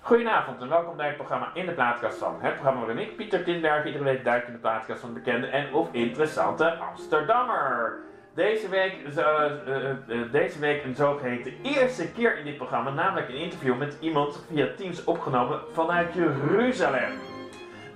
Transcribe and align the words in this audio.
Goedenavond 0.00 0.60
en 0.60 0.68
welkom 0.68 0.96
bij 0.96 1.06
het 1.06 1.16
programma 1.16 1.50
In 1.54 1.66
de 1.66 1.72
Plaatkast 1.72 2.18
van. 2.18 2.36
Het 2.40 2.52
programma 2.52 2.80
waarin 2.80 2.98
ik, 2.98 3.16
Pieter 3.16 3.44
Tinberg, 3.44 3.84
iedere 3.84 4.04
week 4.04 4.24
duik 4.24 4.46
in 4.46 4.52
de 4.52 4.58
plaatkast 4.58 5.00
van 5.00 5.14
de 5.14 5.20
bekende 5.20 5.46
en 5.46 5.74
of 5.74 5.88
interessante 5.92 6.74
Amsterdammer. 6.74 7.98
Deze 8.34 8.68
week, 8.68 8.92
eh, 9.16 9.18
eh, 9.18 9.90
eh, 9.90 10.32
deze 10.32 10.58
week 10.58 10.84
een 10.84 10.94
zogeheten 10.94 11.52
eerste 11.62 12.12
keer 12.12 12.38
in 12.38 12.44
dit 12.44 12.56
programma, 12.56 12.90
namelijk 12.90 13.28
een 13.28 13.34
interview 13.34 13.76
met 13.76 13.96
iemand 14.00 14.44
via 14.48 14.66
Teams 14.76 15.04
opgenomen 15.04 15.60
vanuit 15.72 16.14
Jeruzalem. 16.14 17.12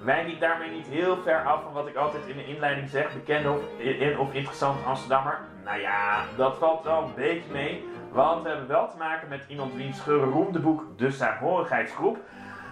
Wij 0.03 0.25
niet 0.25 0.41
daarmee 0.41 0.71
niet 0.71 0.87
heel 0.87 1.17
ver 1.17 1.45
af 1.45 1.63
van 1.63 1.73
wat 1.73 1.87
ik 1.87 1.97
altijd 1.97 2.27
in 2.27 2.37
de 2.37 2.47
inleiding 2.47 2.89
zeg, 2.89 3.13
bekende 3.13 3.51
of, 3.51 3.79
in, 3.79 4.19
of 4.19 4.33
interessant 4.33 4.85
Amsterdammer. 4.87 5.39
Nou 5.65 5.81
ja, 5.81 6.25
dat 6.37 6.59
valt 6.59 6.85
wel 6.85 7.03
een 7.03 7.15
beetje 7.15 7.53
mee. 7.53 7.85
Want 8.13 8.43
we 8.43 8.49
hebben 8.49 8.69
wel 8.69 8.91
te 8.91 8.97
maken 8.97 9.29
met 9.29 9.45
iemand 9.49 9.75
wiens 9.75 10.01
geroemde 10.01 10.59
boek 10.59 10.99
De 10.99 11.11
Saamhorigheidsgroep 11.11 12.19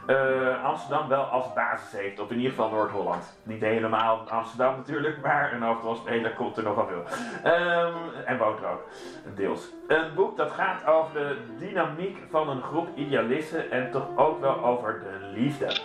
uh, 0.07 0.65
Amsterdam 0.65 1.09
wel 1.09 1.23
als 1.23 1.53
basis 1.53 2.01
heeft. 2.01 2.21
Of 2.21 2.31
in 2.31 2.37
ieder 2.37 2.51
geval 2.51 2.71
Noord-Holland. 2.71 3.39
Niet 3.43 3.61
helemaal 3.61 4.19
Amsterdam 4.29 4.77
natuurlijk, 4.77 5.23
maar 5.23 5.53
een 5.53 5.63
hoofdrolspeler 5.63 6.35
komt 6.35 6.57
er 6.57 6.63
nogal 6.63 6.87
veel. 6.87 7.05
Um, 7.53 7.95
en 8.25 8.39
woont 8.39 8.59
er 8.59 8.69
ook, 8.69 8.83
deels. 9.35 9.73
Een 9.89 10.15
boek 10.15 10.37
dat 10.37 10.51
gaat 10.51 10.87
over 10.87 11.13
de 11.15 11.37
dynamiek 11.59 12.19
van 12.31 12.49
een 12.49 12.63
groep 12.63 12.89
idealisten 12.97 13.71
en 13.71 13.91
toch 13.91 14.07
ook 14.17 14.41
wel 14.41 14.65
over 14.65 15.03
de 15.03 15.27
liefde. 15.27 15.81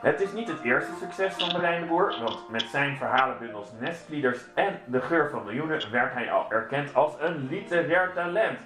Het 0.00 0.20
is 0.20 0.32
niet 0.32 0.48
het 0.48 0.62
eerste 0.62 0.92
succes 1.00 1.34
van 1.34 1.52
Marijn 1.52 1.80
de 1.80 1.86
Boer, 1.86 2.14
want 2.24 2.50
met 2.50 2.62
zijn 2.62 2.96
verhalenbundels 2.96 3.72
Nestlieders 3.80 4.40
en 4.54 4.80
De 4.86 5.00
Geur 5.00 5.30
van 5.30 5.44
Miljoenen 5.44 5.90
werd 5.90 6.12
hij 6.12 6.32
al 6.32 6.46
erkend 6.48 6.94
als 6.94 7.12
een 7.20 7.46
literair 7.50 8.12
talent. 8.14 8.58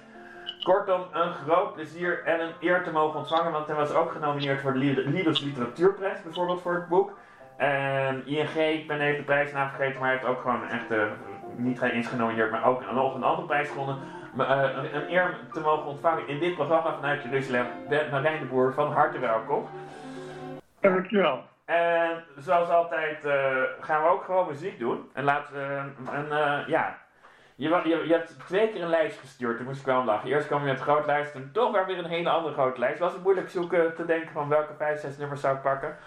Kortom, 0.63 1.01
een 1.13 1.33
groot 1.33 1.73
plezier 1.73 2.23
en 2.23 2.39
een 2.39 2.53
eer 2.59 2.83
te 2.83 2.91
mogen 2.91 3.19
ontvangen, 3.19 3.51
want 3.51 3.67
hij 3.67 3.75
was 3.75 3.93
ook 3.93 4.11
genomineerd 4.11 4.61
voor 4.61 4.73
de 4.73 4.79
Lidus 4.79 5.39
Literatuurprijs, 5.39 6.21
bijvoorbeeld 6.21 6.61
voor 6.61 6.73
het 6.73 6.87
boek. 6.87 7.17
En 7.57 8.27
ING, 8.27 8.55
ik 8.55 8.87
ben 8.87 9.01
even 9.01 9.17
de 9.17 9.23
prijsnaam 9.23 9.69
vergeten, 9.69 9.99
maar 9.99 10.09
hij 10.09 10.17
heeft 10.17 10.29
ook 10.29 10.41
gewoon 10.41 10.67
echt, 10.67 10.91
uh, 10.91 11.03
niet 11.55 11.81
eens 11.81 12.07
genomineerd, 12.07 12.51
maar 12.51 12.65
ook 12.65 12.91
nog 12.91 13.15
een 13.15 13.23
andere 13.23 13.47
prijs 13.47 13.69
gewonnen. 13.69 13.97
Uh, 14.37 14.69
een 14.93 15.11
eer 15.11 15.37
te 15.51 15.59
mogen 15.59 15.85
ontvangen 15.85 16.27
in 16.27 16.39
dit 16.39 16.55
programma 16.55 16.93
vanuit 16.93 17.23
Jeruzalem. 17.23 17.65
Marijn 18.11 18.39
de 18.39 18.45
Boer, 18.45 18.73
van 18.73 18.91
harte 18.91 19.19
welkom. 19.19 19.67
Dankjewel. 20.79 21.43
En 21.65 22.23
zoals 22.37 22.69
altijd 22.69 23.25
uh, 23.25 23.33
gaan 23.79 24.01
we 24.03 24.09
ook 24.09 24.23
gewoon 24.23 24.47
muziek 24.47 24.79
doen. 24.79 25.09
En 25.13 25.23
laten 25.23 25.53
we 25.53 25.81
een, 26.11 26.63
ja, 26.67 26.97
je, 27.59 27.81
je, 27.83 28.07
je, 28.07 28.13
hebt 28.13 28.35
twee 28.45 28.69
keer 28.69 28.81
een 28.81 28.89
lijst 28.89 29.19
gestuurd, 29.19 29.57
toen 29.57 29.65
moest 29.65 29.79
ik 29.79 29.85
wel 29.85 30.03
lachen. 30.03 30.29
Eerst 30.29 30.47
kwam 30.47 30.59
je 30.59 30.65
met 30.65 30.77
een 30.77 30.83
grote 30.83 31.05
lijst 31.05 31.35
en 31.35 31.49
toch 31.53 31.85
weer 31.85 31.97
een 31.97 32.05
hele 32.05 32.29
andere 32.29 32.53
grote 32.53 32.79
lijst. 32.79 32.99
Was 32.99 33.13
het 33.13 33.23
moeilijk 33.23 33.49
zoeken 33.49 33.95
te 33.95 34.05
denken 34.05 34.31
van 34.31 34.49
welke 34.49 34.73
vijf, 34.77 34.99
zes 34.99 35.17
nummers 35.17 35.41
zou 35.41 35.55
ik 35.55 35.61
pakken? 35.61 35.97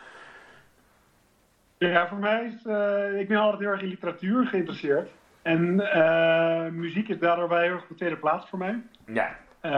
Ja, 1.79 2.09
voor 2.09 2.19
mij 2.19 2.45
is, 2.45 2.65
uh, 2.65 3.21
ik 3.21 3.29
ben 3.29 3.37
altijd 3.37 3.61
heel 3.61 3.71
erg 3.71 3.83
in 3.83 3.89
literatuur 3.89 4.47
geïnteresseerd. 4.47 5.11
En 5.43 5.81
uh, 5.81 6.67
muziek 6.69 7.09
is 7.09 7.19
daardoor 7.19 7.49
wel 7.49 7.59
heel 7.59 7.73
erg 7.73 7.87
de 7.87 7.95
tweede 7.95 8.17
plaats 8.17 8.49
voor 8.49 8.59
mij. 8.59 8.83
Ja. 9.07 9.37
Uh, 9.63 9.77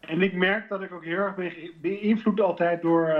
en 0.00 0.22
ik 0.22 0.34
merk 0.34 0.68
dat 0.68 0.82
ik 0.82 0.92
ook 0.92 1.04
heel 1.04 1.18
erg 1.18 1.34
ben 1.34 1.52
beïnvloed 1.80 2.40
altijd 2.40 2.82
door, 2.82 3.14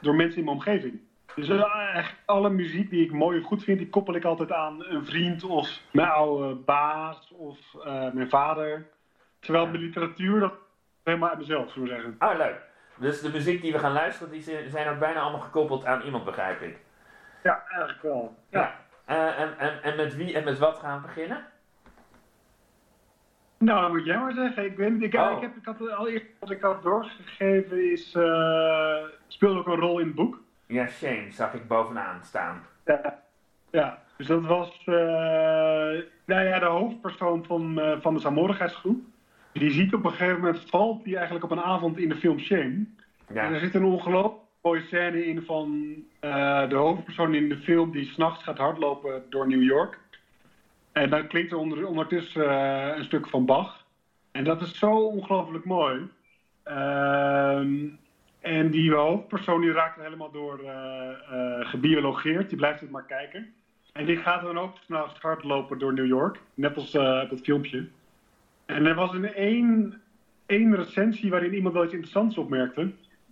door 0.00 0.14
mensen 0.14 0.38
in 0.38 0.44
mijn 0.44 0.56
omgeving. 0.56 1.00
Dus 1.38 1.48
eigenlijk 1.48 2.22
alle 2.24 2.50
muziek 2.50 2.90
die 2.90 3.04
ik 3.04 3.12
mooi 3.12 3.38
en 3.38 3.44
goed 3.44 3.64
vind, 3.64 3.78
die 3.78 3.88
koppel 3.88 4.14
ik 4.14 4.24
altijd 4.24 4.52
aan 4.52 4.84
een 4.84 5.04
vriend 5.04 5.44
of 5.44 5.80
mijn 5.90 6.08
oude 6.08 6.54
baas 6.54 7.32
of 7.32 7.58
uh, 7.74 8.12
mijn 8.12 8.28
vader. 8.28 8.86
Terwijl 9.38 9.70
de 9.70 9.78
literatuur, 9.78 10.40
dat 10.40 10.52
helemaal 11.02 11.28
uit 11.28 11.38
mezelf, 11.38 11.72
zou 11.72 11.84
ik 11.84 11.92
zeggen. 11.92 12.14
Ah, 12.18 12.36
leuk. 12.36 12.60
Dus 12.96 13.20
de 13.20 13.30
muziek 13.30 13.62
die 13.62 13.72
we 13.72 13.78
gaan 13.78 13.92
luisteren, 13.92 14.32
die 14.32 14.42
zijn 14.68 14.88
ook 14.88 14.98
bijna 14.98 15.20
allemaal 15.20 15.40
gekoppeld 15.40 15.84
aan 15.84 16.02
iemand, 16.02 16.24
begrijp 16.24 16.62
ik. 16.62 16.78
Ja, 17.42 17.64
eigenlijk 17.68 18.02
wel. 18.02 18.36
Ja. 18.50 18.60
ja. 18.60 18.86
Uh, 19.14 19.40
en, 19.40 19.58
en, 19.58 19.82
en 19.82 19.96
met 19.96 20.16
wie 20.16 20.34
en 20.34 20.44
met 20.44 20.58
wat 20.58 20.78
gaan 20.78 21.00
we 21.00 21.06
beginnen? 21.06 21.46
Nou, 23.58 23.80
dat 23.80 23.90
moet 23.90 24.04
jij 24.04 24.18
maar 24.18 24.32
zeggen. 24.32 24.64
Ik, 24.64 24.76
weet, 24.76 25.02
ik, 25.02 25.14
oh. 25.14 25.32
ik, 25.36 25.40
heb, 25.40 25.56
ik 25.56 25.64
had 25.64 25.90
al 25.90 26.08
eerst 26.08 26.26
wat 26.40 26.50
ik 26.50 26.60
had 26.60 26.82
doorgegeven 26.82 27.90
is, 27.92 28.14
uh, 28.14 29.04
speelde 29.26 29.58
ook 29.58 29.66
een 29.66 29.80
rol 29.80 29.98
in 29.98 30.06
het 30.06 30.14
boek. 30.14 30.40
Ja, 30.68 30.86
Shane 30.86 31.26
zag 31.30 31.54
ik 31.54 31.68
bovenaan 31.68 32.20
staan. 32.24 32.62
Ja, 32.84 33.22
ja. 33.70 34.02
dus 34.16 34.26
dat 34.26 34.44
was 34.44 34.82
uh, 34.86 34.94
nou 36.24 36.44
ja, 36.44 36.58
de 36.58 36.64
hoofdpersoon 36.64 37.44
van, 37.44 37.78
uh, 37.78 38.00
van 38.00 38.14
de 38.14 38.20
saamhorigheidsgroep. 38.20 39.00
Die 39.52 39.70
ziet 39.70 39.94
op 39.94 40.04
een 40.04 40.10
gegeven 40.10 40.40
moment, 40.40 40.64
valt 40.68 41.04
die 41.04 41.14
eigenlijk 41.14 41.44
op 41.44 41.50
een 41.50 41.62
avond 41.62 41.98
in 41.98 42.08
de 42.08 42.16
film 42.16 42.38
Shane. 42.38 42.84
Ja. 43.32 43.42
En 43.42 43.54
er 43.54 43.60
zit 43.60 43.74
een 43.74 43.84
ongelooflijk 43.84 44.42
mooie 44.62 44.80
scène 44.80 45.26
in 45.26 45.42
van 45.42 45.94
uh, 46.20 46.68
de 46.68 46.74
hoofdpersoon 46.74 47.34
in 47.34 47.48
de 47.48 47.56
film 47.56 47.90
die 47.90 48.04
s'nachts 48.04 48.44
gaat 48.44 48.58
hardlopen 48.58 49.22
door 49.28 49.48
New 49.48 49.62
York. 49.62 49.98
En 50.92 51.10
dan 51.10 51.26
klinkt 51.26 51.52
er 51.52 51.58
onder, 51.58 51.86
ondertussen 51.86 52.50
een 52.98 53.04
stuk 53.04 53.28
van 53.28 53.44
Bach. 53.44 53.84
En 54.32 54.44
dat 54.44 54.60
is 54.60 54.78
zo 54.78 54.90
ongelooflijk 54.90 55.64
mooi. 55.64 56.08
Ehm 56.62 57.86
en 58.40 58.70
die 58.70 58.92
hoofdpersoon 58.92 59.60
die 59.60 59.72
raakt 59.72 60.00
helemaal 60.00 60.30
door 60.30 60.60
uh, 60.60 60.68
uh, 60.68 61.68
gebiologeerd. 61.68 62.48
Die 62.48 62.58
blijft 62.58 62.80
het 62.80 62.90
maar 62.90 63.06
kijken. 63.06 63.54
En 63.92 64.06
die 64.06 64.16
gaat 64.16 64.42
dan 64.42 64.58
ook 64.58 64.76
s'nachts 64.84 65.20
hardlopen 65.20 65.78
door 65.78 65.92
New 65.92 66.06
York. 66.06 66.38
Net 66.54 66.76
als 66.76 66.94
uh, 66.94 67.30
dat 67.30 67.40
filmpje. 67.40 67.88
En 68.66 68.86
er 68.86 68.94
was 68.94 69.12
een 69.12 69.34
één, 69.34 70.02
één 70.46 70.76
recensie 70.76 71.30
waarin 71.30 71.54
iemand 71.54 71.74
wel 71.74 71.84
iets 71.84 71.92
interessants 71.92 72.38
opmerkte. 72.38 72.80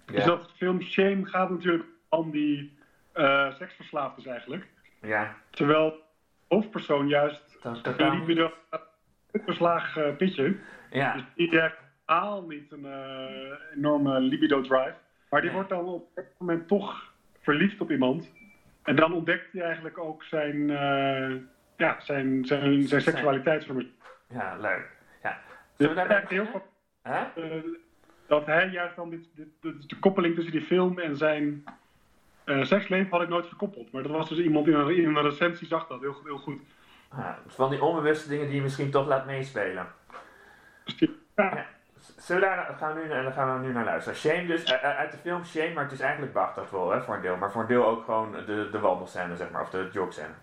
Ja. 0.06 0.12
Dus 0.12 0.25
dat 0.25 0.53
film 0.56 0.83
Shame 0.83 1.27
gaat 1.27 1.50
natuurlijk 1.50 1.84
om 2.09 2.31
die 2.31 2.75
seksverslaafd 3.59 4.19
is 4.19 4.27
eigenlijk. 4.27 4.67
Ja. 5.00 5.37
Terwijl 5.50 5.91
de 5.91 6.55
hoofdpersoon 6.55 7.09
juist 7.09 7.59
die 7.97 8.11
libido 8.11 8.53
verslagen 9.33 10.17
pitje. 10.17 10.56
Ja. 10.91 11.12
Dus 11.12 11.23
die 11.34 11.49
totaal 12.06 12.43
niet 12.43 12.72
een 12.72 12.87
enorme 13.75 14.21
libido 14.21 14.61
drive. 14.61 14.94
Maar 15.31 15.41
die 15.41 15.50
wordt 15.50 15.69
dan 15.69 15.84
op 15.84 16.09
dat 16.15 16.25
moment 16.39 16.69
toch 16.69 17.12
verliefd 17.41 17.81
op 17.81 17.91
iemand. 17.91 18.33
En 18.83 18.97
dan 18.97 19.12
ontdekt 19.12 19.53
hij 19.53 19.62
eigenlijk 19.62 19.99
ook 19.99 20.22
zijn, 20.22 20.56
uh, 20.56 21.37
ja, 21.77 22.00
zijn, 22.00 22.44
zijn, 22.44 22.83
zijn 22.83 23.00
seksualiteit. 23.00 23.67
Ja, 24.28 24.56
leuk. 24.56 24.91
Ja. 25.22 25.39
Dus 25.77 25.87
Zullen 25.87 26.03
we 26.03 26.09
daar 26.09 26.25
heel 26.28 26.47
veel, 26.47 26.67
uh, 27.06 27.22
dat 28.27 28.47
hij 28.47 28.69
juist 28.69 28.97
dan 28.97 29.11
dit, 29.11 29.28
dit, 29.34 29.49
dit, 29.61 29.88
de 29.88 29.99
koppeling 29.99 30.34
tussen 30.34 30.53
die 30.53 30.62
film 30.62 30.99
en 30.99 31.17
zijn 31.17 31.65
uh, 32.44 32.65
seksleven 32.65 33.11
had 33.11 33.23
ik 33.23 33.28
nooit 33.28 33.47
gekoppeld. 33.47 33.93
Maar 33.93 34.03
dat 34.03 34.12
was 34.12 34.28
dus 34.28 34.38
iemand 34.38 34.67
in 34.67 34.75
een, 34.75 34.97
in 34.97 35.17
een 35.17 35.23
recensie 35.23 35.67
zag 35.67 35.87
dat 35.87 36.00
heel, 36.00 36.21
heel 36.25 36.38
goed. 36.38 36.61
Ja, 37.17 37.38
van 37.47 37.71
die 37.71 37.83
onbewuste 37.83 38.28
dingen 38.28 38.47
die 38.47 38.55
je 38.55 38.62
misschien 38.62 38.91
toch 38.91 39.06
laat 39.06 39.27
meespelen. 39.27 39.87
Ja. 40.84 41.06
ja. 41.34 41.67
Zullen 42.26 42.42
we 42.42 42.56
daar, 42.56 42.75
gaan 42.78 42.94
we 42.94 43.00
nu, 43.00 43.09
daar 43.09 43.32
gaan 43.32 43.60
we 43.60 43.66
nu 43.66 43.72
naar 43.72 43.84
luisteren. 43.84 44.19
Shame 44.19 44.47
dus, 44.47 44.72
uit 44.82 45.10
de 45.10 45.16
film 45.16 45.44
Shame, 45.44 45.72
maar 45.72 45.82
het 45.82 45.92
is 45.92 46.00
eigenlijk 46.00 46.32
Bach 46.32 46.54
dat 46.54 46.70
wel, 46.70 46.91
hè, 46.91 47.03
voor 47.03 47.14
een 47.14 47.20
deel. 47.20 47.37
Maar 47.37 47.50
voor 47.50 47.60
een 47.60 47.66
deel 47.66 47.87
ook 47.87 48.04
gewoon 48.04 48.32
de, 48.32 48.69
de 48.70 48.78
wandelscène, 48.78 49.37
zeg 49.37 49.50
maar, 49.50 49.62
of 49.62 49.70
de 49.70 49.88
jogscène. 49.92 50.34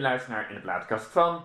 Naar 0.00 0.46
In 0.48 0.54
de 0.54 0.60
Plaatkast 0.60 1.12
van 1.12 1.44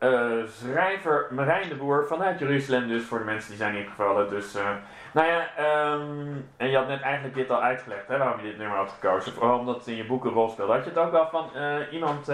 uh, 0.00 0.46
schrijver 0.46 1.26
Marijn 1.30 1.68
de 1.68 1.74
Boer 1.74 2.06
vanuit 2.06 2.38
Jeruzalem, 2.38 2.88
dus 2.88 3.04
voor 3.04 3.18
de 3.18 3.24
mensen 3.24 3.48
die 3.48 3.58
zijn 3.58 3.74
ingevallen. 3.74 4.30
Dus, 4.30 4.56
uh, 4.56 4.70
nou 5.12 5.26
ja, 5.26 5.48
um, 5.92 6.48
en 6.56 6.70
je 6.70 6.76
had 6.76 6.88
net 6.88 7.00
eigenlijk 7.00 7.34
dit 7.34 7.50
al 7.50 7.62
uitgelegd, 7.62 8.08
hè, 8.08 8.18
waarom 8.18 8.40
je 8.40 8.46
dit 8.46 8.58
nummer 8.58 8.76
had 8.76 8.90
gekozen. 8.90 9.32
Vooral 9.32 9.58
omdat 9.58 9.76
het 9.76 9.86
in 9.86 9.96
je 9.96 10.06
boek 10.06 10.24
een 10.24 10.30
rol 10.30 10.48
speelt. 10.48 10.70
Had 10.70 10.84
je 10.84 10.90
het 10.90 10.98
ook 10.98 11.12
wel 11.12 11.28
van 11.28 11.50
uh, 11.56 11.92
iemand... 11.92 12.26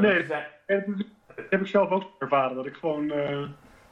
nee, 0.00 0.24
zei... 0.26 0.42
dat 0.66 1.06
heb 1.50 1.60
ik 1.60 1.66
zelf 1.66 1.90
ook 1.90 2.04
ervaren. 2.18 2.56
Dat 2.56 2.66
ik 2.66 2.76
gewoon 2.76 3.12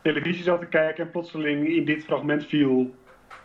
televisie 0.02 0.42
zat 0.42 0.60
te 0.60 0.66
kijken 0.66 1.04
en 1.04 1.10
plotseling 1.10 1.68
in 1.68 1.84
dit 1.84 2.04
fragment 2.04 2.46
viel. 2.46 2.94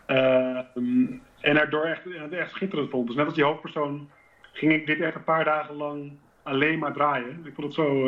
Um, 0.08 1.22
en 1.42 1.56
daardoor 1.56 1.86
echt, 1.86 2.02
echt 2.32 2.52
schitterend 2.52 2.90
vond. 2.90 3.08
Dus 3.08 3.16
net 3.16 3.26
als 3.26 3.36
die 3.36 3.44
hoofdpersoon 3.44 4.10
ging 4.52 4.74
ik 4.74 4.86
dit 4.86 5.00
echt 5.00 5.16
een 5.16 5.24
paar 5.24 5.44
dagen 5.44 5.76
lang 5.76 6.12
alleen 6.44 6.80
maar 6.80 6.94
draaien. 6.94 7.46
Ik 7.46 7.54
vond 7.54 7.68
het 7.68 7.76
zo... 7.76 8.08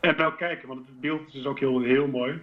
En 0.00 0.14
nou 0.16 0.34
kijken, 0.34 0.68
want 0.68 0.86
het 0.86 1.00
beeld 1.00 1.26
is 1.26 1.32
dus 1.32 1.46
ook 1.46 1.58
heel, 1.58 1.80
heel 1.80 2.06
mooi. 2.06 2.42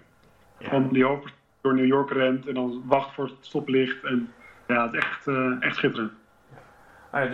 Van 0.60 0.90
die 0.90 1.04
hoofdpersoon 1.04 1.40
door 1.66 1.76
New 1.76 1.86
York 1.86 2.12
rent 2.12 2.48
en 2.48 2.54
dan 2.54 2.84
wacht 2.86 3.14
voor 3.14 3.26
het 3.26 3.36
stoplicht. 3.40 4.04
En 4.04 4.34
ja, 4.68 4.86
het 4.86 4.94
is 4.94 5.00
echt, 5.00 5.28
uh, 5.28 5.56
echt 5.60 5.76
schitterend. 5.76 6.12
Ah, 7.12 7.32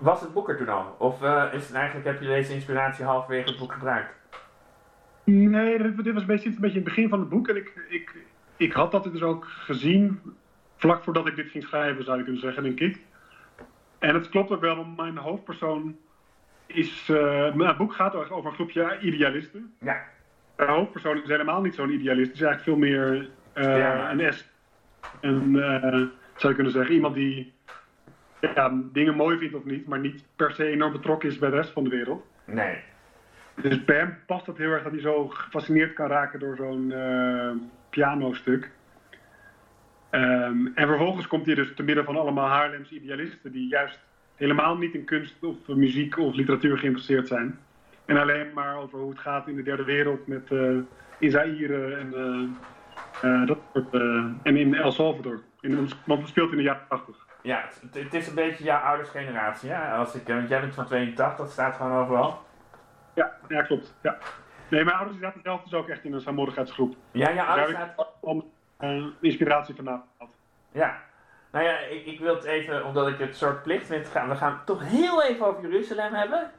was 0.00 0.20
het 0.20 0.32
boek 0.32 0.48
er 0.48 0.56
toen 0.56 0.68
al? 0.68 0.96
Of 0.98 1.22
uh, 1.22 1.44
is 1.52 1.66
het 1.66 1.76
eigenlijk, 1.76 2.06
heb 2.06 2.20
je 2.20 2.26
deze 2.26 2.54
inspiratie 2.54 3.04
halverwege 3.04 3.48
het 3.48 3.58
boek 3.58 3.72
gebruikt? 3.72 4.14
Nee, 5.24 5.78
dit, 5.78 6.04
dit 6.04 6.12
was 6.12 6.22
een 6.22 6.28
beetje, 6.28 6.48
een 6.48 6.60
beetje 6.60 6.74
het 6.74 6.84
begin 6.84 7.08
van 7.08 7.20
het 7.20 7.28
boek. 7.28 7.48
En 7.48 7.56
ik, 7.56 7.86
ik, 7.88 8.14
ik 8.56 8.72
had 8.72 8.90
dat 8.90 9.04
dus 9.04 9.22
ook 9.22 9.44
gezien 9.44 10.20
vlak 10.76 11.04
voordat 11.04 11.26
ik 11.26 11.36
dit 11.36 11.48
ging 11.50 11.64
schrijven, 11.64 12.04
zou 12.04 12.16
je 12.18 12.24
kunnen 12.24 12.42
zeggen, 12.42 12.62
denk 12.62 12.80
ik. 12.80 13.00
En 13.98 14.14
het 14.14 14.28
klopt 14.28 14.50
ook 14.50 14.60
wel, 14.60 14.76
want 14.76 14.96
mijn 14.96 15.16
hoofdpersoon 15.16 15.96
is, 16.74 17.08
uh, 17.08 17.44
het 17.56 17.76
boek 17.76 17.92
gaat 17.92 18.14
over 18.14 18.46
een 18.46 18.56
groepje 18.56 18.98
idealisten. 19.00 19.74
Ja. 19.80 20.02
De 20.56 20.64
hoofdpersoon 20.64 21.22
is 21.22 21.28
helemaal 21.28 21.62
niet 21.62 21.74
zo'n 21.74 21.90
idealist. 21.90 22.30
Het 22.30 22.40
is 22.40 22.46
eigenlijk 22.46 22.62
veel 22.62 22.88
meer 22.88 23.28
uh, 23.54 23.78
ja. 23.78 24.10
een 24.10 24.32
S. 24.32 24.50
Een, 25.20 25.54
uh, 25.54 25.92
zou 26.34 26.48
je 26.48 26.54
kunnen 26.54 26.72
zeggen, 26.72 26.94
iemand 26.94 27.14
die 27.14 27.52
ja, 28.40 28.80
dingen 28.92 29.14
mooi 29.14 29.38
vindt 29.38 29.54
of 29.54 29.64
niet, 29.64 29.86
maar 29.86 29.98
niet 29.98 30.24
per 30.36 30.52
se 30.52 30.66
enorm 30.66 30.92
betrokken 30.92 31.28
is 31.28 31.38
bij 31.38 31.50
de 31.50 31.56
rest 31.56 31.70
van 31.70 31.84
de 31.84 31.90
wereld. 31.90 32.26
Nee. 32.44 32.76
Dus 33.62 33.84
bij 33.84 33.96
hem 33.96 34.18
past 34.26 34.46
het 34.46 34.58
heel 34.58 34.70
erg 34.70 34.82
dat 34.82 34.92
hij 34.92 35.00
zo 35.00 35.28
gefascineerd 35.28 35.92
kan 35.92 36.06
raken 36.06 36.40
door 36.40 36.56
zo'n 36.56 36.94
pianostuk. 37.90 38.70
Um, 40.10 40.72
en 40.74 40.86
vervolgens 40.86 41.26
komt 41.26 41.46
hij 41.46 41.54
dus 41.54 41.74
te 41.74 41.82
midden 41.82 42.04
van 42.04 42.16
allemaal 42.16 42.48
Haarlemse 42.48 42.94
idealisten 42.94 43.52
die 43.52 43.68
juist 43.68 44.00
helemaal 44.42 44.76
niet 44.76 44.94
in 44.94 45.04
kunst 45.04 45.44
of 45.44 45.56
muziek 45.66 46.18
of 46.18 46.34
literatuur 46.34 46.78
geïnteresseerd 46.78 47.28
zijn. 47.28 47.58
En 48.04 48.16
alleen 48.16 48.52
maar 48.54 48.76
over 48.76 48.98
hoe 48.98 49.10
het 49.10 49.18
gaat 49.18 49.48
in 49.48 49.56
de 49.56 49.62
derde 49.62 49.84
wereld 49.84 50.26
met 50.26 50.50
uh, 50.50 50.78
in 51.18 51.30
Zaire 51.30 51.94
en, 51.94 52.14
uh, 53.24 53.46
dat 53.46 53.58
soort, 53.72 53.92
en 54.42 54.56
in 54.56 54.74
El 54.74 54.92
Salvador. 54.92 55.42
In, 55.60 55.88
want 56.06 56.20
het 56.20 56.28
speelt 56.28 56.50
in 56.50 56.56
de 56.56 56.62
jaren 56.62 56.86
80. 56.88 57.26
Ja, 57.42 57.68
het, 57.80 57.94
het, 57.94 58.14
is 58.14 58.28
een 58.28 58.34
beetje 58.34 58.64
jouw 58.64 58.80
ouders 58.80 59.08
generatie. 59.08 59.68
Ja? 59.68 59.96
Als 59.96 60.14
ik, 60.14 60.26
want 60.26 60.48
jij 60.48 60.60
bent 60.60 60.74
van 60.74 60.86
82, 60.86 61.36
dat 61.36 61.50
staat 61.50 61.76
gewoon 61.76 62.02
overal. 62.02 62.42
Ja, 63.14 63.32
ja 63.48 63.62
klopt. 63.62 63.94
Ja. 64.02 64.18
Nee, 64.68 64.84
mijn 64.84 64.96
ouders 64.96 65.18
zaten 65.20 65.40
zelf 65.42 65.62
dus 65.62 65.74
ook 65.74 65.88
echt 65.88 66.04
in 66.04 66.12
een 66.12 66.20
saamhorigheidsgroep. 66.20 66.96
Ja, 67.10 67.32
jouw 67.32 67.46
ouders 67.46 67.70
zaten... 67.70 68.06
Om 68.20 68.44
inspiratie 69.20 69.74
vandaan 69.74 70.04
had. 70.18 70.28
Ja, 70.72 71.00
nou 71.52 71.64
ja, 71.64 71.78
ik, 71.78 72.06
ik 72.06 72.20
wil 72.20 72.34
het 72.34 72.44
even, 72.44 72.84
omdat 72.84 73.08
ik 73.08 73.18
het 73.18 73.36
soort 73.36 73.62
plicht 73.62 73.86
vind, 73.86 74.08
gaan, 74.08 74.28
we 74.28 74.36
gaan 74.36 74.52
het 74.52 74.66
toch 74.66 74.82
heel 74.82 75.22
even 75.22 75.46
over 75.46 75.62
Jeruzalem 75.62 76.14
hebben. 76.14 76.50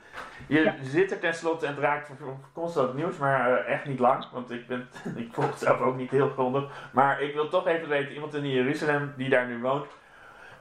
Je 0.47 0.73
zit 0.81 1.11
er 1.11 1.19
tenslotte 1.19 1.65
en 1.65 1.73
het 1.73 1.81
raakt 1.81 2.11
constant 2.53 2.93
nieuws, 2.93 3.17
maar 3.17 3.51
uh, 3.51 3.73
echt 3.73 3.85
niet 3.85 3.99
lang, 3.99 4.25
want 4.31 4.51
ik, 4.51 4.67
ben, 4.67 4.87
ik 5.15 5.27
volg 5.31 5.49
het 5.49 5.59
zelf 5.59 5.79
ook 5.79 5.95
niet 5.95 6.11
heel 6.11 6.29
grondig. 6.29 6.63
Maar 6.91 7.21
ik 7.21 7.33
wil 7.33 7.49
toch 7.49 7.67
even 7.67 7.89
weten, 7.89 8.13
iemand 8.13 8.33
in 8.33 8.49
Jeruzalem 8.49 9.13
die 9.17 9.29
daar 9.29 9.47
nu 9.47 9.61
woont, 9.61 9.87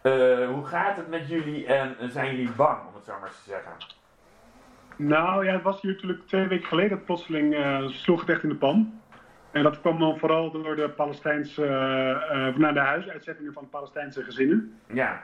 uh, 0.02 0.48
hoe 0.48 0.64
gaat 0.64 0.96
het 0.96 1.08
met 1.08 1.28
jullie 1.28 1.66
en 1.66 2.10
zijn 2.10 2.36
jullie 2.36 2.52
bang, 2.56 2.78
om 2.88 2.94
het 2.94 3.04
zo 3.04 3.12
maar 3.20 3.30
te 3.30 3.50
zeggen? 3.50 3.72
Nou 4.96 5.44
ja, 5.44 5.52
het 5.52 5.62
was 5.62 5.80
hier 5.80 5.92
natuurlijk 5.92 6.26
twee 6.26 6.46
weken 6.46 6.66
geleden, 6.66 7.04
plotseling 7.04 7.54
uh, 7.54 7.88
sloeg 7.88 8.20
het 8.20 8.28
echt 8.28 8.42
in 8.42 8.48
de 8.48 8.54
pan. 8.54 9.00
En 9.52 9.62
dat 9.62 9.80
kwam 9.80 9.98
dan 9.98 10.18
vooral 10.18 10.50
door 10.50 10.76
de 10.76 10.88
Palestijnse, 10.88 11.62
uh, 11.62 12.56
naar 12.56 12.74
de 12.74 12.80
huisuitzettingen 12.80 13.52
van 13.52 13.68
Palestijnse 13.68 14.22
gezinnen. 14.22 14.78
Ja. 14.92 15.22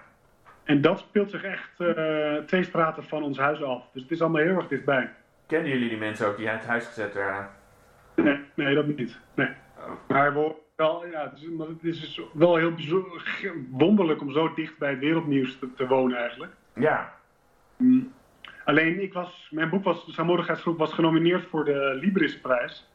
En 0.65 0.81
dat 0.81 0.99
speelt 0.99 1.31
zich 1.31 1.43
echt 1.43 1.81
uh, 1.81 2.37
twee 2.37 2.63
straten 2.63 3.05
van 3.05 3.23
ons 3.23 3.39
huis 3.39 3.63
af. 3.63 3.91
Dus 3.93 4.03
het 4.03 4.11
is 4.11 4.21
allemaal 4.21 4.43
heel 4.43 4.57
erg 4.57 4.69
dichtbij. 4.69 5.11
Kennen 5.47 5.71
jullie 5.71 5.89
die 5.89 5.99
mensen 5.99 6.27
ook 6.27 6.37
die 6.37 6.49
uit 6.49 6.59
het 6.59 6.69
huis 6.69 6.87
gezet 6.87 7.15
werden? 7.15 7.49
Nee, 8.15 8.41
nee 8.55 8.75
dat 8.75 8.87
niet. 8.87 9.19
Nee. 9.35 9.51
Oh. 9.79 9.91
Maar 10.09 10.35
wel, 10.35 11.07
ja, 11.11 11.31
het, 11.31 11.39
is, 11.43 11.49
het 11.59 11.85
is 11.85 12.01
dus 12.01 12.21
wel 12.33 12.57
heel 12.57 12.75
wonderlijk 13.71 14.21
om 14.21 14.31
zo 14.31 14.55
dicht 14.55 14.79
bij 14.79 14.91
het 14.91 14.99
wereldnieuws 14.99 15.59
te, 15.59 15.75
te 15.75 15.87
wonen 15.87 16.19
eigenlijk. 16.19 16.53
Ja. 16.75 17.13
Mm. 17.77 18.13
Alleen, 18.65 19.03
ik 19.03 19.13
was, 19.13 19.49
mijn 19.51 19.71
boek 19.71 19.85
was, 19.85 20.15
Saamhorigheidsgroep 20.15 20.79
was 20.79 20.93
genomineerd 20.93 21.47
voor 21.47 21.65
de 21.65 21.99
Librisprijs. 22.01 22.91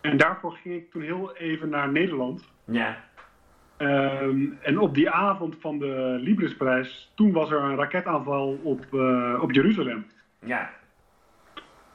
En 0.00 0.16
daarvoor 0.16 0.52
ging 0.52 0.74
ik 0.74 0.90
toen 0.90 1.02
heel 1.02 1.36
even 1.36 1.68
naar 1.68 1.92
Nederland. 1.92 2.52
Ja. 2.64 2.96
Um, 3.78 4.58
en 4.62 4.78
op 4.78 4.94
die 4.94 5.10
avond 5.10 5.56
van 5.60 5.78
de 5.78 6.16
Librisprijs, 6.20 7.12
toen 7.14 7.32
was 7.32 7.50
er 7.50 7.60
een 7.60 7.76
raketaanval 7.76 8.60
op, 8.62 8.86
uh, 8.92 9.38
op 9.42 9.52
Jeruzalem. 9.52 10.06
Ja. 10.44 10.70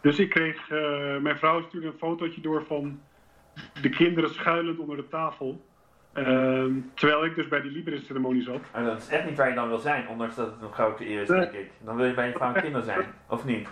Dus 0.01 0.19
ik 0.19 0.29
kreeg, 0.29 0.69
uh, 0.69 1.17
mijn 1.17 1.38
vrouw 1.38 1.62
stuurde 1.62 1.88
een 1.88 1.97
fotootje 1.97 2.41
door 2.41 2.65
van 2.65 3.00
de 3.81 3.89
kinderen 3.89 4.29
schuilend 4.29 4.79
onder 4.79 4.95
de 4.95 5.07
tafel. 5.07 5.65
Um, 6.13 6.91
terwijl 6.93 7.25
ik 7.25 7.35
dus 7.35 7.47
bij 7.47 7.62
die 7.62 7.71
Libris-ceremonie 7.71 8.41
zat. 8.41 8.62
Maar 8.74 8.83
dat 8.83 8.97
is 8.97 9.09
echt 9.09 9.25
niet 9.25 9.38
waar 9.38 9.50
je 9.50 9.55
dan 9.55 9.67
wil 9.67 9.77
zijn, 9.77 10.07
ondanks 10.07 10.35
dat 10.35 10.51
het 10.51 10.62
een 10.62 10.74
grote 10.74 11.09
eer 11.09 11.21
is, 11.21 11.27
denk 11.27 11.51
ik. 11.51 11.71
Dan 11.83 11.95
wil 11.95 12.05
je 12.05 12.13
bij 12.13 12.27
je 12.27 12.33
vrouw 12.33 12.53
en 12.53 12.62
kinderen 12.62 12.85
zijn, 12.85 13.05
of 13.29 13.45
niet? 13.45 13.67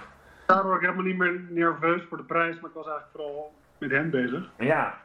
Daardoor 0.46 0.68
was 0.68 0.76
ik 0.76 0.82
helemaal 0.82 1.06
niet 1.06 1.18
meer 1.18 1.42
nerveus 1.50 2.04
voor 2.04 2.18
de 2.18 2.24
prijs, 2.24 2.60
maar 2.60 2.70
ik 2.70 2.76
was 2.76 2.88
eigenlijk 2.88 3.16
vooral 3.16 3.54
met 3.84 3.92
hen 3.92 4.10
bezig. 4.10 4.52
Ja. 4.58 5.02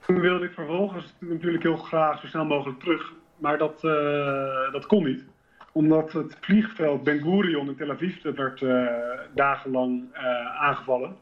Toen 0.00 0.20
wilde 0.20 0.44
ik 0.44 0.52
vervolgens 0.52 1.14
natuurlijk 1.18 1.62
heel 1.62 1.76
graag 1.76 2.20
zo 2.20 2.26
snel 2.26 2.44
mogelijk 2.44 2.80
terug, 2.80 3.12
maar 3.36 3.58
dat, 3.58 3.84
uh, 3.84 4.72
dat 4.72 4.86
kon 4.86 5.04
niet. 5.04 5.24
Omdat 5.72 6.12
het 6.12 6.36
vliegveld 6.40 7.02
Ben 7.02 7.22
Gurion 7.22 7.68
in 7.68 7.76
Tel 7.76 7.90
Aviv 7.90 8.22
werd 8.22 8.60
uh, 8.60 8.88
dagenlang 9.34 10.02
uh, 10.14 10.62
aangevallen. 10.62 11.16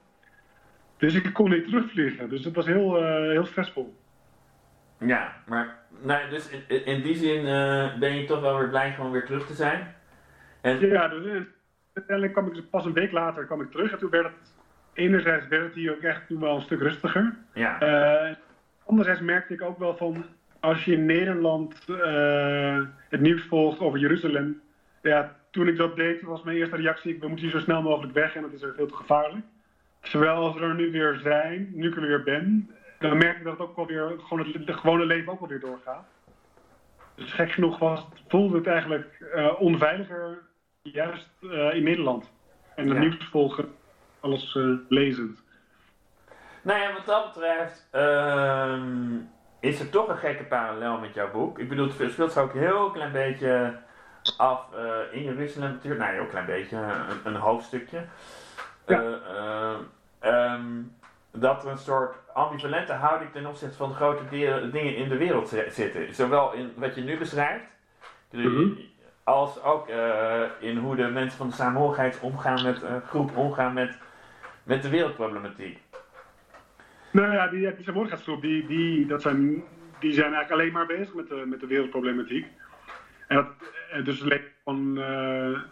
Dus 0.96 1.14
ik 1.14 1.32
kon 1.32 1.50
niet 1.50 1.64
terugvliegen. 1.64 2.28
Dus 2.28 2.44
het 2.44 2.54
was 2.54 2.66
heel, 2.66 3.04
heel 3.30 3.46
stressvol. 3.46 3.96
Ja, 4.98 5.32
maar 5.46 5.78
nou, 6.02 6.30
dus 6.30 6.50
in, 6.50 6.84
in 6.84 7.02
die 7.02 7.14
zin 7.14 7.42
ben 7.98 8.14
je 8.14 8.24
toch 8.26 8.40
wel 8.40 8.58
weer 8.58 8.68
blij 8.68 8.92
gewoon 8.92 9.10
weer 9.10 9.24
terug 9.24 9.46
te 9.46 9.54
zijn? 9.54 9.94
En... 10.60 10.80
Ja, 10.80 11.08
dus 11.08 11.44
uiteindelijk 11.92 12.36
kwam 12.36 12.52
ik 12.52 12.70
pas 12.70 12.84
een 12.84 12.92
week 12.92 13.12
later 13.12 13.44
kwam 13.44 13.60
ik 13.60 13.70
terug 13.70 13.92
en 13.92 13.98
toen 13.98 14.10
werd 14.10 14.24
het 14.24 14.54
enerzijds 14.94 15.48
werd 15.48 15.64
het 15.64 15.74
hier 15.74 15.94
ook 15.94 16.02
echt 16.02 16.26
toen 16.26 16.40
wel 16.40 16.54
een 16.54 16.62
stuk 16.62 16.80
rustiger. 16.80 17.36
Ja. 17.54 17.82
Uh, 17.82 18.34
anderzijds 18.86 19.20
merkte 19.20 19.54
ik 19.54 19.62
ook 19.62 19.78
wel 19.78 19.96
van, 19.96 20.24
als 20.60 20.84
je 20.84 20.92
in 20.92 21.06
Nederland 21.06 21.84
uh, 21.88 22.80
het 23.08 23.20
nieuws 23.20 23.42
volgt 23.42 23.80
over 23.80 23.98
Jeruzalem, 23.98 24.60
ja, 25.02 25.36
toen 25.50 25.68
ik 25.68 25.76
dat 25.76 25.96
deed, 25.96 26.22
was 26.22 26.42
mijn 26.42 26.56
eerste 26.56 26.76
reactie, 26.76 27.18
we 27.20 27.28
moeten 27.28 27.44
hier 27.44 27.54
zo 27.54 27.60
snel 27.60 27.82
mogelijk 27.82 28.12
weg 28.12 28.34
en 28.34 28.42
dat 28.42 28.52
is 28.52 28.62
er 28.62 28.74
veel 28.74 28.86
te 28.86 28.94
gevaarlijk. 28.94 29.44
Terwijl 30.00 30.36
als 30.36 30.54
we 30.54 30.60
er 30.60 30.74
nu 30.74 30.90
weer 30.90 31.18
zijn, 31.22 31.70
nu 31.72 31.88
ik 31.88 31.96
er 31.96 32.06
weer 32.06 32.22
ben, 32.22 32.70
dan 32.98 33.18
merk 33.18 33.36
ik 33.36 33.44
dat 33.44 33.52
het 33.52 33.68
ook 33.68 33.76
wel 33.76 33.86
weer, 33.86 34.12
gewoon 34.18 34.46
het, 34.46 34.66
het 34.66 34.76
gewone 34.76 35.06
leven 35.06 35.32
ook 35.32 35.40
wel 35.40 35.48
weer 35.48 35.60
doorgaat. 35.60 36.06
Dus 37.14 37.32
gek 37.32 37.50
genoeg 37.50 37.78
was, 37.78 38.08
voelde 38.28 38.56
het 38.56 38.66
eigenlijk 38.66 39.30
uh, 39.34 39.60
onveiliger, 39.60 40.42
juist 40.82 41.30
in 41.72 41.82
Nederland. 41.82 42.32
En 42.76 42.84
het 42.84 42.94
ja. 42.94 43.00
nieuws 43.00 43.24
volgen 43.24 43.68
alles 44.22 44.54
uh, 44.54 44.78
lezend. 44.88 45.42
Nou 46.62 46.80
ja, 46.80 46.92
wat 46.92 47.06
dat 47.06 47.32
betreft 47.32 47.88
uh, 47.94 48.76
is 49.60 49.80
er 49.80 49.90
toch 49.90 50.08
een 50.08 50.16
gekke 50.16 50.44
parallel 50.44 50.98
met 50.98 51.14
jouw 51.14 51.30
boek. 51.30 51.58
Ik 51.58 51.68
bedoel, 51.68 51.88
het 51.98 52.12
speelt 52.12 52.32
zich 52.32 52.42
ook 52.42 52.54
een 52.54 52.60
heel 52.60 52.90
klein 52.90 53.12
beetje 53.12 53.76
af 54.36 54.66
uh, 54.74 55.18
in 55.18 55.22
Jeruzalem 55.22 55.70
natuurlijk. 55.70 56.00
Nou, 56.00 56.12
een 56.12 56.20
heel 56.20 56.30
klein 56.30 56.46
beetje, 56.46 56.76
een, 56.76 57.32
een 57.32 57.40
hoofdstukje. 57.40 58.04
Ja. 58.86 59.76
Um, 60.24 60.96
dat 61.32 61.64
er 61.64 61.70
een 61.70 61.78
soort 61.78 62.16
ambivalente 62.34 62.92
houding 62.92 63.32
ten 63.32 63.46
opzichte 63.46 63.76
van 63.76 63.88
de 63.88 63.94
grote 63.94 64.28
dingen 64.70 64.96
in 64.96 65.08
de 65.08 65.16
wereld 65.16 65.48
zitten. 65.68 66.14
Zowel 66.14 66.52
in 66.52 66.72
wat 66.76 66.94
je 66.94 67.02
nu 67.02 67.18
beschrijft, 67.18 67.64
mm 68.30 68.42
-hmm. 68.44 68.78
als 69.24 69.62
ook 69.62 69.88
in 70.58 70.76
hoe 70.76 70.96
de 70.96 71.08
mensen 71.08 71.38
van 71.38 71.48
de 71.48 71.54
samenhorigheid 71.54 72.18
omgaan 72.20 72.62
met 72.62 72.84
groep, 73.06 73.36
omgaan 73.36 73.72
met 73.72 73.98
met 74.62 74.82
de 74.82 74.88
wereldproblematiek? 74.88 75.78
Nou 77.10 77.32
ja, 77.32 77.48
die, 77.48 77.74
Samorgasgroep, 77.80 78.42
die, 78.42 78.66
die, 78.66 79.06
dat 79.06 79.22
zijn, 79.22 79.62
die 79.98 80.12
zijn 80.12 80.34
eigenlijk 80.34 80.50
alleen 80.50 80.72
maar 80.72 80.86
bezig 80.86 81.14
met 81.14 81.28
de, 81.28 81.44
met 81.46 81.60
de 81.60 81.66
wereldproblematiek. 81.66 82.46
En, 83.28 83.36
dat, 83.36 83.46
dus, 84.04 84.24
van, 84.64 84.94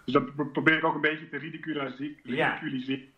dus 0.04 0.14
dat 0.14 0.52
probeer 0.52 0.76
ik 0.76 0.84
ook 0.84 0.94
een 0.94 1.00
beetje 1.00 1.28
te 1.28 1.36
ridiculiseren. 1.36 3.08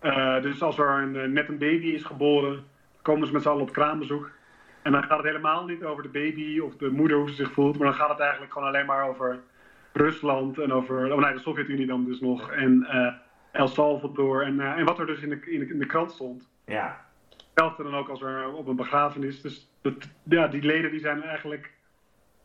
Ja. 0.00 0.40
dus 0.40 0.62
als 0.62 0.78
er 0.78 0.88
een, 0.88 1.32
net 1.32 1.48
een 1.48 1.58
baby 1.58 1.86
is 1.86 2.04
geboren, 2.04 2.64
komen 3.02 3.26
ze 3.26 3.32
met 3.32 3.42
z'n 3.42 3.48
allen 3.48 3.62
op 3.62 3.72
kraambezoek. 3.72 4.30
En 4.82 4.92
dan 4.92 5.02
gaat 5.02 5.16
het 5.16 5.26
helemaal 5.26 5.64
niet 5.64 5.84
over 5.84 6.02
de 6.02 6.08
baby 6.08 6.58
of 6.58 6.76
de 6.76 6.90
moeder 6.90 7.16
hoe 7.16 7.28
ze 7.28 7.34
zich 7.34 7.52
voelt, 7.52 7.78
maar 7.78 7.86
dan 7.86 7.96
gaat 7.96 8.08
het 8.08 8.18
eigenlijk 8.18 8.52
gewoon 8.52 8.68
alleen 8.68 8.86
maar 8.86 9.08
over 9.08 9.40
Rusland 9.92 10.58
en 10.58 10.72
over 10.72 11.12
oh 11.12 11.20
nee, 11.20 11.32
de 11.32 11.38
Sovjet-Unie 11.38 11.86
dan 11.86 12.04
dus 12.04 12.20
nog 12.20 12.50
en 12.50 12.86
uh, 12.92 13.12
El 13.52 13.68
Salvador 13.68 14.42
en, 14.42 14.54
uh, 14.54 14.78
en 14.78 14.84
wat 14.84 14.98
er 14.98 15.06
dus 15.06 15.20
in 15.20 15.28
de, 15.28 15.40
in 15.50 15.58
de, 15.60 15.68
in 15.68 15.78
de 15.78 15.86
krant 15.86 16.12
stond. 16.12 16.48
Ja. 16.64 17.04
Hetzelfde 17.28 17.82
dan 17.82 17.94
ook 17.94 18.08
als 18.08 18.22
er 18.22 18.52
op 18.52 18.66
een 18.66 18.76
begrafenis. 18.76 19.40
Dus 19.40 19.70
dat, 19.80 19.94
ja, 20.22 20.48
die 20.48 20.62
leden 20.62 20.90
die 20.90 21.00
zijn 21.00 21.22
eigenlijk 21.22 21.70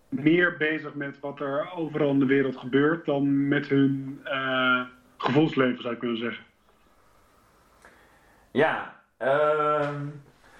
meer 0.10 0.58
bezig 0.58 0.94
met 0.94 1.20
wat 1.20 1.40
er 1.40 1.72
overal 1.76 2.10
in 2.10 2.20
de 2.20 2.26
wereld 2.26 2.58
gebeurt 2.58 3.06
dan 3.06 3.48
met 3.48 3.68
hun 3.68 4.22
uh, 4.26 4.82
gevoelsleven 5.18 5.82
zou 5.82 5.94
ik 5.94 6.00
kunnen 6.00 6.18
zeggen. 6.18 6.46
Ja, 8.52 9.02
uh, 9.22 9.90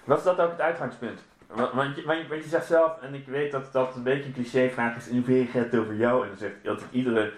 was 0.04 0.24
dat 0.24 0.40
ook 0.40 0.50
het 0.50 0.60
uitgangspunt? 0.60 1.24
Want, 1.46 1.72
want, 1.72 1.96
je, 1.96 2.02
want, 2.04 2.28
je, 2.28 2.48
zegt 2.48 2.66
zelf, 2.66 3.02
en 3.02 3.14
ik 3.14 3.26
weet 3.26 3.52
dat 3.52 3.72
dat 3.72 3.96
een 3.96 4.02
beetje 4.02 4.24
een 4.24 4.32
clichévraag 4.32 4.96
is, 4.96 5.08
in 5.08 5.16
hoeverre 5.16 5.46
gaat 5.46 5.64
het 5.64 5.80
over 5.80 5.94
jou? 5.94 6.22
En 6.22 6.28
dan 6.28 6.38
zegt 6.38 6.68
altijd 6.68 6.88
iedere 6.90 7.32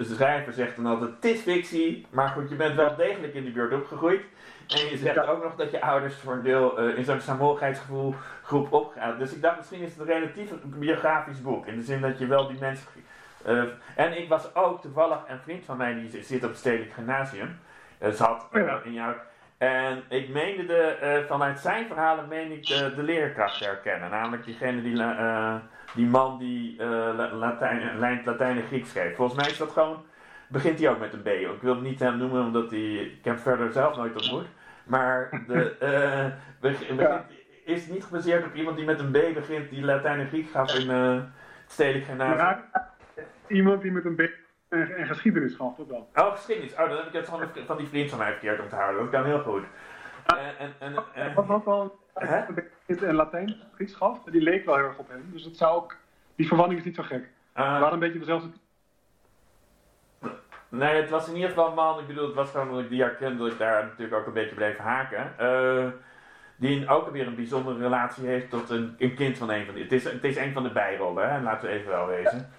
schrijver 0.00 0.52
zegt 0.52 0.76
dan 0.76 0.86
altijd, 0.86 1.10
het 1.10 1.24
is 1.24 1.40
fictie, 1.40 2.06
maar 2.10 2.28
goed, 2.28 2.48
je 2.48 2.54
bent 2.54 2.74
wel 2.74 2.96
degelijk 2.96 3.34
in 3.34 3.44
die 3.44 3.52
buurt 3.52 3.72
opgegroeid. 3.72 4.22
En 4.68 4.90
je 4.90 4.96
zegt 4.96 5.26
ook 5.26 5.42
nog 5.42 5.56
dat 5.56 5.70
je 5.70 5.80
ouders 5.80 6.14
voor 6.14 6.32
een 6.32 6.42
deel 6.42 6.80
uh, 6.80 6.98
in 6.98 7.04
zo'n 7.04 7.20
saamhorigheidsgevoel 7.20 8.14
groep 8.42 8.72
opgaan. 8.72 9.18
Dus 9.18 9.32
ik 9.32 9.42
dacht, 9.42 9.56
misschien 9.56 9.80
is 9.80 9.90
het 9.90 10.00
een 10.00 10.14
relatief 10.14 10.50
biografisch 10.64 11.42
boek. 11.42 11.66
In 11.66 11.76
de 11.76 11.82
zin 11.82 12.00
dat 12.00 12.18
je 12.18 12.26
wel 12.26 12.48
die 12.48 12.60
mensen... 12.60 12.86
Uh, 13.46 13.62
en 13.96 14.18
ik 14.18 14.28
was 14.28 14.54
ook 14.54 14.80
toevallig 14.80 15.18
een 15.28 15.40
vriend 15.40 15.64
van 15.64 15.76
mij, 15.76 15.94
die 15.94 16.22
zit 16.22 16.44
op 16.44 16.50
het 16.50 16.58
Stedelijk 16.58 16.92
Gymnasium. 16.92 17.58
Uh, 18.02 18.10
zat 18.10 18.48
uh, 18.52 18.74
in 18.84 18.92
jouw 18.92 19.14
en 19.58 20.02
ik 20.08 20.28
meende 20.28 20.66
de, 20.66 21.24
vanuit 21.28 21.58
zijn 21.58 21.86
verhalen 21.86 22.28
meen 22.28 22.52
ik 22.52 22.66
de, 22.66 22.92
de 22.94 23.02
leerkracht 23.02 23.58
te 23.58 23.64
herkennen. 23.64 24.10
Namelijk 24.10 24.44
diegene 24.44 24.82
die, 24.82 24.96
die 25.94 26.06
man 26.06 26.38
die 26.38 26.76
uh, 26.80 27.30
Latijn, 27.32 27.98
Latijn 28.24 28.56
en 28.56 28.66
Grieks 28.66 28.90
schreef. 28.90 29.16
Volgens 29.16 29.40
mij 29.40 29.50
is 29.50 29.58
dat 29.58 29.70
gewoon, 29.70 30.04
begint 30.48 30.78
hij 30.78 30.90
ook 30.90 30.98
met 30.98 31.12
een 31.12 31.22
B. 31.22 31.26
Ik 31.26 31.60
wil 31.60 31.74
het 31.74 31.82
niet 31.82 32.00
hem 32.00 32.16
noemen 32.16 32.44
omdat 32.44 32.70
hij, 32.70 32.94
ik 32.94 33.24
heb 33.24 33.38
verder 33.38 33.72
zelf 33.72 33.96
nooit 33.96 34.14
ontmoet. 34.14 34.46
Maar 34.84 35.44
de, 35.46 36.32
begint, 36.60 37.00
ja. 37.00 37.26
is 37.64 37.86
niet 37.86 38.04
gebaseerd 38.04 38.44
op 38.44 38.54
iemand 38.54 38.76
die 38.76 38.86
met 38.86 38.98
een 38.98 39.10
B 39.10 39.34
begint 39.34 39.70
die 39.70 39.84
Latijn 39.84 40.20
en 40.20 40.28
Grieks 40.28 40.50
gaf 40.50 40.74
in 40.74 40.88
het 40.88 41.28
stedelijk 41.66 42.04
gymnasium. 42.04 42.64
Iemand 43.46 43.82
die 43.82 43.92
met 43.92 44.04
een 44.04 44.16
B 44.16 44.20
en, 44.70 44.96
en 44.96 45.06
geschiedenis 45.06 45.54
gaf 45.54 45.78
ook 45.78 45.90
wel. 45.90 46.08
Oh, 46.14 46.32
geschiedenis. 46.32 46.72
Oh, 46.72 46.88
dan 46.88 46.96
heb 46.96 47.06
ik 47.06 47.12
het 47.12 47.26
van, 47.26 47.40
van 47.66 47.76
die 47.76 47.86
vriend 47.86 48.10
van 48.10 48.18
mij 48.18 48.30
verkeerd 48.30 48.60
onthouden. 48.60 49.00
Dat 49.00 49.10
kan 49.10 49.24
heel 49.24 49.42
goed. 49.42 49.64
En, 50.26 50.36
en, 50.58 50.72
en, 50.78 51.04
en, 51.14 51.34
Wat 51.34 51.92
in 52.86 53.14
Latijn 53.14 53.56
Grieks 53.74 53.94
gaf, 53.94 54.22
die 54.22 54.40
leek 54.40 54.64
wel 54.64 54.76
heel 54.76 54.84
erg 54.84 54.98
op 54.98 55.08
hem. 55.08 55.30
Dus 55.32 55.44
dat 55.44 55.56
zou 55.56 55.76
ook, 55.76 55.96
die 56.36 56.46
verwarring 56.46 56.78
is 56.78 56.84
niet 56.84 56.94
zo 56.94 57.02
gek. 57.02 57.22
Uh, 57.56 57.72
het 57.72 57.80
waren 57.80 57.92
een 57.92 57.98
beetje 57.98 58.18
dezelfde... 58.18 58.48
Nee, 60.68 61.00
het 61.00 61.10
was 61.10 61.28
in 61.28 61.34
ieder 61.34 61.48
geval 61.48 61.68
een 61.68 61.74
man, 61.74 62.00
ik 62.00 62.06
bedoel, 62.06 62.26
het 62.26 62.34
was 62.34 62.50
gewoon 62.50 62.70
dat 62.70 62.80
ik 62.80 62.88
die 62.88 63.02
herkende, 63.02 63.38
dat 63.38 63.52
ik 63.52 63.58
daar 63.58 63.84
natuurlijk 63.84 64.20
ook 64.20 64.26
een 64.26 64.32
beetje 64.32 64.54
bleef 64.54 64.76
haken. 64.76 65.34
Uh, 65.40 65.88
die 66.56 66.88
ook 66.88 67.10
weer 67.10 67.26
een 67.26 67.34
bijzondere 67.34 67.78
relatie 67.78 68.26
heeft 68.26 68.50
tot 68.50 68.70
een, 68.70 68.94
een 68.98 69.14
kind 69.14 69.38
van 69.38 69.50
een 69.50 69.64
van 69.64 69.74
die. 69.74 69.82
Het 69.82 69.92
is, 69.92 70.04
het 70.04 70.24
is 70.24 70.36
een 70.36 70.52
van 70.52 70.62
de 70.62 70.72
bijrollen, 70.72 71.30
hè? 71.32 71.40
laten 71.40 71.68
we 71.68 71.74
even 71.74 71.90
wel 71.90 72.06
wezen. 72.06 72.52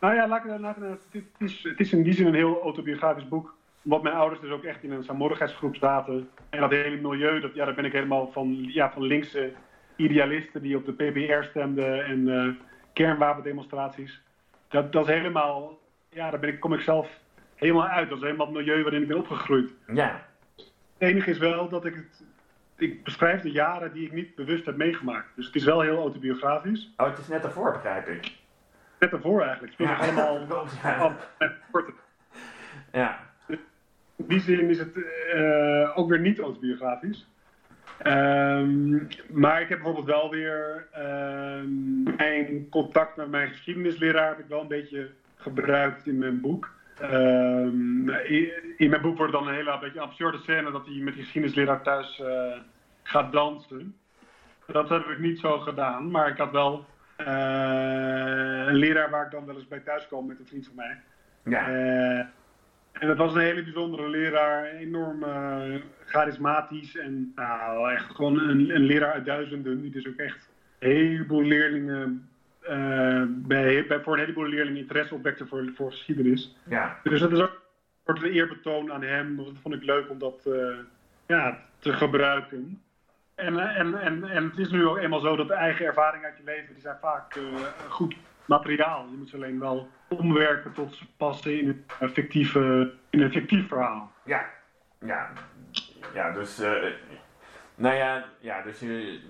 Nou 0.00 0.14
ja, 0.14 0.28
laat, 0.28 0.44
laat, 0.58 0.76
het, 0.76 1.24
is, 1.38 1.62
het 1.62 1.80
is 1.80 1.92
in 1.92 2.02
die 2.02 2.12
zin 2.12 2.26
een 2.26 2.34
heel 2.34 2.62
autobiografisch 2.62 3.28
boek. 3.28 3.54
Omdat 3.84 4.02
mijn 4.02 4.14
ouders 4.14 4.40
dus 4.40 4.50
ook 4.50 4.64
echt 4.64 4.82
in 4.82 4.92
een 4.92 5.04
saamhorigheidsgroep 5.04 5.76
zaten. 5.76 6.30
En 6.50 6.60
dat 6.60 6.70
hele 6.70 6.96
milieu, 6.96 7.40
dat, 7.40 7.54
ja, 7.54 7.64
daar 7.64 7.74
ben 7.74 7.84
ik 7.84 7.92
helemaal 7.92 8.32
van, 8.32 8.64
ja, 8.68 8.90
van 8.92 9.02
linkse 9.02 9.52
idealisten 9.96 10.62
die 10.62 10.76
op 10.76 10.84
de 10.84 10.92
PBR 10.92 11.42
stemden 11.42 12.04
en 12.04 12.18
uh, 12.28 12.48
kernwapendemonstraties. 12.92 14.22
Dat, 14.68 14.92
dat 14.92 15.08
is 15.08 15.14
helemaal, 15.14 15.78
ja, 16.08 16.30
daar 16.30 16.40
ben 16.40 16.48
ik, 16.48 16.60
kom 16.60 16.72
ik 16.72 16.80
zelf 16.80 17.08
helemaal 17.54 17.86
uit. 17.86 18.08
Dat 18.08 18.18
is 18.18 18.24
helemaal 18.24 18.46
het 18.46 18.56
milieu 18.56 18.82
waarin 18.82 19.02
ik 19.02 19.08
ben 19.08 19.18
opgegroeid. 19.18 19.72
Ja. 19.86 20.26
Het 20.56 21.08
enige 21.08 21.30
is 21.30 21.38
wel 21.38 21.68
dat 21.68 21.84
ik 21.84 21.94
het, 21.94 22.24
ik 22.76 23.04
beschrijf 23.04 23.40
de 23.40 23.50
jaren 23.50 23.92
die 23.92 24.06
ik 24.06 24.12
niet 24.12 24.34
bewust 24.34 24.66
heb 24.66 24.76
meegemaakt. 24.76 25.36
Dus 25.36 25.46
het 25.46 25.54
is 25.54 25.64
wel 25.64 25.80
heel 25.80 25.98
autobiografisch. 25.98 26.92
Oh, 26.96 27.06
het 27.06 27.18
is 27.18 27.28
net 27.28 27.42
daarvoor, 27.42 27.72
begrijp 27.72 28.08
ik 28.08 28.32
net 28.98 29.12
ervoor 29.12 29.42
eigenlijk. 29.42 29.74
Het 29.76 29.88
is 29.90 30.18
allemaal 30.18 31.14
Ja. 32.92 33.18
In 34.16 34.24
die 34.26 34.40
zin 34.40 34.70
is 34.70 34.78
het 34.78 34.96
uh, 35.34 35.98
ook 35.98 36.08
weer 36.08 36.20
niet 36.20 36.38
autobiografisch. 36.38 37.26
Um, 38.06 39.08
maar 39.32 39.60
ik 39.60 39.68
heb 39.68 39.78
bijvoorbeeld 39.78 40.06
wel 40.06 40.30
weer 40.30 40.86
um, 40.98 42.02
mijn 42.16 42.68
contact 42.68 43.16
met 43.16 43.30
mijn 43.30 43.48
geschiedenisleraar 43.48 44.28
heb 44.28 44.38
ik 44.38 44.46
wel 44.48 44.60
een 44.60 44.68
beetje 44.68 45.10
gebruikt 45.36 46.06
in 46.06 46.18
mijn 46.18 46.40
boek. 46.40 46.72
Um, 47.02 48.08
in 48.76 48.90
mijn 48.90 49.02
boek 49.02 49.16
wordt 49.16 49.32
dan 49.32 49.48
een 49.48 49.54
hele 49.54 49.78
beetje 49.80 50.00
absurde 50.00 50.38
scène 50.38 50.70
dat 50.70 50.86
hij 50.86 50.94
met 50.94 51.14
die 51.14 51.22
geschiedenisleraar 51.22 51.82
thuis 51.82 52.20
uh, 52.22 52.56
gaat 53.02 53.32
dansen. 53.32 53.96
Dat 54.66 54.88
heb 54.88 55.06
ik 55.06 55.18
niet 55.18 55.38
zo 55.38 55.58
gedaan, 55.58 56.10
maar 56.10 56.28
ik 56.28 56.36
had 56.36 56.50
wel 56.50 56.86
uh, 57.20 57.26
een 58.66 58.76
leraar 58.76 59.10
waar 59.10 59.24
ik 59.24 59.30
dan 59.30 59.46
wel 59.46 59.54
eens 59.54 59.68
bij 59.68 59.80
thuis 59.80 60.06
kwam 60.06 60.26
met 60.26 60.38
een 60.38 60.46
vriend 60.46 60.66
van 60.66 60.74
mij. 60.74 61.00
Ja. 61.44 62.30
En 62.94 63.06
dat 63.06 63.16
was 63.16 63.34
een 63.34 63.40
hele 63.40 63.62
bijzondere 63.62 64.08
leraar, 64.08 64.64
enorm 64.64 65.22
uh, 65.22 65.80
charismatisch 66.04 66.96
en 66.96 67.32
nou, 67.34 67.92
echt 67.92 68.14
gewoon 68.14 68.38
een, 68.38 68.74
een, 68.74 68.84
leraar 68.84 69.12
uit 69.12 69.24
duizenden, 69.24 69.80
die 69.80 69.90
dus 69.90 70.08
ook 70.08 70.16
echt 70.16 70.48
een 70.78 70.90
heleboel 70.90 71.42
leerlingen, 71.42 72.28
bij, 73.28 73.86
bij, 73.86 74.00
voor 74.02 74.12
een 74.12 74.18
heleboel 74.18 74.46
leerlingen 74.46 74.80
interesse 74.80 75.14
opwekte 75.14 75.46
voor, 75.46 75.70
voor 75.74 75.90
geschiedenis. 75.90 76.56
Ja. 76.68 76.98
Dus 77.02 77.20
dat 77.20 77.32
is 77.32 77.40
ook 77.40 77.62
een 78.04 78.16
soort 78.16 78.32
eerbetoon 78.32 78.92
aan 78.92 79.02
hem, 79.02 79.36
dat 79.36 79.46
vond 79.62 79.74
ik 79.74 79.82
leuk 79.82 80.10
om 80.10 80.18
dat 80.18 80.48
ja, 81.26 81.58
te 81.78 81.92
gebruiken. 81.92 82.82
En, 83.34 83.58
en, 83.58 84.00
en, 84.00 84.24
en 84.24 84.44
het 84.44 84.58
is 84.58 84.70
nu 84.70 84.86
ook 84.86 84.98
eenmaal 84.98 85.20
zo 85.20 85.36
dat 85.36 85.48
de 85.48 85.54
eigen 85.54 85.86
ervaringen 85.86 86.28
uit 86.28 86.36
je 86.36 86.44
leven, 86.44 86.74
die 86.74 86.82
zijn 86.82 86.96
vaak 87.00 87.38
goed 87.88 88.14
materiaal. 88.46 89.06
Je 89.10 89.16
moet 89.16 89.28
ze 89.28 89.36
alleen 89.36 89.60
wel 89.60 89.88
omwerken 90.08 90.72
tot 90.72 90.94
ze 90.94 91.04
passen 91.16 91.60
in 91.60 91.84
een, 91.98 92.10
fictieve, 92.10 92.92
in 93.10 93.20
een 93.20 93.32
fictief 93.32 93.68
verhaal. 93.68 94.12
Ja, 94.24 94.44
ja. 94.98 95.28
Ja, 96.14 96.30
dus... 96.32 96.60
Uh, 96.60 96.72
nou 97.74 97.94
ja, 97.94 98.24
ja 98.38 98.62
dus 98.62 98.80
je, 98.80 99.20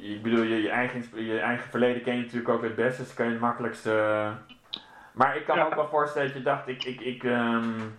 ik 0.00 0.22
bedoel, 0.22 0.42
je, 0.42 0.62
je, 0.62 0.68
eigen, 0.68 1.24
je 1.24 1.40
eigen 1.40 1.70
verleden 1.70 2.02
ken 2.02 2.14
je 2.16 2.20
natuurlijk 2.20 2.48
ook 2.48 2.62
het 2.62 2.74
beste, 2.74 3.02
dus 3.02 3.14
kan 3.14 3.26
je 3.26 3.32
het 3.32 3.40
makkelijkste... 3.40 4.30
maar 5.12 5.36
ik 5.36 5.44
kan 5.44 5.58
me 5.58 5.64
ook 5.64 5.74
wel 5.74 5.88
voorstellen 5.88 6.28
dat 6.28 6.36
je 6.36 6.42
dacht, 6.42 6.68
ik, 6.68 6.84
ik, 6.84 7.00
ik 7.00 7.22
um, 7.22 7.98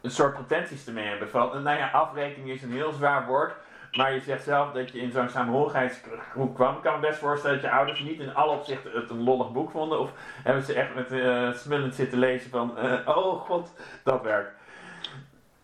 een 0.00 0.10
soort 0.10 0.34
potenties 0.34 0.86
ermee 0.86 1.06
hebben. 1.06 1.28
Van, 1.28 1.62
nou 1.62 1.78
ja, 1.78 1.90
afrekening 1.90 2.50
is 2.50 2.62
een 2.62 2.72
heel 2.72 2.92
zwaar 2.92 3.26
woord, 3.26 3.54
maar 3.96 4.14
je 4.14 4.20
zegt 4.20 4.44
zelf 4.44 4.72
dat 4.72 4.92
je 4.92 4.98
in 4.98 5.10
zo'n 5.10 5.28
saamhorigheidsgroep 5.28 6.54
kwam. 6.54 6.76
Ik 6.76 6.82
kan 6.82 7.00
me 7.00 7.06
best 7.06 7.18
voorstellen 7.18 7.56
dat 7.56 7.70
je 7.70 7.76
ouders 7.76 8.00
niet 8.00 8.20
in 8.20 8.34
alle 8.34 8.56
opzichten 8.56 8.90
het 8.92 9.10
een 9.10 9.22
lollig 9.22 9.52
boek 9.52 9.70
vonden. 9.70 10.00
Of 10.00 10.12
hebben 10.42 10.62
ze 10.62 10.74
echt 10.74 10.94
met 10.94 11.12
uh, 11.12 11.52
smullend 11.52 11.94
zitten 11.94 12.18
lezen 12.18 12.50
van, 12.50 12.74
uh, 12.78 12.92
oh 13.04 13.40
god, 13.40 13.74
dat 14.04 14.22
werkt. 14.22 14.52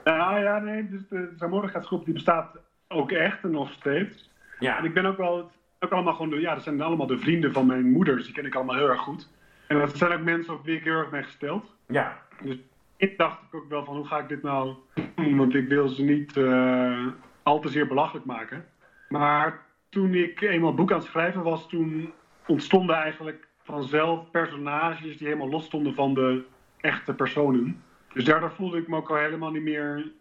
Nou 0.05 0.41
ja, 0.41 0.59
nee, 0.59 0.89
dus 0.89 1.09
de 1.09 1.33
saamhorigheidsgroep 1.39 2.05
die 2.05 2.15
bestaat 2.15 2.57
ook 2.89 3.11
echt 3.11 3.43
en 3.43 3.51
nog 3.51 3.73
steeds. 3.73 4.31
Ja. 4.59 4.79
En 4.79 4.85
ik 4.85 4.95
ben 4.95 5.07
ook 5.07 5.17
wel, 5.17 5.51
ook 5.81 5.91
allemaal 5.91 6.15
gewoon, 6.15 6.31
de, 6.31 6.41
ja, 6.41 6.55
dat 6.55 6.63
zijn 6.63 6.83
allemaal 6.83 7.07
de 7.07 7.19
vrienden 7.19 7.53
van 7.53 7.67
mijn 7.67 7.91
moeder. 7.91 8.17
Dus 8.17 8.25
die 8.25 8.35
ken 8.35 8.47
ik 8.47 8.55
allemaal 8.55 8.77
heel 8.77 8.89
erg 8.89 9.01
goed. 9.01 9.29
En 9.67 9.79
dat 9.79 9.97
zijn 9.97 10.13
ook 10.13 10.21
mensen 10.25 10.55
op 10.55 10.65
wie 10.65 10.77
ik 10.77 10.85
heel 10.85 10.99
erg 10.99 11.11
mee 11.11 11.23
gesteld. 11.23 11.75
Ja. 11.87 12.19
Dus 12.43 12.57
ik 12.97 13.19
dacht 13.19 13.39
ook 13.53 13.69
wel 13.69 13.85
van, 13.85 13.97
hoe 13.97 14.07
ga 14.07 14.19
ik 14.19 14.29
dit 14.29 14.43
nou 14.43 14.75
doen? 15.15 15.37
Want 15.37 15.55
ik 15.55 15.69
wil 15.69 15.89
ze 15.89 16.03
niet... 16.03 16.37
Uh, 16.37 17.07
al 17.43 17.61
te 17.61 17.69
zeer 17.69 17.87
belachelijk 17.87 18.27
maken. 18.27 18.67
Maar 19.09 19.63
toen 19.89 20.15
ik 20.15 20.41
eenmaal 20.41 20.75
boek 20.75 20.93
aan 20.93 20.99
het 20.99 21.07
schrijven 21.07 21.43
was, 21.43 21.69
toen 21.69 22.13
ontstonden 22.47 22.97
eigenlijk 22.97 23.49
vanzelf 23.63 24.31
personages 24.31 25.17
die 25.17 25.27
helemaal 25.27 25.49
los 25.49 25.65
stonden 25.65 25.95
van 25.95 26.15
de 26.15 26.45
echte 26.81 27.15
personen. 27.15 27.83
Dus 28.13 28.25
daardoor 28.25 28.53
voelde 28.53 28.79
ik 28.79 28.89
me 28.89 28.97
ook 28.97 29.11
al 29.11 29.17
helemaal 29.17 29.51
niet 29.51 29.63
meer. 29.63 30.13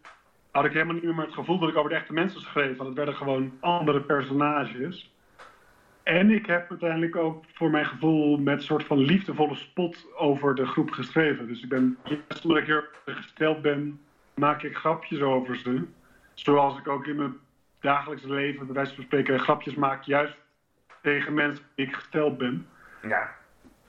Had 0.51 0.65
ik 0.65 0.73
helemaal 0.73 0.93
niet 0.93 1.03
meer 1.03 1.25
het 1.25 1.33
gevoel 1.33 1.59
dat 1.59 1.69
ik 1.69 1.77
over 1.77 1.89
de 1.89 1.95
echte 1.95 2.13
mensen 2.13 2.41
schreef. 2.41 2.77
Want 2.77 2.89
het 2.89 2.97
werden 2.97 3.15
gewoon 3.15 3.51
andere 3.59 4.01
personages. 4.01 5.13
En 6.03 6.29
ik 6.29 6.45
heb 6.45 6.69
uiteindelijk 6.69 7.15
ook 7.15 7.43
voor 7.53 7.69
mijn 7.69 7.85
gevoel 7.85 8.37
met 8.37 8.57
een 8.57 8.63
soort 8.63 8.83
van 8.83 8.97
liefdevolle 8.97 9.55
spot 9.55 10.07
over 10.15 10.55
de 10.55 10.65
groep 10.65 10.91
geschreven. 10.91 11.47
Dus 11.47 11.63
ik 11.63 11.69
ben, 11.69 11.97
omdat 12.43 12.57
ik 12.57 12.83
gesteld 13.05 13.61
ben, 13.61 13.99
maak 14.35 14.63
ik 14.63 14.75
grapjes 14.75 15.21
over 15.21 15.55
ze. 15.55 15.87
Zoals 16.43 16.77
ik 16.77 16.87
ook 16.87 17.07
in 17.07 17.15
mijn 17.15 17.33
dagelijkse 17.79 18.33
leven, 18.33 18.65
bij 18.65 18.75
wijze 18.75 18.95
van 18.95 19.03
spreken, 19.03 19.39
grapjes 19.39 19.75
maak, 19.75 20.03
juist 20.03 20.37
tegen 21.01 21.33
mensen 21.33 21.65
die 21.75 21.85
ik 21.85 21.95
gesteld 21.95 22.37
ben. 22.37 22.67
Ja. 23.01 23.29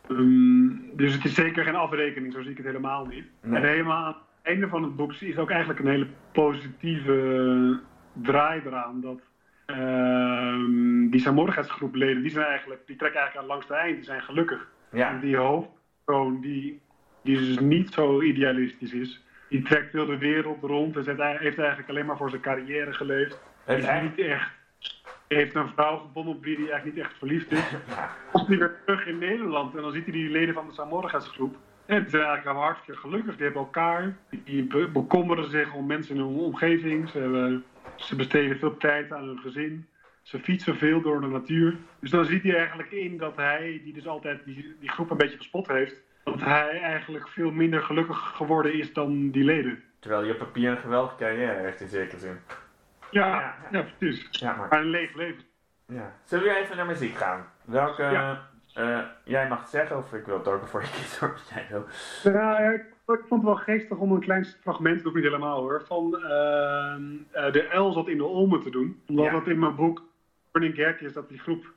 Ehm, 0.09 0.69
dus 0.93 1.13
het 1.13 1.25
is 1.25 1.35
zeker 1.35 1.65
geen 1.65 1.75
afrekening, 1.75 2.33
zo 2.33 2.43
zie 2.43 2.51
ik 2.51 2.57
het 2.57 2.67
helemaal 2.67 3.07
niet. 3.07 3.25
En 3.41 3.65
helemaal 3.65 4.05
aan 4.05 4.07
het 4.07 4.17
einde 4.43 4.69
van 4.69 4.83
het 4.83 4.97
boek 4.97 5.13
is 5.13 5.39
ook 5.39 5.51
eigenlijk 5.51 5.81
een 5.81 5.91
hele 5.91 6.07
positieve 6.33 7.81
draai 8.13 8.63
eraan. 8.67 9.01
Dat 9.01 9.21
uh, 9.67 11.11
die 11.11 11.21
saamhorigheidsgroepleden, 11.21 12.23
die, 12.23 12.31
zijn 12.31 12.47
eigenlijk, 12.47 12.87
die 12.87 12.97
trekken 12.97 13.21
eigenlijk 13.21 13.51
aan 13.51 13.55
langs 13.57 13.69
de 13.69 13.75
eind, 13.75 13.97
die 13.97 14.05
zijn 14.05 14.23
gelukkig. 14.23 14.69
Ja. 14.93 15.11
En 15.11 15.21
die 15.21 15.37
hoofdpersoon, 15.37 16.41
die, 16.41 16.81
die 17.23 17.37
dus 17.37 17.59
niet 17.59 17.93
zo 17.93 18.21
idealistisch 18.23 18.93
is, 18.93 19.25
die 19.53 19.63
trekt 19.63 19.91
veel 19.91 20.07
de 20.07 20.19
wereld 20.19 20.63
rond 20.63 20.97
en 20.97 21.37
heeft 21.39 21.59
eigenlijk 21.59 21.89
alleen 21.89 22.07
maar 22.07 22.17
voor 22.17 22.31
zijn 22.31 22.43
carrière 22.43 22.93
geleefd. 22.93 23.41
Hij 23.65 23.79
is 23.79 23.87
niet 24.03 24.27
echt 24.27 24.51
heeft 25.29 25.55
een 25.55 25.69
vrouw 25.69 25.99
gevonden 25.99 26.35
op 26.35 26.45
wie 26.45 26.57
hij 26.57 26.65
eigenlijk 26.65 26.97
niet 26.97 27.05
echt 27.05 27.19
verliefd 27.19 27.53
is. 27.53 27.65
Komt 28.33 28.47
hij 28.47 28.59
weer 28.59 28.81
terug 28.85 29.07
in 29.07 29.19
Nederland 29.19 29.77
en 29.77 29.83
dan 29.83 29.93
ziet 29.93 30.05
hij 30.05 30.13
die 30.13 30.31
leden 30.31 30.55
van 30.55 30.67
de 30.67 30.73
Samorgasgroep. 30.73 31.57
En 31.87 32.05
ze 32.05 32.11
zijn 32.11 32.23
eigenlijk 32.23 32.59
hartstikke 32.59 33.01
gelukkig. 33.01 33.35
Die 33.35 33.45
hebben 33.45 33.63
elkaar. 33.63 34.17
Die 34.45 34.67
bekommeren 34.93 35.51
zich 35.51 35.75
om 35.75 35.87
mensen 35.87 36.17
in 36.17 36.21
hun 36.21 36.35
omgeving. 36.35 37.09
Ze, 37.09 37.19
hebben, 37.19 37.65
ze 37.97 38.17
besteden 38.17 38.59
veel 38.59 38.77
tijd 38.77 39.13
aan 39.13 39.27
hun 39.27 39.39
gezin. 39.39 39.87
Ze 40.23 40.39
fietsen 40.39 40.77
veel 40.77 41.01
door 41.01 41.21
de 41.21 41.27
natuur. 41.27 41.77
Dus 42.01 42.11
dan 42.11 42.25
ziet 42.25 42.43
hij 42.43 42.57
eigenlijk 42.57 42.91
in 42.91 43.17
dat 43.17 43.37
hij, 43.37 43.81
die 43.85 43.93
dus 43.93 44.07
altijd 44.07 44.45
die, 44.45 44.77
die 44.81 44.91
groep 44.91 45.11
een 45.11 45.17
beetje 45.17 45.37
gespot 45.37 45.69
heeft, 45.69 46.01
dat 46.25 46.41
hij 46.41 46.81
eigenlijk 46.81 47.29
veel 47.29 47.51
minder 47.51 47.83
gelukkig 47.83 48.19
geworden 48.37 48.75
is 48.75 48.93
dan 48.93 49.31
die 49.31 49.45
leden. 49.45 49.83
Terwijl 49.99 50.25
je 50.25 50.33
op 50.33 50.39
papier 50.39 50.71
een 50.71 50.77
geweldige 50.77 51.17
carrière 51.17 51.61
heeft 51.61 51.81
in 51.81 51.89
zekere 51.89 52.19
zin. 52.19 52.39
Ja, 53.11 53.55
ja, 53.71 53.85
precies. 53.99 54.29
Ja, 54.31 54.57
maar... 54.57 54.81
een 54.81 54.87
leeg 54.87 55.15
leven. 55.15 55.45
Ja. 55.87 56.13
Zullen 56.25 56.45
we 56.45 56.57
even 56.57 56.77
naar 56.77 56.87
muziek 56.87 57.17
gaan? 57.17 57.47
Welke, 57.65 58.39
uh, 58.79 58.99
jij 59.25 59.49
mag 59.49 59.61
het 59.61 59.69
zeggen, 59.69 59.97
of 59.97 60.13
ik 60.13 60.27
wil 60.27 60.39
het 60.39 60.49
ook 60.49 60.67
voor 60.67 60.81
je 60.81 60.91
kiezen 60.91 61.27
hoor, 61.27 61.39
jij 61.55 61.67
wil. 61.71 61.85
Ja, 62.33 62.59
ik, 62.59 62.85
vond 63.05 63.31
het 63.31 63.43
wel 63.43 63.57
geestig 63.57 63.97
om 63.97 64.13
een 64.13 64.21
klein 64.21 64.45
fragment, 64.45 65.03
doe 65.03 65.09
ik 65.09 65.15
niet 65.15 65.25
helemaal 65.25 65.61
hoor, 65.61 65.83
van 65.87 66.05
uh, 66.15 67.53
de 67.53 67.69
El 67.71 67.93
zat 67.93 68.09
in 68.09 68.17
de 68.17 68.25
Olmen 68.25 68.61
te 68.61 68.71
doen. 68.71 69.03
Omdat 69.07 69.31
dat 69.31 69.47
in 69.47 69.59
mijn 69.59 69.75
boek 69.75 70.03
Burning 70.53 70.75
Gerk 70.75 71.01
is 71.01 71.13
dat 71.13 71.29
die 71.29 71.39
groep 71.39 71.73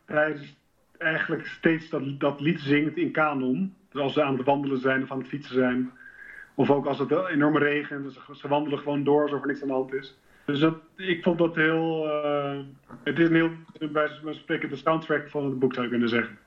eigenlijk 0.98 1.46
steeds 1.46 1.90
dat, 1.90 2.20
dat 2.20 2.40
lied 2.40 2.60
zingt 2.60 2.98
in 2.98 3.12
kanon. 3.12 3.76
Dus 3.96 4.04
als 4.04 4.14
ze 4.14 4.24
aan 4.24 4.38
het 4.38 4.46
wandelen 4.46 4.78
zijn 4.78 5.04
of 5.04 5.12
aan 5.12 5.18
het 5.18 5.28
fietsen 5.28 5.56
zijn. 5.56 5.92
Of 6.56 6.72
ook 6.72 6.86
als 6.86 7.00
het 7.00 7.12
enorm 7.12 7.58
regent, 7.58 8.14
ze, 8.14 8.20
ze 8.36 8.48
wandelen 8.48 8.80
gewoon 8.80 9.04
door 9.04 9.22
alsof 9.22 9.42
er 9.42 9.48
niks 9.48 9.62
aan 9.62 9.68
de 9.68 9.74
hand 9.74 9.94
is. 9.94 10.18
Dus 10.46 10.66
ik 10.96 11.24
vond 11.24 11.38
dat 11.38 11.56
heel. 11.56 12.06
Uh, 12.06 12.60
het 13.04 13.20
is 13.20 13.28
een 13.28 13.36
heel. 13.36 13.52
bij 13.92 14.10
spreken 14.30 14.70
de 14.70 14.76
soundtrack 14.76 15.30
van 15.30 15.46
het 15.46 15.60
boek 15.60 15.74
zou 15.74 15.86
je 15.86 15.92
kunnen 15.92 16.10
zeggen. 16.10 16.38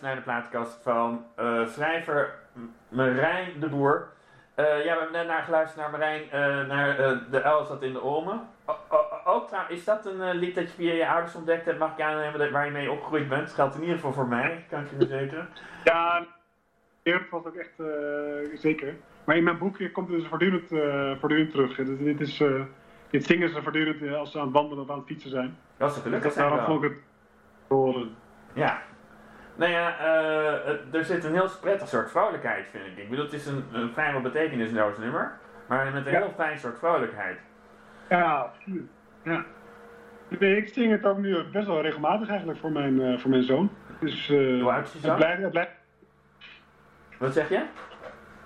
Naar 0.00 0.14
de 0.14 0.20
plaatkast 0.22 0.82
van 0.82 1.24
uh, 1.40 1.66
schrijver 1.66 2.34
Marijn 2.88 3.60
de 3.60 3.68
Boer. 3.68 4.08
Uh, 4.56 4.64
ja, 4.64 4.92
we 4.92 4.98
hebben 4.98 5.12
net 5.12 5.26
naar 5.26 5.42
geluisterd 5.42 5.80
naar 5.80 5.90
Marijn, 5.90 6.22
uh, 6.24 6.66
naar 6.66 6.96
de 7.30 7.40
Elzat 7.40 7.82
in 7.82 7.92
de 7.92 8.00
Olmen. 8.00 8.40
ook 9.24 9.50
is 9.68 9.84
dat 9.84 10.06
een 10.06 10.34
lied 10.34 10.54
dat 10.54 10.64
je 10.64 10.76
via 10.76 10.92
je 10.92 11.08
ouders 11.08 11.34
ontdekt 11.34 11.64
hebt, 11.64 11.78
mag 11.78 11.92
ik 11.92 12.00
aannemen, 12.00 12.52
waar 12.52 12.64
je 12.64 12.70
mee 12.70 12.90
opgegroeid 12.90 13.28
bent? 13.28 13.46
Dat 13.46 13.54
geldt 13.54 13.74
in 13.74 13.80
ieder 13.80 13.94
geval 13.94 14.12
voor 14.12 14.26
mij, 14.28 14.64
kan 14.68 14.80
ik 14.80 14.90
je 14.90 14.96
verzekeren. 14.96 15.48
Ja, 15.84 16.26
eerlijk 17.02 17.30
was 17.30 17.44
ook 17.44 17.54
echt 17.54 17.82
zeker. 18.54 18.94
Maar 19.24 19.36
in 19.36 19.44
mijn 19.44 19.58
boekje 19.58 19.90
komt 19.90 20.08
het 20.08 20.18
dus 20.18 20.28
voortdurend, 20.28 20.68
voortdurend 21.20 21.50
terug. 21.50 21.76
Dit, 21.76 21.98
dit, 21.98 22.20
is, 22.20 22.42
dit 23.10 23.24
zingen 23.24 23.48
ze 23.48 23.62
voortdurend 23.62 24.14
als 24.14 24.32
ze 24.32 24.38
aan 24.38 24.44
het 24.44 24.54
wandelen 24.54 24.84
of 24.84 24.90
aan 24.90 24.98
het 24.98 25.06
fietsen 25.06 25.30
zijn. 25.30 25.58
Dat 25.76 25.96
is 25.96 26.02
gelukkig. 26.02 26.34
Dat 26.34 26.50
daarom 26.50 26.84
ik 26.84 26.90
het 26.90 27.02
horen. 27.68 28.16
Ja, 28.52 28.82
nou 29.58 29.72
ja, 29.72 29.96
uh, 30.00 30.94
er 30.94 31.04
zit 31.04 31.24
een 31.24 31.32
heel 31.32 31.48
prettig 31.60 31.88
soort 31.88 32.10
vrolijkheid, 32.10 32.66
vind 32.70 32.86
ik. 32.86 32.96
Ik 32.96 33.10
bedoel, 33.10 33.24
het 33.24 33.34
is 33.34 33.46
een, 33.46 33.64
een 33.72 33.92
vrijwel 33.92 34.20
betekenisloos 34.20 34.98
nummer, 34.98 35.38
maar 35.66 35.92
met 35.92 36.06
een 36.06 36.14
heel 36.14 36.32
fijn 36.36 36.58
soort 36.58 36.78
vrolijkheid. 36.78 37.38
Ja, 38.08 38.34
absoluut. 38.34 38.90
Ja. 39.24 39.44
Ik 40.28 40.68
zing 40.68 40.90
het 40.90 41.04
ook 41.04 41.18
nu 41.18 41.44
best 41.52 41.66
wel 41.66 41.82
regelmatig 41.82 42.28
eigenlijk 42.28 42.58
voor 42.58 42.72
mijn, 42.72 43.00
uh, 43.00 43.18
voor 43.18 43.30
mijn 43.30 43.42
zoon. 43.42 43.70
Dus, 44.00 44.28
uh, 44.28 44.62
Hoe 44.62 44.72
oud 44.72 44.94
is 44.94 45.02
je? 45.02 45.14
Blijft, 45.14 45.50
blijft... 45.50 45.72
Wat 47.18 47.32
zeg 47.32 47.48
je? 47.48 47.62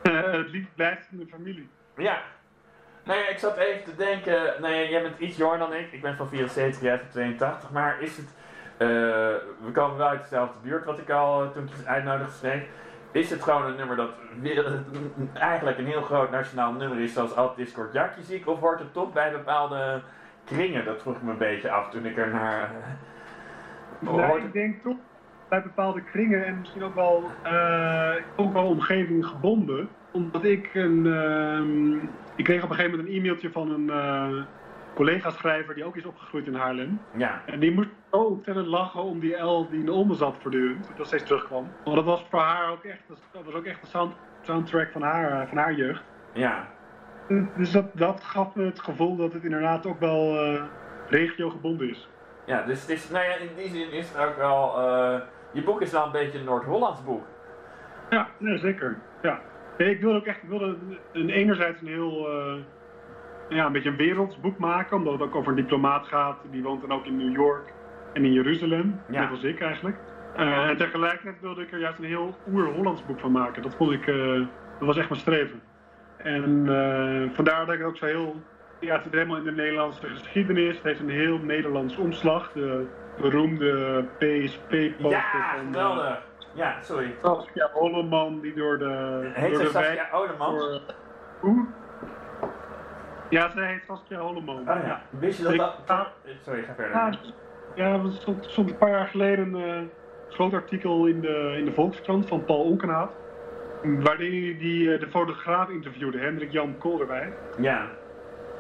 het 0.03 0.51
liefst 0.51 0.75
blijft 0.75 1.09
in 1.11 1.19
de 1.19 1.27
familie. 1.27 1.69
Ja. 1.97 2.23
Nou 3.05 3.19
ja, 3.19 3.29
ik 3.29 3.39
zat 3.39 3.57
even 3.57 3.85
te 3.85 3.97
denken, 3.97 4.55
nou 4.61 4.75
ja, 4.75 4.89
jij 4.91 5.03
bent 5.03 5.19
iets 5.19 5.37
jonger 5.37 5.59
dan 5.59 5.75
ik, 5.75 5.93
ik 5.93 6.03
ben 6.03 6.17
van 6.17 6.29
74, 6.29 6.83
jij 6.83 6.99
van 6.99 7.09
82, 7.09 7.71
maar 7.71 8.01
is 8.01 8.17
het, 8.17 8.35
we 9.65 9.71
komen 9.73 9.97
wel 9.97 10.09
uit 10.09 10.23
dezelfde 10.23 10.55
buurt 10.63 10.85
wat 10.85 10.99
ik 10.99 11.11
al 11.11 11.53
toen 11.53 11.63
ik 11.63 11.71
het 11.77 11.87
uitnodigde 11.87 12.33
schreef, 12.33 12.63
is 13.13 13.31
het 13.31 13.43
gewoon 13.43 13.67
een 13.67 13.77
nummer 13.77 13.97
dat 13.97 14.11
eigenlijk 15.35 15.79
een 15.79 15.87
heel 15.87 16.03
groot 16.03 16.31
nationaal 16.31 16.73
nummer 16.73 17.01
is, 17.01 17.13
zoals 17.13 17.37
Alt 17.37 17.57
Discord 17.57 17.93
Jakje 17.93 18.23
ziek, 18.23 18.49
of 18.49 18.61
wordt 18.61 18.81
het 18.81 18.93
toch 18.93 19.13
bij 19.13 19.33
bepaalde 19.33 20.01
kringen? 20.45 20.85
Dat 20.85 21.03
vroeg 21.03 21.17
ik 21.17 21.23
me 21.23 21.31
een 21.31 21.39
beetje 21.39 21.71
af 21.71 21.91
toen 21.91 22.07
ik 22.07 22.17
er 22.17 22.29
naar. 22.29 22.71
Uh, 24.01 24.35
ik 24.37 24.53
denk 24.53 24.83
toch 24.83 24.97
bij 25.49 25.63
bepaalde 25.63 26.03
kringen 26.03 26.45
en 26.47 26.59
misschien 26.59 26.83
ook 26.83 26.95
wel, 26.95 27.31
uh, 27.47 28.15
ook 28.37 28.53
wel 28.53 28.67
omgeving 28.67 29.27
gebonden. 29.27 29.89
Omdat 30.11 30.45
ik 30.45 30.71
een. 30.75 31.05
Uh, 31.05 32.03
ik 32.37 32.45
kreeg 32.45 32.63
op 32.63 32.71
een 32.71 32.77
gegeven 32.77 32.99
moment 32.99 33.15
een 33.15 33.21
e-mailtje 33.21 33.51
van 33.51 33.71
een 33.71 33.91
collega-schrijver 34.95 35.75
die 35.75 35.85
ook 35.85 35.97
is 35.97 36.07
opgegroeid 36.07 36.47
in 36.47 36.55
Haarlem. 36.55 37.01
Ja. 37.17 37.43
En 37.47 37.61
die 37.61 37.73
moest 37.73 37.89
zo 38.11 38.17
ontzettend 38.19 38.67
lachen 38.67 39.03
om 39.03 39.21
die 39.21 39.37
L 39.37 39.67
die 39.71 39.81
in 39.81 39.87
de 39.87 39.93
onder 39.93 40.17
zat 40.17 40.37
voortdurend, 40.41 40.91
dat 40.97 41.07
steeds 41.07 41.25
terugkwam. 41.25 41.73
Want 41.85 41.97
dat 41.97 42.05
was 42.05 42.27
voor 42.31 42.41
haar 42.41 42.71
ook 42.71 42.85
echt, 42.85 43.03
dat 43.33 43.45
was 43.45 43.55
ook 43.55 43.65
echt 43.65 43.81
de 43.81 43.87
sound, 43.87 44.15
soundtrack 44.43 44.93
van 44.93 45.03
haar, 45.03 45.49
van 45.49 45.59
haar 45.59 45.75
jeugd. 45.75 46.03
Ja. 46.33 46.69
Dus 47.57 47.73
dat, 47.73 47.91
dat 47.95 48.25
gaf 48.25 48.55
me 48.55 48.65
het 48.65 48.81
gevoel 48.81 49.17
dat 49.17 49.33
het 49.33 49.45
inderdaad 49.45 49.87
ook 49.87 50.01
wel 50.01 50.53
uh, 50.53 50.63
regiogebonden 51.09 51.89
is. 51.91 52.09
Ja, 52.47 52.63
dus 52.63 52.81
het 52.81 52.91
is, 52.91 53.11
nou 53.11 53.25
ja, 53.25 53.35
in 53.35 53.49
die 53.57 53.69
zin 53.69 53.93
is 53.93 54.09
het 54.13 54.27
ook 54.27 54.37
wel, 54.37 54.79
uh, 54.79 55.21
je 55.53 55.63
boek 55.63 55.81
is 55.81 55.93
wel 55.93 56.05
een 56.05 56.13
beetje 56.13 56.39
een 56.39 56.45
Noord-Hollands 56.45 57.05
boek. 57.05 57.25
Ja, 58.11 58.29
nee, 58.39 58.59
zeker. 58.59 58.99
Ja. 59.23 59.41
Nee, 59.79 59.91
ik 59.91 60.01
wilde 60.01 60.19
ook 60.19 60.27
echt, 60.27 60.43
ik 60.43 60.49
wilde 60.49 60.77
een, 61.13 61.31
enerzijds 61.31 61.81
een 61.81 61.87
heel, 61.87 62.31
uh, 62.31 62.63
ja, 63.55 63.67
een 63.67 63.73
beetje 63.73 63.89
een 63.89 63.97
werelds 63.97 64.41
boek 64.41 64.59
maken, 64.59 64.97
omdat 64.97 65.13
het 65.13 65.23
ook 65.23 65.35
over 65.35 65.49
een 65.49 65.57
diplomaat 65.57 66.07
gaat, 66.07 66.39
die 66.51 66.63
woont 66.63 66.81
dan 66.81 66.93
ook 66.93 67.05
in 67.05 67.17
New 67.17 67.35
York 67.35 67.73
en 68.13 68.25
in 68.25 68.33
Jeruzalem, 68.33 69.01
ja. 69.09 69.21
net 69.21 69.31
als 69.31 69.43
ik 69.43 69.61
eigenlijk. 69.61 69.97
Uh, 70.37 70.69
en 70.69 70.77
tegelijkertijd 70.77 71.41
wilde 71.41 71.63
ik 71.63 71.73
er 71.73 71.79
juist 71.79 71.99
een 71.99 72.05
heel 72.05 72.37
oer-Hollands 72.53 73.07
boek 73.07 73.21
van 73.21 73.33
maken. 73.33 73.63
Dat 73.63 73.75
vond 73.75 73.93
ik, 73.93 74.07
dat 74.79 74.87
was 74.87 74.97
echt 74.97 75.09
mijn 75.09 75.21
streven. 75.21 75.63
En 76.17 76.67
uh, 76.67 77.35
vandaar 77.35 77.67
dat 77.67 77.75
ik 77.75 77.85
ook 77.85 77.97
zo 77.97 78.07
heel. 78.07 78.41
Ja, 78.81 78.95
het 78.95 79.03
zit 79.03 79.13
helemaal 79.13 79.37
in 79.37 79.45
de 79.45 79.53
Nederlandse 79.53 80.07
geschiedenis. 80.07 80.75
Het 80.75 80.85
heeft 80.85 81.01
een 81.01 81.11
heel 81.11 81.39
Nederlands 81.39 81.97
omslag. 81.97 82.53
De 82.53 82.87
beroemde 83.21 84.05
PSP-poster 84.19 85.11
ja, 85.11 85.57
van. 85.57 85.67
Geweldig. 85.67 86.23
ja, 86.55 86.81
sorry. 86.81 87.15
Saskia 87.23 87.71
Holleman 87.73 88.41
die 88.41 88.55
door 88.55 88.79
de. 88.79 89.21
Heet 89.33 89.53
door 89.53 89.63
de 89.63 89.69
Saskia 89.69 90.09
hoe? 91.41 91.67
Ja, 93.33 93.51
zij 93.51 93.67
heet 93.67 93.83
Saskia 93.87 94.19
Holleman. 94.19 94.59
Oh 94.59 94.65
ja. 94.67 95.03
Wist 95.11 95.39
je 95.39 95.45
dat 95.45 95.57
dat. 95.57 95.77
Ah, 95.87 96.07
sorry, 96.45 96.63
ga 96.63 96.75
verder. 96.75 96.97
Ja, 96.97 97.11
ja 97.75 97.93
er 97.93 98.13
stond, 98.13 98.45
stond 98.45 98.71
een 98.71 98.77
paar 98.77 98.91
jaar 98.91 99.07
geleden 99.07 99.55
een 99.55 99.83
uh, 99.83 99.89
groot 100.29 100.53
artikel 100.53 101.07
in 101.07 101.21
de, 101.21 101.55
in 101.59 101.65
de 101.65 101.73
Volkskrant 101.73 102.29
van 102.29 102.45
Paul 102.45 102.63
Onkenhaat 102.63 103.13
waarin 103.83 104.45
hij 104.45 104.57
die, 104.59 104.99
de 104.99 105.09
fotograaf 105.11 105.69
interviewde, 105.69 106.19
Hendrik 106.19 106.53
Jan 106.53 106.79
Kool 106.79 107.01
erbij. 107.01 107.33
Ja. 107.59 107.87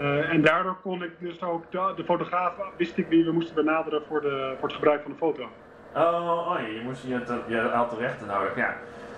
Uh, 0.00 0.32
en 0.32 0.42
daardoor 0.42 0.76
kon 0.82 1.02
ik 1.02 1.10
dus 1.18 1.42
ook 1.42 1.70
de, 1.70 1.92
de, 1.96 2.04
fotograaf, 2.04 2.52
wist 2.76 2.98
ik 2.98 3.06
wie 3.08 3.24
we 3.24 3.32
moesten 3.32 3.54
benaderen 3.54 4.02
voor, 4.08 4.20
de, 4.20 4.54
voor 4.58 4.68
het 4.68 4.76
gebruik 4.76 5.02
van 5.02 5.10
de 5.10 5.16
foto. 5.16 5.48
Oh, 5.94 6.50
oh 6.50 6.58
je, 6.58 6.80
moest 6.84 7.02
je, 7.02 7.08
je 7.48 7.58
had 7.58 7.90
de 7.90 7.96
rechten 7.96 8.26
nodig, 8.26 8.56
ja. 8.56 8.76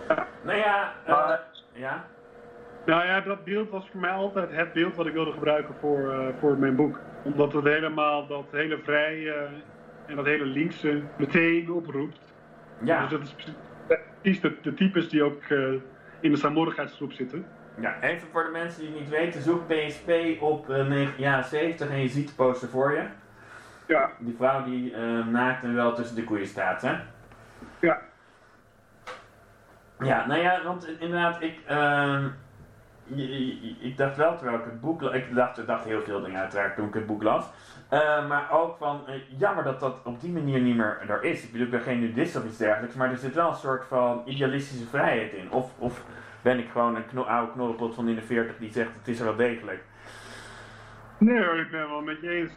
ja. 0.08 0.26
Nou 0.42 0.58
ja, 0.58 0.92
uh, 1.08 1.30
ja. 1.72 2.04
Nou 2.86 3.06
ja, 3.06 3.20
dat 3.20 3.44
beeld 3.44 3.70
was 3.70 3.88
voor 3.90 4.00
mij 4.00 4.10
altijd 4.10 4.50
het 4.50 4.72
beeld 4.72 4.96
wat 4.96 5.06
ik 5.06 5.12
wilde 5.12 5.32
gebruiken 5.32 5.74
voor, 5.80 5.98
uh, 5.98 6.28
voor 6.38 6.58
mijn 6.58 6.76
boek. 6.76 7.00
Omdat 7.22 7.52
het 7.52 7.64
helemaal 7.64 8.26
dat 8.26 8.44
hele 8.50 8.78
vrije 8.78 9.48
en 10.06 10.16
dat 10.16 10.24
hele 10.24 10.46
linkse 10.46 11.02
meteen 11.18 11.72
oproept. 11.72 12.34
Ja. 12.82 13.00
Dus 13.00 13.10
dat 13.10 13.22
is 13.22 13.34
precies 14.20 14.40
de, 14.40 14.56
de 14.62 14.74
types 14.74 15.08
die 15.08 15.22
ook 15.22 15.42
in 16.20 16.30
de 16.30 16.36
saamhorigheidsgroep 16.36 17.12
zitten. 17.12 17.46
Ja, 17.80 18.00
even 18.00 18.28
voor 18.28 18.44
de 18.44 18.50
mensen 18.50 18.80
die 18.80 18.90
het 18.90 19.00
niet 19.00 19.08
weten, 19.08 19.42
zoek 19.42 19.66
PSP 19.66 20.10
op 20.40 20.70
uh, 20.70 21.18
jaren 21.18 21.44
70 21.44 21.90
en 21.90 22.00
je 22.00 22.08
ziet 22.08 22.28
de 22.28 22.34
poster 22.34 22.68
voor 22.68 22.92
je. 22.92 23.02
Ja. 23.86 24.10
Die 24.18 24.34
vrouw 24.36 24.64
die 24.64 24.90
uh, 24.90 25.26
naakt 25.26 25.64
en 25.64 25.74
wel 25.74 25.94
tussen 25.94 26.16
de 26.16 26.24
koeien 26.24 26.46
staat, 26.46 26.82
hè? 26.82 26.96
Ja. 27.80 28.00
Ja, 29.98 30.26
nou 30.26 30.40
ja, 30.40 30.62
want 30.64 30.88
inderdaad, 30.88 31.42
ik, 31.42 31.58
uh, 31.70 32.24
ik 33.80 33.96
dacht 33.96 34.16
wel 34.16 34.36
terwijl 34.36 34.58
ik 34.58 34.64
het 34.64 34.80
boek 34.80 35.02
ik 35.02 35.34
dacht, 35.34 35.58
ik 35.58 35.66
dacht 35.66 35.84
heel 35.84 36.02
veel 36.02 36.22
dingen 36.22 36.40
uiteraard 36.40 36.76
toen 36.76 36.86
ik 36.86 36.94
het 36.94 37.06
boek 37.06 37.22
las. 37.22 37.44
Uh, 37.92 38.28
maar 38.28 38.52
ook 38.52 38.76
van, 38.76 39.00
uh, 39.08 39.14
jammer 39.38 39.64
dat 39.64 39.80
dat 39.80 39.96
op 40.04 40.20
die 40.20 40.32
manier 40.32 40.60
niet 40.60 40.76
meer 40.76 41.00
er 41.08 41.24
is. 41.24 41.44
Ik 41.44 41.52
bedoel, 41.52 41.66
ik 41.66 41.72
ben 41.72 41.80
geen 41.80 42.00
nudist 42.00 42.36
of 42.36 42.44
iets 42.44 42.56
dergelijks, 42.56 42.94
maar 42.94 43.10
er 43.10 43.16
zit 43.16 43.34
wel 43.34 43.48
een 43.48 43.54
soort 43.54 43.84
van 43.84 44.22
idealistische 44.24 44.86
vrijheid 44.86 45.32
in. 45.32 45.50
Of, 45.50 45.72
of 45.78 46.04
ben 46.42 46.58
ik 46.58 46.68
gewoon 46.70 46.96
een 46.96 47.06
kno 47.06 47.22
oude 47.22 47.52
knorrelpot 47.52 47.94
van 47.94 48.08
in 48.08 48.14
de 48.14 48.22
40 48.22 48.56
die 48.58 48.72
zegt, 48.72 48.94
het 48.94 49.08
is 49.08 49.18
er 49.18 49.24
wel 49.24 49.36
degelijk. 49.36 49.82
Nee 51.18 51.44
hoor, 51.44 51.58
ik 51.58 51.70
ben 51.70 51.88
wel 51.88 52.00
met 52.00 52.20
je 52.20 52.28
eens. 52.28 52.52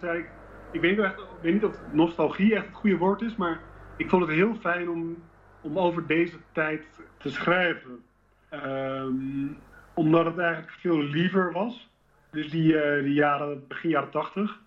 Ik, 0.71 0.81
weet, 0.81 0.99
echt, 0.99 1.21
niet 1.41 1.63
of 1.63 1.77
nostalgie 1.91 2.55
echt 2.55 2.65
het 2.65 2.75
goede 2.75 2.97
woord 2.97 3.21
is, 3.21 3.35
maar 3.35 3.59
ik 3.97 4.09
vond 4.09 4.21
het 4.21 4.31
heel 4.31 4.55
fijn 4.55 4.89
om, 4.89 5.23
om 5.61 5.79
over 5.79 6.07
deze 6.07 6.37
tijd 6.51 6.85
te 7.17 7.29
schrijven. 7.29 8.03
Um, 8.51 9.57
omdat 9.97 10.25
het 10.25 10.37
eigenlijk 10.37 10.71
veel 10.71 11.03
liever 11.03 11.51
was. 11.51 11.89
Dus 12.31 12.49
die, 12.49 12.73
uh, 12.73 13.03
die 13.03 13.13
jaren, 13.13 13.67
begin 13.67 13.89
jaren 13.89 14.09
80 14.09 14.59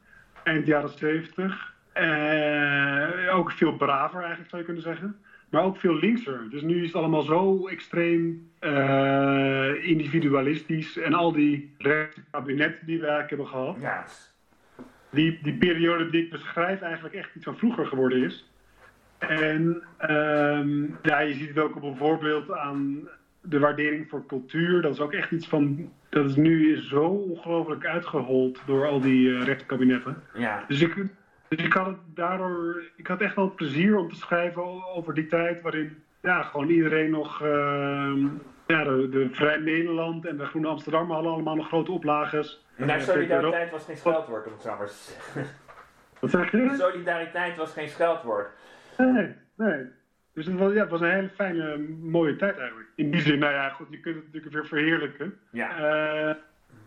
eind 0.42 0.66
jaren 0.66 0.88
70. 0.88 1.74
Uh, 1.94 3.36
ook 3.36 3.52
veel 3.52 3.76
braver 3.76 4.18
eigenlijk 4.20 4.50
zou 4.50 4.60
je 4.60 4.66
kunnen 4.66 4.82
zeggen. 4.82 5.16
Maar 5.48 5.62
ook 5.62 5.76
veel 5.76 5.94
linkser. 5.94 6.50
Dus 6.50 6.62
nu 6.62 6.80
is 6.80 6.86
het 6.86 6.96
allemaal 6.96 7.22
zo 7.22 7.68
extreem 7.68 8.50
uh, 8.60 9.84
individualistisch. 9.88 10.98
En 10.98 11.14
al 11.14 11.32
die 11.32 11.76
kabinetten 12.30 12.86
die 12.86 13.00
we 13.00 13.06
eigenlijk 13.06 13.28
hebben 13.28 13.46
gehad. 13.46 13.76
Ja. 13.80 14.04
Die, 15.10 15.38
die 15.42 15.54
periode 15.54 16.10
die 16.10 16.24
ik 16.24 16.30
beschrijf 16.30 16.80
eigenlijk 16.80 17.14
echt 17.14 17.34
iets 17.34 17.44
van 17.44 17.56
vroeger 17.56 17.86
geworden 17.86 18.22
is. 18.22 18.50
En 19.18 19.82
um, 20.10 20.98
ja, 21.02 21.18
je 21.18 21.34
ziet 21.34 21.48
het 21.48 21.58
ook 21.58 21.76
op 21.76 21.82
een 21.82 21.96
voorbeeld 21.96 22.52
aan 22.52 23.08
de 23.40 23.58
waardering 23.58 24.08
voor 24.08 24.26
cultuur. 24.26 24.82
Dat 24.82 24.92
is 24.92 25.00
ook 25.00 25.12
echt 25.12 25.30
iets 25.30 25.48
van 25.48 25.90
dat 26.08 26.24
is 26.24 26.36
nu 26.36 26.76
zo 26.76 27.04
ongelooflijk 27.04 27.86
uitgehold 27.86 28.62
door 28.66 28.86
al 28.86 29.00
die 29.00 29.28
uh, 29.28 29.44
rechterkabinetten. 29.44 30.22
Ja. 30.34 30.64
Dus 30.68 30.80
ik, 30.80 30.96
dus 31.48 31.64
ik 31.64 31.72
had 31.72 31.86
het 31.86 31.96
daardoor, 32.14 32.82
ik 32.96 33.06
had 33.06 33.20
echt 33.20 33.34
wel 33.34 33.54
plezier 33.54 33.96
om 33.96 34.08
te 34.08 34.16
schrijven 34.16 34.84
over 34.94 35.14
die 35.14 35.26
tijd 35.26 35.62
waarin 35.62 36.02
ja, 36.22 36.42
gewoon 36.42 36.68
iedereen 36.68 37.10
nog, 37.10 37.42
uh, 37.42 37.48
ja, 38.66 38.84
de, 38.84 39.08
de 39.10 39.28
Vrij 39.32 39.56
Nederland 39.56 40.26
en 40.26 40.36
de 40.36 40.44
Groene 40.44 40.68
Amsterdam 40.68 41.10
hadden 41.10 41.32
allemaal 41.32 41.56
nog 41.56 41.66
grote 41.66 41.92
oplages. 41.92 42.64
Maar 42.76 43.00
solidariteit 43.00 43.70
was 43.70 43.84
geen 43.84 43.96
scheldwoord, 43.96 44.46
om 44.46 44.52
het 44.52 44.62
zo 44.62 44.76
maar 44.76 44.86
te 44.86 44.92
zeggen. 44.92 45.54
Wat 46.20 46.30
zeg 46.30 46.50
je? 46.50 46.74
Solidariteit 46.78 47.56
was 47.56 47.72
geen 47.72 47.88
scheldwoord. 47.88 48.48
Nee, 48.96 49.34
nee. 49.56 49.84
Dus 50.40 50.48
het 50.48 50.58
was, 50.58 50.72
ja, 50.72 50.80
het 50.80 50.90
was 50.90 51.00
een 51.00 51.10
hele 51.10 51.28
fijne, 51.28 51.78
mooie 52.02 52.36
tijd 52.36 52.58
eigenlijk. 52.58 52.88
In 52.94 53.10
die 53.10 53.20
zin, 53.20 53.38
nou 53.38 53.52
ja, 53.52 53.68
goed, 53.68 53.86
je 53.90 54.00
kunt 54.00 54.16
het 54.16 54.24
natuurlijk 54.24 54.52
weer 54.52 54.66
verheerlijken. 54.66 55.38
Ja. 55.50 55.70
Uh, 55.70 56.34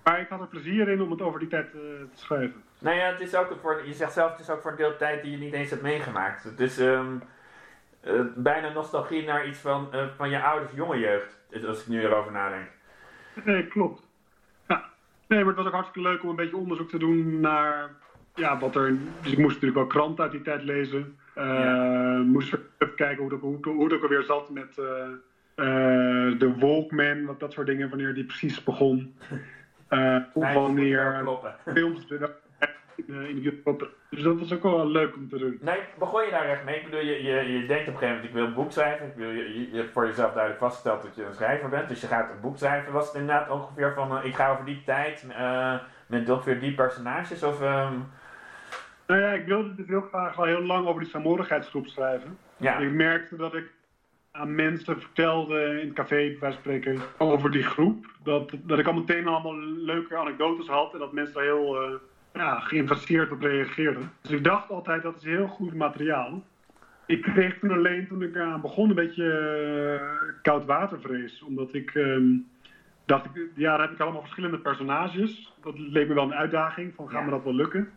maar 0.03 0.19
ik 0.19 0.27
had 0.29 0.41
er 0.41 0.47
plezier 0.47 0.89
in 0.89 1.01
om 1.01 1.11
het 1.11 1.21
over 1.21 1.39
die 1.39 1.47
tijd 1.47 1.65
uh, 1.65 1.81
te 1.81 2.07
schrijven. 2.13 2.63
Nou 2.79 2.95
ja, 2.95 3.05
het 3.05 3.19
is 3.19 3.35
ook 3.35 3.57
voor, 3.61 3.81
je 3.85 3.93
zegt 3.93 4.13
zelf, 4.13 4.31
het 4.31 4.39
is 4.39 4.49
ook 4.49 4.61
voor 4.61 4.71
een 4.71 4.77
deel 4.77 4.97
tijd 4.97 5.23
die 5.23 5.31
je 5.31 5.37
niet 5.37 5.53
eens 5.53 5.69
hebt 5.69 5.81
meegemaakt. 5.81 6.43
Het 6.43 6.59
is 6.59 6.79
um, 6.79 7.21
uh, 8.07 8.21
bijna 8.35 8.69
nostalgie 8.69 9.25
naar 9.25 9.47
iets 9.47 9.59
van, 9.59 9.89
van 10.15 10.29
je 10.29 10.41
ouders 10.41 10.71
jonge 10.73 10.99
jeugd, 10.99 11.37
als 11.67 11.81
ik 11.81 11.87
nu 11.87 12.01
erover 12.01 12.31
nadenk. 12.31 12.67
Nee, 13.43 13.67
klopt. 13.67 14.01
Ja. 14.67 14.89
Nee, 15.27 15.39
maar 15.39 15.47
het 15.47 15.57
was 15.57 15.65
ook 15.65 15.73
hartstikke 15.73 16.09
leuk 16.09 16.23
om 16.23 16.29
een 16.29 16.35
beetje 16.35 16.57
onderzoek 16.57 16.89
te 16.89 16.99
doen 16.99 17.39
naar 17.39 17.89
ja, 18.35 18.59
wat 18.59 18.75
er. 18.75 18.97
Dus 19.21 19.31
ik 19.31 19.37
moest 19.37 19.53
natuurlijk 19.53 19.75
wel 19.75 20.01
kranten 20.01 20.23
uit 20.23 20.31
die 20.31 20.41
tijd 20.41 20.63
lezen. 20.63 21.17
Ja. 21.35 22.17
Moest 22.17 22.53
even 22.53 22.95
kijken 22.95 23.17
hoe, 23.17 23.29
dat, 23.29 23.39
hoe, 23.39 23.57
hoe 23.61 23.93
ook 23.93 24.01
alweer 24.01 24.23
zat 24.23 24.49
met 24.49 24.77
uh, 24.79 24.85
uh, 25.55 26.39
de 26.39 26.53
Walkman, 26.59 27.25
wat 27.25 27.39
dat 27.39 27.53
soort 27.53 27.67
dingen, 27.67 27.89
wanneer 27.89 28.13
die 28.13 28.25
precies 28.25 28.63
begon. 28.63 29.15
wanneer 30.33 31.23
films 31.73 32.05
in 32.95 33.05
de 33.05 33.41
YouTube. 33.41 33.89
Dus 34.09 34.23
dat 34.23 34.39
was 34.39 34.53
ook 34.53 34.63
wel 34.63 34.87
leuk 34.87 35.15
om 35.15 35.29
te 35.29 35.37
doen. 35.37 35.57
Nee, 35.61 35.79
begon 35.99 36.23
je 36.23 36.31
daar 36.31 36.49
echt 36.49 36.63
mee? 36.63 36.75
Ik 36.75 36.83
bedoel, 36.83 36.99
je, 36.99 37.23
je, 37.23 37.59
je 37.59 37.65
denkt 37.65 37.87
op 37.87 37.93
een 37.93 37.99
gegeven 37.99 38.07
moment, 38.07 38.23
ik 38.23 38.33
wil 38.33 38.45
een 38.45 38.53
boek 38.53 38.71
schrijven. 38.71 39.05
Ik 39.07 39.15
wil, 39.15 39.29
je, 39.29 39.71
je 39.71 39.77
hebt 39.77 39.91
voor 39.91 40.05
jezelf 40.05 40.31
duidelijk 40.31 40.61
vastgesteld 40.61 41.01
dat 41.01 41.15
je 41.15 41.25
een 41.25 41.33
schrijver 41.33 41.69
bent. 41.69 41.87
Dus 41.87 42.01
je 42.01 42.07
gaat 42.07 42.29
een 42.29 42.41
boek 42.41 42.57
schrijven. 42.57 42.93
Was 42.93 43.05
het 43.05 43.15
inderdaad 43.15 43.49
ongeveer 43.49 43.93
van, 43.93 44.23
ik 44.23 44.35
ga 44.35 44.51
over 44.51 44.65
die 44.65 44.81
tijd 44.85 45.25
met 46.07 46.29
ongeveer 46.29 46.59
die 46.59 46.73
personages? 46.73 47.43
Of, 47.43 47.61
um... 47.61 48.11
Nou 49.07 49.21
ja, 49.21 49.31
ik 49.31 49.45
wilde 49.45 49.75
dus 49.75 49.87
heel 49.87 50.01
graag 50.01 50.37
al 50.37 50.45
heel 50.45 50.63
lang 50.63 50.87
over 50.87 51.01
die 51.01 51.09
saamhorigheidsgroep 51.09 51.87
schrijven. 51.87 52.37
Ja. 52.57 52.77
Ik 52.77 52.91
merkte 52.91 53.35
dat 53.35 53.53
ik 53.53 53.71
aan 54.31 54.55
mensen 54.55 54.99
vertelde 54.99 55.79
in 55.81 55.87
het 55.87 55.95
café, 55.95 56.35
bij 56.39 56.51
spreken, 56.51 56.99
over 57.17 57.51
die 57.51 57.63
groep. 57.63 58.05
Dat, 58.23 58.51
dat 58.63 58.79
ik 58.79 58.87
al 58.87 58.93
meteen 58.93 59.27
allemaal 59.27 59.59
leuke 59.59 60.17
anekdotes 60.17 60.67
had 60.67 60.93
en 60.93 60.99
dat 60.99 61.13
mensen 61.13 61.33
daar 61.33 61.43
heel 61.43 61.83
uh, 61.83 61.95
ja, 62.33 62.59
geïnteresseerd 62.59 63.31
op 63.31 63.41
reageerden. 63.41 64.11
Dus 64.21 64.31
ik 64.31 64.43
dacht 64.43 64.69
altijd, 64.69 65.03
dat 65.03 65.15
is 65.15 65.23
heel 65.23 65.47
goed 65.47 65.73
materiaal. 65.73 66.43
Ik 67.05 67.21
kreeg 67.21 67.59
toen 67.59 67.71
alleen, 67.71 68.07
toen 68.07 68.21
ik 68.21 68.37
aan 68.37 68.61
begon, 68.61 68.89
een 68.89 68.95
beetje 68.95 69.99
uh, 70.01 70.33
koud 70.41 70.65
watervrees. 70.65 71.41
Omdat 71.41 71.73
ik 71.73 71.95
ehm, 71.95 72.25
dacht, 73.05 73.25
ik, 73.25 73.49
ja, 73.55 73.71
dan 73.71 73.81
heb 73.81 73.91
ik 73.91 73.99
allemaal 73.99 74.21
verschillende 74.21 74.59
personages. 74.59 75.53
Dat 75.61 75.79
leek 75.79 76.07
me 76.07 76.13
wel 76.13 76.23
een 76.23 76.33
uitdaging, 76.33 76.93
van 76.95 77.09
gaan 77.09 77.25
we 77.25 77.31
dat 77.31 77.43
wel 77.43 77.55
lukken? 77.55 77.91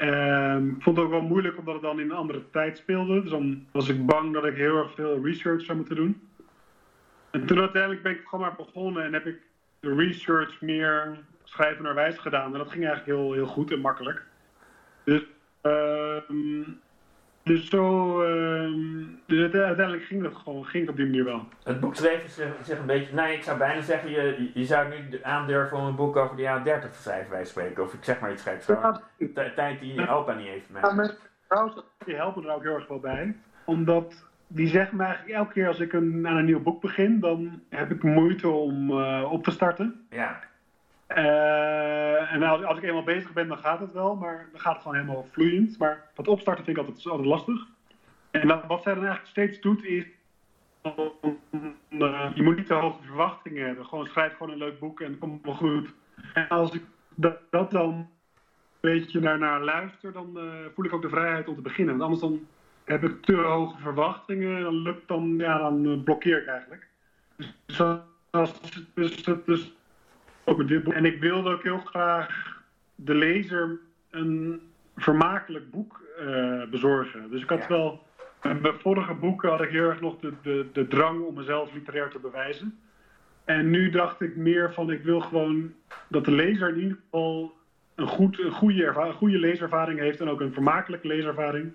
Um, 0.00 0.68
ik 0.68 0.82
vond 0.82 0.96
het 0.96 1.06
ook 1.06 1.12
wel 1.12 1.22
moeilijk 1.22 1.58
omdat 1.58 1.74
het 1.74 1.82
dan 1.82 2.00
in 2.00 2.10
een 2.10 2.16
andere 2.16 2.50
tijd 2.50 2.78
speelde. 2.78 3.20
Dus 3.20 3.30
dan 3.30 3.66
was 3.72 3.88
ik 3.88 4.06
bang 4.06 4.32
dat 4.32 4.44
ik 4.44 4.54
heel 4.54 4.76
erg 4.76 4.94
veel 4.94 5.24
research 5.24 5.62
zou 5.62 5.76
moeten 5.76 5.96
doen. 5.96 6.28
En 7.30 7.46
toen 7.46 7.58
uiteindelijk 7.58 8.02
ben 8.02 8.12
ik 8.12 8.22
gewoon 8.24 8.44
maar 8.44 8.56
begonnen 8.56 9.04
en 9.04 9.12
heb 9.12 9.26
ik 9.26 9.36
de 9.80 9.94
research 9.94 10.60
meer 10.60 11.18
schrijven 11.44 11.82
naar 11.82 11.94
wijs 11.94 12.18
gedaan. 12.18 12.52
En 12.52 12.58
dat 12.58 12.70
ging 12.70 12.86
eigenlijk 12.86 13.18
heel, 13.18 13.32
heel 13.32 13.46
goed 13.46 13.72
en 13.72 13.80
makkelijk. 13.80 14.22
Dus 15.04 15.22
uh, 15.62 16.16
dus 17.44 17.68
zo, 17.68 18.22
uh, 18.22 19.16
dus 19.26 19.52
uiteindelijk 19.52 20.04
ging 20.04 20.22
dat 20.22 20.34
gewoon, 20.34 20.64
ging 20.64 20.88
op 20.88 20.96
die 20.96 21.04
manier 21.04 21.24
wel. 21.24 21.48
Het 21.64 21.80
boek 21.80 21.94
schreef 21.94 22.28
zich, 22.62 22.78
een 22.78 22.86
beetje, 22.86 23.14
nee, 23.14 23.36
ik 23.36 23.42
zou 23.42 23.58
bijna 23.58 23.80
zeggen, 23.80 24.10
je, 24.10 24.50
je 24.54 24.64
zou 24.64 24.88
nu 24.88 25.18
aandurven 25.22 25.76
om 25.76 25.84
een 25.84 25.96
boek 25.96 26.16
over 26.16 26.36
de 26.36 26.42
jaren 26.42 26.64
30 26.64 26.90
te 26.90 27.02
schrijven, 27.02 27.30
wij 27.30 27.44
spreken. 27.44 27.82
Of 27.82 27.92
ik 27.92 28.04
zeg 28.04 28.20
maar 28.20 28.32
iets 28.32 28.42
geks. 28.42 28.66
Ja, 28.66 29.00
de 29.18 29.52
tijd 29.54 29.80
die 29.80 29.94
je 29.94 30.08
opa 30.08 30.34
niet 30.34 30.46
heeft. 30.46 30.66
Ja, 30.82 30.92
mijn 30.92 31.10
die 32.04 32.14
helpen 32.14 32.44
er 32.44 32.54
ook 32.54 32.62
heel 32.62 32.74
erg 32.74 32.88
wel 32.88 33.00
bij. 33.00 33.36
Omdat 33.64 34.26
die 34.46 34.68
zeggen 34.68 34.96
me 34.96 35.04
eigenlijk 35.04 35.36
elke 35.36 35.52
keer 35.52 35.68
als 35.68 35.80
ik 35.80 35.92
een, 35.92 36.26
aan 36.26 36.36
een 36.36 36.44
nieuw 36.44 36.62
boek 36.62 36.80
begin, 36.80 37.20
dan 37.20 37.62
heb 37.68 37.90
ik 37.90 38.02
moeite 38.02 38.48
om 38.48 38.90
uh, 38.90 39.28
op 39.32 39.44
te 39.44 39.50
starten. 39.50 40.06
Ja. 40.10 40.40
Uh, 41.08 42.32
en 42.32 42.42
als, 42.42 42.62
als, 42.62 42.78
ik 42.78 42.84
eenmaal 42.84 43.02
bezig 43.02 43.32
ben, 43.32 43.48
dan 43.48 43.58
gaat 43.58 43.80
het 43.80 43.92
wel, 43.92 44.14
maar 44.14 44.48
dan 44.52 44.60
gaat 44.60 44.72
het 44.72 44.82
gewoon 44.82 44.96
helemaal 44.96 45.28
vloeiend. 45.30 45.78
Maar 45.78 46.10
dat 46.14 46.28
opstarten 46.28 46.64
vind 46.64 46.76
ik 46.76 46.84
altijd, 46.84 47.06
altijd 47.06 47.28
lastig. 47.28 47.66
En 48.30 48.48
wat 48.48 48.82
zij 48.82 48.94
dan 48.94 49.04
eigenlijk 49.04 49.26
steeds 49.26 49.60
doet, 49.60 49.84
is. 49.84 50.04
Uh, 50.82 50.92
je 52.34 52.42
moet 52.42 52.56
niet 52.56 52.66
te 52.66 52.74
hoge 52.74 53.02
verwachtingen 53.02 53.66
hebben. 53.66 53.86
Gewoon 53.86 54.06
schrijf 54.06 54.32
gewoon 54.32 54.52
een 54.52 54.58
leuk 54.58 54.78
boek 54.78 55.00
en 55.00 55.10
het 55.10 55.18
komt 55.18 55.44
wel 55.44 55.54
goed. 55.54 55.94
En 56.34 56.48
als 56.48 56.74
ik 56.74 56.82
dat, 57.14 57.70
dan 57.70 57.94
een 57.94 58.08
beetje 58.80 59.20
naar, 59.20 59.38
naar 59.38 59.60
luister, 59.60 60.12
dan 60.12 60.30
uh, 60.36 60.42
voel 60.74 60.84
ik 60.84 60.92
ook 60.92 61.02
de 61.02 61.08
vrijheid 61.08 61.48
om 61.48 61.54
te 61.54 61.60
beginnen. 61.60 61.98
Want 61.98 62.10
anders 62.10 62.30
dan 62.30 62.46
heb 62.84 63.04
ik 63.04 63.22
te 63.22 63.36
hoge 63.36 63.80
verwachtingen, 63.80 64.62
dan 64.62 64.74
lukt 64.74 65.08
dan, 65.08 65.34
ja, 65.38 65.58
dan 65.58 66.02
blokkeer 66.04 66.40
ik 66.40 66.46
eigenlijk. 66.46 66.86
Dus, 67.66 67.82
dus, 68.94 69.24
dus 69.44 69.74
en 70.44 71.04
ik 71.04 71.20
wilde 71.20 71.50
ook 71.50 71.62
heel 71.62 71.78
graag 71.78 72.54
de 72.94 73.14
lezer 73.14 73.78
een 74.10 74.60
vermakelijk 74.96 75.70
boek 75.70 76.00
uh, 76.20 76.64
bezorgen. 76.70 77.30
Dus 77.30 77.42
ik 77.42 77.48
had 77.48 77.66
wel. 77.66 78.02
In 78.42 78.60
mijn 78.60 78.78
vorige 78.78 79.14
boeken 79.14 79.50
had 79.50 79.62
ik 79.62 79.70
heel 79.70 79.88
erg 79.88 80.00
nog 80.00 80.18
de, 80.18 80.32
de, 80.42 80.66
de 80.72 80.88
drang 80.88 81.20
om 81.20 81.34
mezelf 81.34 81.72
literair 81.72 82.08
te 82.08 82.18
bewijzen. 82.18 82.78
En 83.44 83.70
nu 83.70 83.90
dacht 83.90 84.20
ik 84.20 84.36
meer 84.36 84.72
van: 84.72 84.90
ik 84.90 85.02
wil 85.02 85.20
gewoon 85.20 85.74
dat 86.08 86.24
de 86.24 86.30
lezer 86.30 86.68
in 86.68 86.80
ieder 86.80 86.98
geval 87.04 87.52
een, 87.94 88.06
goed, 88.06 88.40
een 88.40 88.50
goede, 88.50 89.12
goede 89.12 89.38
leeservaring 89.38 89.98
heeft 89.98 90.20
en 90.20 90.28
ook 90.28 90.40
een 90.40 90.52
vermakelijke 90.52 91.06
leeservaring. 91.06 91.72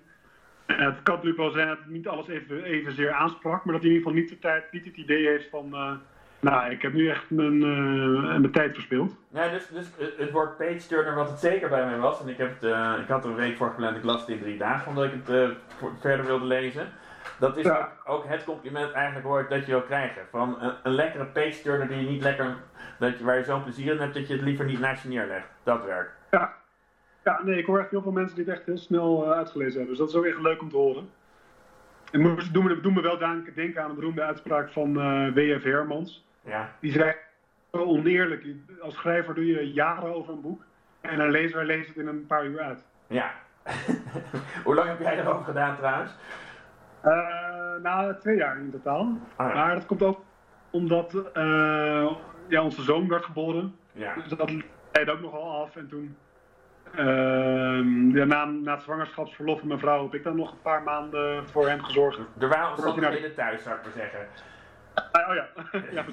En 0.66 0.84
het 0.84 1.02
kan 1.02 1.14
natuurlijk 1.14 1.40
wel 1.40 1.50
zijn 1.50 1.68
dat 1.68 1.86
niet 1.86 2.08
alles 2.08 2.28
even, 2.28 2.64
evenzeer 2.64 3.12
aansprak, 3.12 3.64
maar 3.64 3.74
dat 3.74 3.82
hij 3.82 3.90
in 3.90 3.96
ieder 3.96 4.08
geval 4.08 4.20
niet, 4.22 4.28
de 4.28 4.38
tijd, 4.38 4.72
niet 4.72 4.84
het 4.84 4.96
idee 4.96 5.26
heeft 5.26 5.48
van. 5.50 5.68
Uh, 5.72 5.92
nou, 6.40 6.70
ik 6.70 6.82
heb 6.82 6.92
nu 6.92 7.08
echt 7.08 7.30
mijn, 7.30 7.62
uh, 7.62 8.38
mijn 8.38 8.52
tijd 8.52 8.74
verspeeld. 8.74 9.16
Ja, 9.32 9.48
dus, 9.48 9.68
dus 9.68 9.86
het 10.16 10.30
woord 10.30 10.56
page 10.56 10.86
turner, 10.88 11.14
wat 11.14 11.30
het 11.30 11.38
zeker 11.38 11.68
bij 11.68 11.84
mij 11.84 11.98
was, 11.98 12.20
en 12.20 12.28
ik, 12.28 12.36
heb 12.36 12.54
het, 12.54 12.70
uh, 12.70 12.94
ik 13.02 13.08
had 13.08 13.24
er 13.24 13.30
een 13.30 13.36
week 13.36 13.56
voor 13.56 13.68
gepland, 13.68 13.96
ik 13.96 14.04
las 14.04 14.20
het 14.20 14.28
in 14.28 14.40
drie 14.40 14.58
dagen 14.58 14.88
omdat 14.88 15.04
ik 15.04 15.12
het 15.12 15.28
uh, 15.28 15.48
verder 16.00 16.26
wilde 16.26 16.44
lezen. 16.44 16.88
Dat 17.38 17.56
is 17.56 17.64
ja. 17.64 17.92
ook, 18.04 18.24
het 18.26 18.44
compliment 18.44 18.92
eigenlijk 18.92 19.26
hoort 19.26 19.50
dat 19.50 19.66
je 19.66 19.72
wil 19.72 19.82
krijgen. 19.82 20.22
Van 20.30 20.62
een, 20.62 20.72
een 20.82 20.92
lekkere 20.92 21.24
page 21.24 21.62
turner 21.62 21.88
die 21.88 22.00
je 22.00 22.10
niet 22.10 22.22
lekker, 22.22 22.56
dat 22.98 23.18
je, 23.18 23.24
waar 23.24 23.36
je 23.36 23.44
zo'n 23.44 23.62
plezier 23.62 23.92
in 23.92 24.00
hebt 24.00 24.14
dat 24.14 24.26
je 24.26 24.32
het 24.32 24.42
liever 24.42 24.64
niet 24.64 24.80
naast 24.80 25.02
je 25.02 25.08
neerlegt. 25.08 25.48
Dat 25.62 25.84
werkt. 25.84 26.12
Ja. 26.30 26.52
ja, 27.24 27.40
nee, 27.44 27.58
ik 27.58 27.66
hoor 27.66 27.78
echt 27.78 27.90
heel 27.90 28.02
veel 28.02 28.12
mensen 28.12 28.36
die 28.36 28.44
het 28.44 28.54
echt 28.54 28.66
heel 28.66 28.78
snel 28.78 29.32
uitgelezen 29.32 29.78
hebben. 29.78 29.88
Dus 29.88 29.98
dat 29.98 30.08
is 30.08 30.14
ook 30.14 30.24
echt 30.24 30.42
leuk 30.42 30.60
om 30.60 30.68
te 30.68 30.76
horen. 30.76 31.10
En 32.10 32.22
doen, 32.52 32.64
me, 32.64 32.80
doen 32.80 32.94
me 32.94 33.00
wel 33.00 33.18
denken 33.54 33.82
aan 33.82 33.90
een 33.90 33.96
beroemde 33.96 34.22
uitspraak 34.22 34.70
van 34.70 34.94
W.F. 35.34 35.62
Hermans. 35.62 36.24
Ja. 36.40 36.72
Die 36.80 36.92
zei, 36.92 37.14
zo 37.72 37.78
oneerlijk. 37.78 38.46
Als 38.80 38.94
schrijver 38.94 39.34
doe 39.34 39.46
je 39.46 39.72
jaren 39.72 40.14
over 40.14 40.32
een 40.32 40.40
boek. 40.40 40.62
En 41.00 41.20
een 41.20 41.30
lezer 41.30 41.64
leest 41.64 41.88
het 41.88 41.96
in 41.96 42.06
een 42.06 42.26
paar 42.26 42.44
uur 42.44 42.60
uit. 42.60 42.84
Ja. 43.06 43.30
Hoe 44.64 44.74
lang 44.74 44.88
heb 44.88 45.00
jij 45.00 45.18
erover 45.18 45.44
gedaan 45.44 45.76
trouwens? 45.76 46.12
Uh, 47.04 47.82
nou, 47.82 48.14
twee 48.20 48.36
jaar 48.36 48.58
in 48.58 48.70
totaal. 48.70 49.18
Ah, 49.36 49.54
maar 49.54 49.74
dat 49.74 49.86
komt 49.86 50.02
ook 50.02 50.20
omdat 50.70 51.14
uh, 51.14 52.10
ja, 52.48 52.62
onze 52.62 52.82
zoon 52.82 53.08
werd 53.08 53.24
geboren. 53.24 53.76
Ja. 53.92 54.14
Dus 54.14 54.28
dat 54.28 54.52
leidde 54.92 55.12
ook 55.12 55.20
nogal 55.20 55.62
af. 55.62 55.76
En 55.76 55.88
toen, 55.88 56.16
uh, 56.94 58.14
ja, 58.14 58.24
na, 58.24 58.44
na 58.44 58.74
het 58.74 58.82
zwangerschapsverlof 58.82 59.58
van 59.58 59.68
mijn 59.68 59.80
vrouw, 59.80 60.02
heb 60.02 60.14
ik 60.14 60.22
dan 60.22 60.36
nog 60.36 60.52
een 60.52 60.62
paar 60.62 60.82
maanden 60.82 61.48
voor 61.48 61.68
hem 61.68 61.82
gezorgd. 61.82 62.18
Er 62.38 62.48
waren 62.48 62.70
omstandigheden 62.70 63.34
thuis, 63.34 63.62
zou 63.62 63.76
ik 63.76 63.82
maar 63.82 63.92
zeggen. 63.92 64.20
Ah, 65.12 65.28
oh 65.28 65.34
ja, 65.34 65.46
ja, 65.96 66.04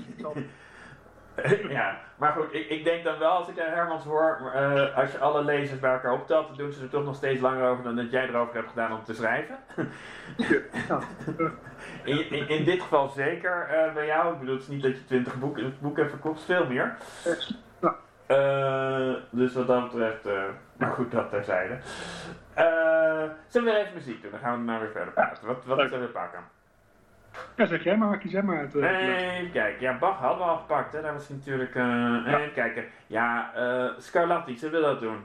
ja, 1.69 1.97
maar 2.15 2.31
goed, 2.31 2.53
ik, 2.53 2.69
ik 2.69 2.83
denk 2.83 3.03
dan 3.03 3.19
wel 3.19 3.31
als 3.31 3.47
ik 3.47 3.55
Hermans 3.55 4.03
hoor, 4.03 4.51
uh, 4.55 4.97
als 4.97 5.11
je 5.11 5.19
alle 5.19 5.43
lezers 5.43 5.79
bij 5.79 5.93
elkaar 5.93 6.13
optelt, 6.13 6.47
dan 6.47 6.57
doen 6.57 6.71
ze 6.71 6.83
er 6.83 6.89
toch 6.89 7.05
nog 7.05 7.15
steeds 7.15 7.41
langer 7.41 7.69
over 7.69 7.83
dan 7.83 7.95
dat 7.95 8.11
jij 8.11 8.27
erover 8.27 8.55
hebt 8.55 8.69
gedaan 8.69 8.93
om 8.93 9.03
te 9.03 9.13
schrijven. 9.13 9.57
in, 12.03 12.31
in, 12.31 12.49
in, 12.49 12.63
dit 12.63 12.81
geval 12.81 13.07
zeker 13.07 13.67
uh, 13.71 13.93
bij 13.93 14.05
jou. 14.05 14.33
Ik 14.33 14.39
bedoel, 14.39 14.53
het 14.53 14.63
is 14.63 14.69
niet 14.69 14.81
dat 14.81 14.97
je 14.97 15.05
twintig 15.05 15.39
boeken 15.39 15.75
boek 15.79 15.97
hebt 15.97 16.09
verkocht, 16.09 16.43
veel 16.43 16.65
meer. 16.67 16.97
Uh, 18.27 19.13
dus 19.29 19.53
wat 19.53 19.67
dat 19.67 19.83
betreft, 19.83 20.25
maar 20.77 20.91
goed, 20.91 21.11
dat 21.11 21.29
terzijde. 21.29 21.77
zullen 23.47 23.67
we 23.67 23.73
weer 23.73 23.75
even 23.75 23.93
muziek 23.93 24.21
doen? 24.21 24.31
Dan 24.31 24.39
gaan 24.39 24.57
we 24.57 24.63
maar 24.63 24.79
weer 24.79 24.91
verder 24.91 25.13
praten. 25.13 25.47
Wat, 25.47 25.65
wat 25.65 25.89
zullen 25.89 25.99
we 25.99 26.07
pakken? 26.07 26.56
Ja, 27.55 27.65
zeg 27.65 27.83
jij 27.83 27.97
maar, 27.97 28.17
kies 28.17 28.31
jij 28.31 28.43
maar 28.43 28.57
uit. 28.57 28.75
Uh, 28.75 29.37
even 29.37 29.51
kijken, 29.51 29.81
ja, 29.81 29.97
Bach 29.97 30.19
hadden 30.19 30.37
we 30.37 30.43
al 30.43 30.57
gepakt, 30.57 30.93
hè. 30.93 31.01
Daar 31.01 31.13
was 31.13 31.29
natuurlijk, 31.29 31.75
uh, 31.75 31.83
ja. 31.83 32.39
even 32.39 32.53
kijken. 32.53 32.85
Ja, 33.07 33.51
uh, 33.57 33.89
Scarlatti, 33.97 34.57
zullen 34.57 34.81
we 34.81 34.85
dat 34.85 34.99
doen? 34.99 35.17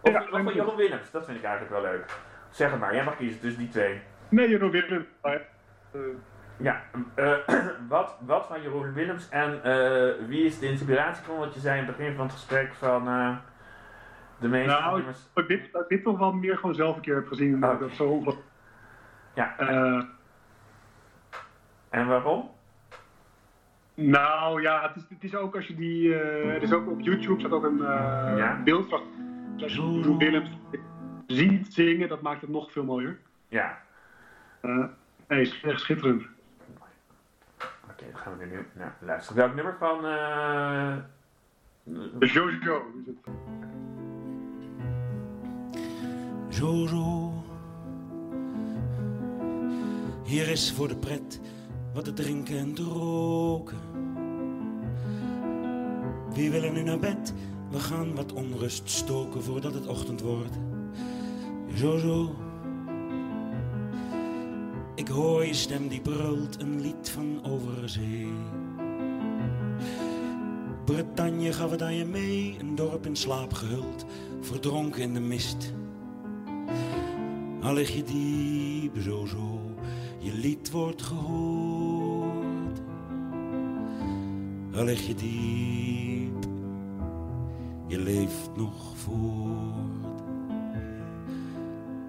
Of, 0.00 0.12
ja, 0.12 0.22
of 0.22 0.28
van 0.28 0.54
Jeroen 0.54 0.76
Willems, 0.76 1.10
dat 1.10 1.24
vind 1.24 1.38
ik 1.38 1.44
eigenlijk 1.44 1.72
wel 1.72 1.82
leuk. 1.92 2.04
Zeg 2.50 2.70
het 2.70 2.80
maar, 2.80 2.94
jij 2.94 3.04
mag 3.04 3.16
kiezen 3.16 3.40
tussen 3.40 3.60
die 3.60 3.70
twee. 3.70 4.00
Nee, 4.28 4.48
Jeroen 4.48 4.70
Willems. 4.70 5.06
Ja, 6.56 6.82
wat, 7.88 8.16
wat 8.20 8.46
van 8.46 8.62
Jeroen 8.62 8.92
Willems 8.92 9.28
en 9.28 9.60
wie 10.26 10.44
is 10.44 10.58
de 10.58 10.68
inspiratie 10.68 11.24
van 11.24 11.36
wat 11.36 11.54
je 11.54 11.60
zei 11.60 11.80
in 11.80 11.86
het 11.86 11.96
begin 11.96 12.14
van 12.14 12.24
het 12.24 12.34
gesprek 12.34 12.74
van 12.74 13.04
de 14.38 14.48
meeste 14.48 14.80
Nou, 14.80 15.02
ik 15.34 15.48
dit, 15.48 15.70
dit 15.88 16.02
toch 16.02 16.18
wel 16.18 16.32
meer 16.32 16.56
gewoon 16.56 16.74
zelf 16.74 16.96
een 16.96 17.02
keer 17.02 17.14
heb 17.14 17.26
gezien. 17.26 17.64
Oh. 17.64 17.80
Dat 17.80 17.90
zo... 17.90 18.36
Ja. 19.34 19.54
En 21.92 22.06
waarom? 22.06 22.50
Nou 23.94 24.62
ja, 24.62 24.82
het 24.82 24.96
is, 24.96 25.02
het 25.08 25.24
is 25.24 25.34
ook 25.34 25.56
als 25.56 25.66
je 25.66 25.74
die. 25.74 26.08
Uh, 26.08 26.54
er 26.54 26.62
is 26.62 26.72
ook 26.72 26.90
op 26.90 27.00
YouTube 27.00 27.40
staat 27.40 27.52
ook 27.52 27.64
een 27.64 27.78
uh, 27.78 28.34
ja? 28.36 28.60
beeld 28.64 28.88
van. 28.88 29.02
Als 29.62 29.74
je 29.74 30.16
Willems 30.18 30.50
ziet 31.26 31.74
zingen, 31.74 32.08
dat 32.08 32.22
maakt 32.22 32.40
het 32.40 32.50
nog 32.50 32.72
veel 32.72 32.84
mooier. 32.84 33.18
Ja. 33.48 33.78
Uh, 34.62 34.84
nee, 35.28 35.40
is 35.40 35.60
echt 35.62 35.80
schitterend. 35.80 36.22
Oké, 36.22 37.68
okay, 37.90 38.10
dan 38.12 38.20
gaan 38.20 38.38
we 38.38 38.44
nu 38.44 38.66
naar 38.72 38.96
luisteren. 39.00 39.42
Welk 39.42 39.54
nummer 39.54 39.76
van. 39.78 40.04
Uh... 40.04 40.96
Jojo 42.18 42.84
is 43.00 43.06
het. 43.06 43.16
Jojo. 46.48 47.32
Hier 50.24 50.48
is 50.48 50.72
voor 50.72 50.88
de 50.88 50.96
pret 50.96 51.40
wat 51.92 52.04
te 52.04 52.12
drinken 52.12 52.58
en 52.58 52.74
te 52.74 52.82
roken. 52.82 53.78
Wie 56.34 56.50
wil 56.50 56.62
er 56.62 56.72
nu 56.72 56.82
naar 56.82 56.98
bed? 56.98 57.32
We 57.70 57.80
gaan 57.80 58.14
wat 58.14 58.32
onrust 58.32 58.90
stoken 58.90 59.42
voordat 59.42 59.74
het 59.74 59.86
ochtend 59.86 60.20
wordt. 60.20 60.56
Zo, 61.74 61.98
zo. 61.98 62.34
Ik 64.94 65.08
hoor 65.08 65.46
je 65.46 65.54
stem 65.54 65.88
die 65.88 66.00
brult 66.00 66.60
een 66.60 66.80
lied 66.80 67.10
van 67.10 67.40
overzee. 67.44 68.28
Bretagne 70.84 71.52
gaf 71.52 71.70
het 71.70 71.82
aan 71.82 71.94
je 71.94 72.04
mee, 72.04 72.56
een 72.60 72.74
dorp 72.74 73.06
in 73.06 73.16
slaap 73.16 73.52
gehuld, 73.52 74.04
verdronken 74.40 75.02
in 75.02 75.14
de 75.14 75.20
mist. 75.20 75.72
Al 77.62 77.74
lig 77.74 77.94
je 77.94 78.02
diep, 78.02 79.02
zo, 79.02 79.26
zo, 79.26 79.60
je 80.18 80.32
lied 80.32 80.70
wordt 80.70 81.02
gehoord. 81.02 81.61
Al 84.74 84.84
lig 84.84 85.06
je 85.06 85.14
diep, 85.14 86.44
je 87.86 87.98
leeft 87.98 88.50
nog 88.56 88.96
voort. 88.96 90.22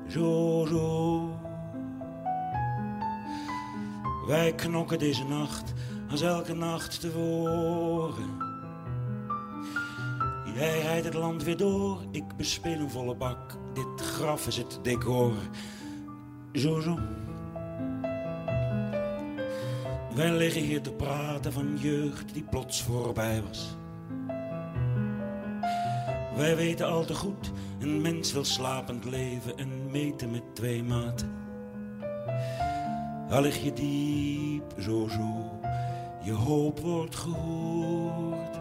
Zo, 0.08 0.66
zo. 0.70 1.30
Wij 4.28 4.54
knokken 4.56 5.00
deze 5.00 5.24
nacht 5.24 5.74
als 6.10 6.22
elke 6.22 6.54
nacht 6.54 7.00
tevoren. 7.00 8.42
Jij 10.56 10.82
rijdt 10.82 11.06
het 11.06 11.14
land 11.14 11.44
weer 11.44 11.58
door, 11.58 12.02
ik 12.12 12.36
bespeel 12.38 12.80
een 12.80 12.90
volle 12.90 13.16
bak. 13.16 13.58
Dit 13.74 14.02
graf 14.02 14.48
is 14.48 14.58
het 14.58 14.80
decor. 14.82 15.34
Zo, 16.54 16.80
zo. 16.80 16.98
Wij 20.16 20.32
liggen 20.32 20.62
hier 20.62 20.82
te 20.82 20.92
praten 20.92 21.54
van 21.54 21.78
jeugd 21.78 22.34
die 22.34 22.44
plots 22.44 22.82
voorbij 22.82 23.44
was. 23.48 23.76
Wij 26.36 26.56
weten 26.56 26.88
al 26.88 27.06
te 27.06 27.16
goed, 27.16 27.52
een 27.80 28.02
mens 28.02 28.34
wil 28.34 28.44
slapend 28.44 29.06
leven 29.06 29.58
en 29.58 29.92
meten 29.92 30.32
met 30.32 30.56
twee 30.56 30.84
maten. 30.84 31.32
Al 33.30 33.42
lig 33.42 33.64
je 33.64 33.74
diep, 33.74 34.82
zo 34.82 35.08
zo, 35.08 35.60
je 36.24 36.32
hoop 36.32 36.80
wordt 36.80 37.16
gehoord. 37.16 38.60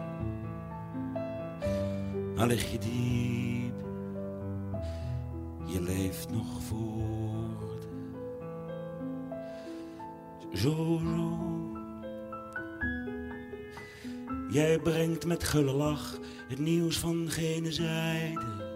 Al 2.37 2.45
lig 2.45 2.71
je 2.71 2.77
diep, 2.77 3.85
je 5.65 5.81
leeft 5.81 6.31
nog 6.31 6.61
voort. 6.61 7.22
Zo. 10.53 11.01
Jij 14.49 14.79
brengt 14.79 15.25
met 15.25 15.43
gulle 15.43 15.71
lach 15.71 16.19
het 16.47 16.59
nieuws 16.59 16.99
van 16.99 17.29
gene 17.29 17.71
zijde. 17.71 18.71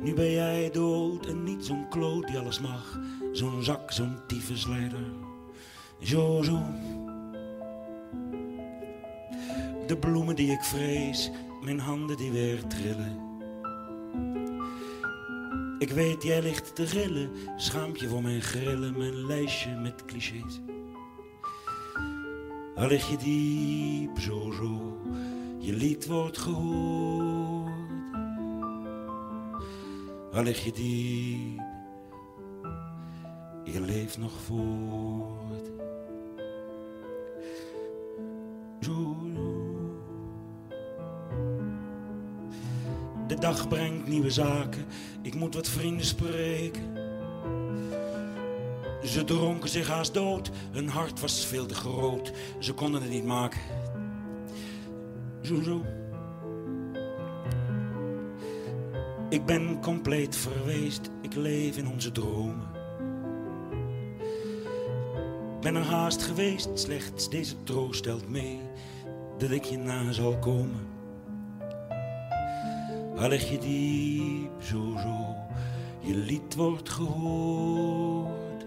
Nu 0.00 0.14
ben 0.14 0.30
jij 0.30 0.70
dood 0.70 1.26
en 1.26 1.42
niet 1.42 1.64
zo'n 1.64 1.88
kloot 1.88 2.26
die 2.26 2.38
alles 2.38 2.60
mag. 2.60 3.00
Zo'n 3.32 3.62
zak, 3.62 3.92
zo'n 3.92 4.16
tyfusleider. 4.26 5.04
Zo. 6.00 6.42
De 9.86 9.96
bloemen 10.00 10.36
die 10.36 10.50
ik 10.50 10.62
vrees, 10.62 11.30
mijn 11.62 11.78
handen 11.78 12.16
die 12.16 12.30
weer 12.30 12.66
trillen. 12.66 13.27
Ik 15.78 15.90
weet, 15.90 16.22
jij 16.22 16.42
ligt 16.42 16.74
te 16.74 16.84
rillen, 16.84 17.30
schaampje 17.56 18.08
voor 18.08 18.22
mijn 18.22 18.42
grillen, 18.42 18.98
mijn 18.98 19.26
lijstje 19.26 19.76
met 19.76 20.04
clichés. 20.04 20.60
Al 22.74 22.86
lig 22.86 23.10
je 23.10 23.16
diep, 23.16 24.18
zo, 24.18 24.50
zo, 24.50 24.98
je 25.58 25.72
lied 25.72 26.06
wordt 26.06 26.38
gehoord. 26.38 27.72
Al 30.32 30.42
lig 30.42 30.64
je 30.64 30.72
diep, 30.72 31.62
je 33.64 33.80
leeft 33.80 34.18
nog 34.18 34.32
voort. 34.32 35.37
Dag 43.48 43.68
brengt 43.68 44.08
nieuwe 44.08 44.30
zaken, 44.30 44.84
ik 45.22 45.34
moet 45.34 45.54
wat 45.54 45.68
vrienden 45.68 46.06
spreken. 46.06 46.82
Ze 49.02 49.24
dronken 49.24 49.68
zich 49.68 49.88
haast 49.88 50.14
dood, 50.14 50.50
hun 50.70 50.88
hart 50.88 51.20
was 51.20 51.46
veel 51.46 51.66
te 51.66 51.74
groot, 51.74 52.32
ze 52.58 52.72
konden 52.72 53.02
het 53.02 53.10
niet 53.10 53.24
maken. 53.24 53.60
Zo, 55.42 55.62
zo. 55.62 55.84
Ik 59.28 59.44
ben 59.46 59.80
compleet 59.80 60.36
verweest, 60.36 61.10
ik 61.22 61.34
leef 61.34 61.76
in 61.76 61.88
onze 61.88 62.12
dromen. 62.12 62.66
Ben 65.60 65.74
er 65.74 65.86
haast 65.86 66.22
geweest, 66.22 66.68
slechts 66.74 67.30
deze 67.30 67.62
troost 67.62 67.98
stelt 67.98 68.28
mee 68.28 68.60
dat 69.38 69.50
ik 69.50 69.64
je 69.64 69.78
na 69.78 70.12
zal 70.12 70.38
komen. 70.38 70.97
Lig 73.18 73.50
je 73.50 73.58
diep, 73.58 74.62
zo 74.62 74.96
zo, 74.96 75.34
je 75.98 76.14
lied 76.14 76.54
wordt 76.54 76.88
gehoord. 76.88 78.64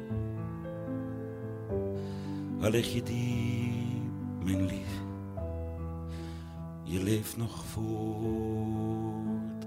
Lig 2.59 2.93
je 2.93 3.03
diep, 3.03 4.43
mijn 4.43 4.65
lief, 4.65 4.89
je 6.83 7.03
leeft 7.03 7.37
nog 7.37 7.65
voort. 7.65 9.65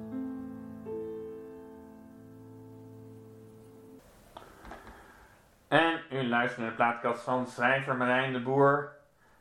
En 5.68 6.00
u 6.10 6.28
luistert 6.28 6.60
naar 6.60 6.70
de 6.70 6.76
plaatkast 6.76 7.22
van 7.22 7.46
schrijver 7.46 7.96
Marijn 7.96 8.32
de 8.32 8.40
Boer. 8.40 8.92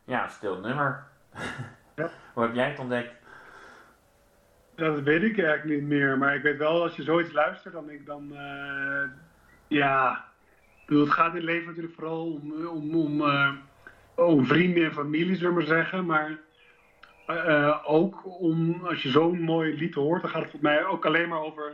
Ja, 0.03 0.27
stil 0.27 0.59
nummer. 0.59 1.03
Ja. 1.95 2.09
Hoe 2.33 2.43
heb 2.43 2.53
jij 2.53 2.69
het 2.69 2.79
ontdekt? 2.79 3.22
Dat 4.75 4.99
weet 5.01 5.23
ik 5.23 5.39
eigenlijk 5.39 5.79
niet 5.81 5.89
meer. 5.89 6.17
Maar 6.17 6.35
ik 6.35 6.41
weet 6.41 6.57
wel, 6.57 6.81
als 6.81 6.95
je 6.95 7.03
zoiets 7.03 7.31
luistert, 7.31 7.73
dan 7.73 7.85
denk 7.85 7.99
ik 7.99 8.05
dan... 8.05 8.35
eh, 8.35 9.03
ja... 9.67 10.25
Ik 10.81 10.89
bedoel, 10.89 11.03
het 11.03 11.13
gaat 11.13 11.29
in 11.29 11.35
het 11.35 11.43
leven 11.43 11.67
natuurlijk 11.67 11.93
vooral 11.93 12.31
om, 12.33 12.65
om, 12.67 12.95
om, 12.95 13.21
eh, 13.21 13.51
om 14.15 14.45
vrienden 14.45 14.83
en 14.83 14.93
familie, 14.93 15.35
zullen 15.35 15.49
we 15.53 15.57
maar 15.57 15.67
zeggen. 15.67 16.05
Maar 16.05 16.37
eh, 17.25 17.79
ook 17.83 18.39
om, 18.41 18.85
als 18.85 19.03
je 19.03 19.09
zo'n 19.09 19.39
mooi 19.41 19.77
lied 19.77 19.93
hoort, 19.93 20.21
dan 20.21 20.29
gaat 20.31 20.41
het 20.41 20.51
volgens 20.51 20.71
mij 20.71 20.85
ook 20.85 21.05
alleen 21.05 21.29
maar 21.29 21.39
over 21.39 21.73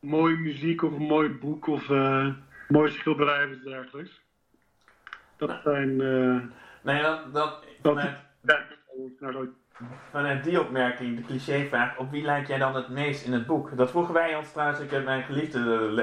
mooie 0.00 0.36
muziek 0.36 0.82
of 0.82 0.92
een 0.92 1.06
mooi 1.06 1.28
boek 1.28 1.66
of 1.66 1.88
mooie 2.68 2.90
schilderij 2.90 3.44
of 3.44 3.50
iets 3.50 3.64
dergelijks. 3.64 4.20
Dat 5.36 5.60
zijn... 5.64 5.96
Nee, 6.82 7.02
dat, 7.02 7.32
dat, 7.34 7.64
dat 7.82 7.98
vanuit, 7.98 8.16
ja, 8.42 8.66
nou, 9.20 9.32
zo- 9.32 9.52
vanuit 10.10 10.44
die 10.44 10.60
opmerking, 10.60 11.16
de 11.16 11.22
clichévraag, 11.22 11.96
op 11.96 12.10
wie 12.10 12.24
lijkt 12.24 12.48
jij 12.48 12.58
dan 12.58 12.74
het 12.74 12.88
meest 12.88 13.24
in 13.26 13.32
het 13.32 13.46
boek? 13.46 13.76
Dat 13.76 13.90
vroegen 13.90 14.14
wij 14.14 14.36
ons 14.36 14.52
trouwens, 14.52 14.80
ik 14.80 14.90
heb 14.90 15.04
mijn 15.04 15.22
geliefde 15.22 15.58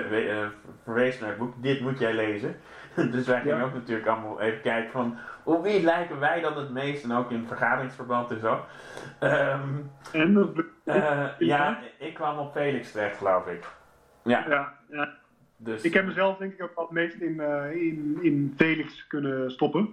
eh, 0.09 0.41
eh, 0.41 0.47
verwezen 0.83 1.19
naar 1.21 1.29
het 1.29 1.39
boek, 1.39 1.53
dit 1.57 1.79
moet 1.81 1.99
jij 1.99 2.13
lezen. 2.13 2.55
dus 3.11 3.27
wij 3.27 3.41
gingen 3.41 3.57
Ja. 3.57 3.63
ook 3.63 3.73
natuurlijk 3.73 4.07
allemaal 4.07 4.41
even 4.41 4.61
kijken 4.61 4.91
van, 4.91 5.17
op 5.43 5.63
wie 5.63 5.83
lijken 5.83 6.19
wij 6.19 6.41
dan 6.41 6.57
het 6.57 6.69
meest? 6.69 7.03
En 7.03 7.11
ook 7.11 7.31
in 7.31 7.47
vergaderingsverband 7.47 8.31
en 8.31 8.39
zo. 8.39 8.65
Ehm, 9.19 9.69
En 10.11 10.33
dat 10.33 10.49
eh, 10.83 11.25
ja, 11.39 11.79
ik 11.99 12.13
kwam 12.13 12.37
op 12.37 12.51
Felix 12.51 12.91
terecht, 12.91 13.17
geloof 13.17 13.47
ik. 13.47 13.65
Ja, 14.23 14.45
ja, 14.49 14.73
ja. 14.89 15.13
dus... 15.57 15.81
Ik 15.81 15.93
heb 15.93 16.05
mezelf 16.05 16.37
denk 16.37 16.53
ik 16.53 16.61
ook 16.61 16.75
het 16.75 16.91
meest 16.91 17.15
in, 17.15 17.41
in, 17.73 18.17
in 18.21 18.53
Felix 18.57 19.07
kunnen 19.07 19.51
stoppen. 19.51 19.89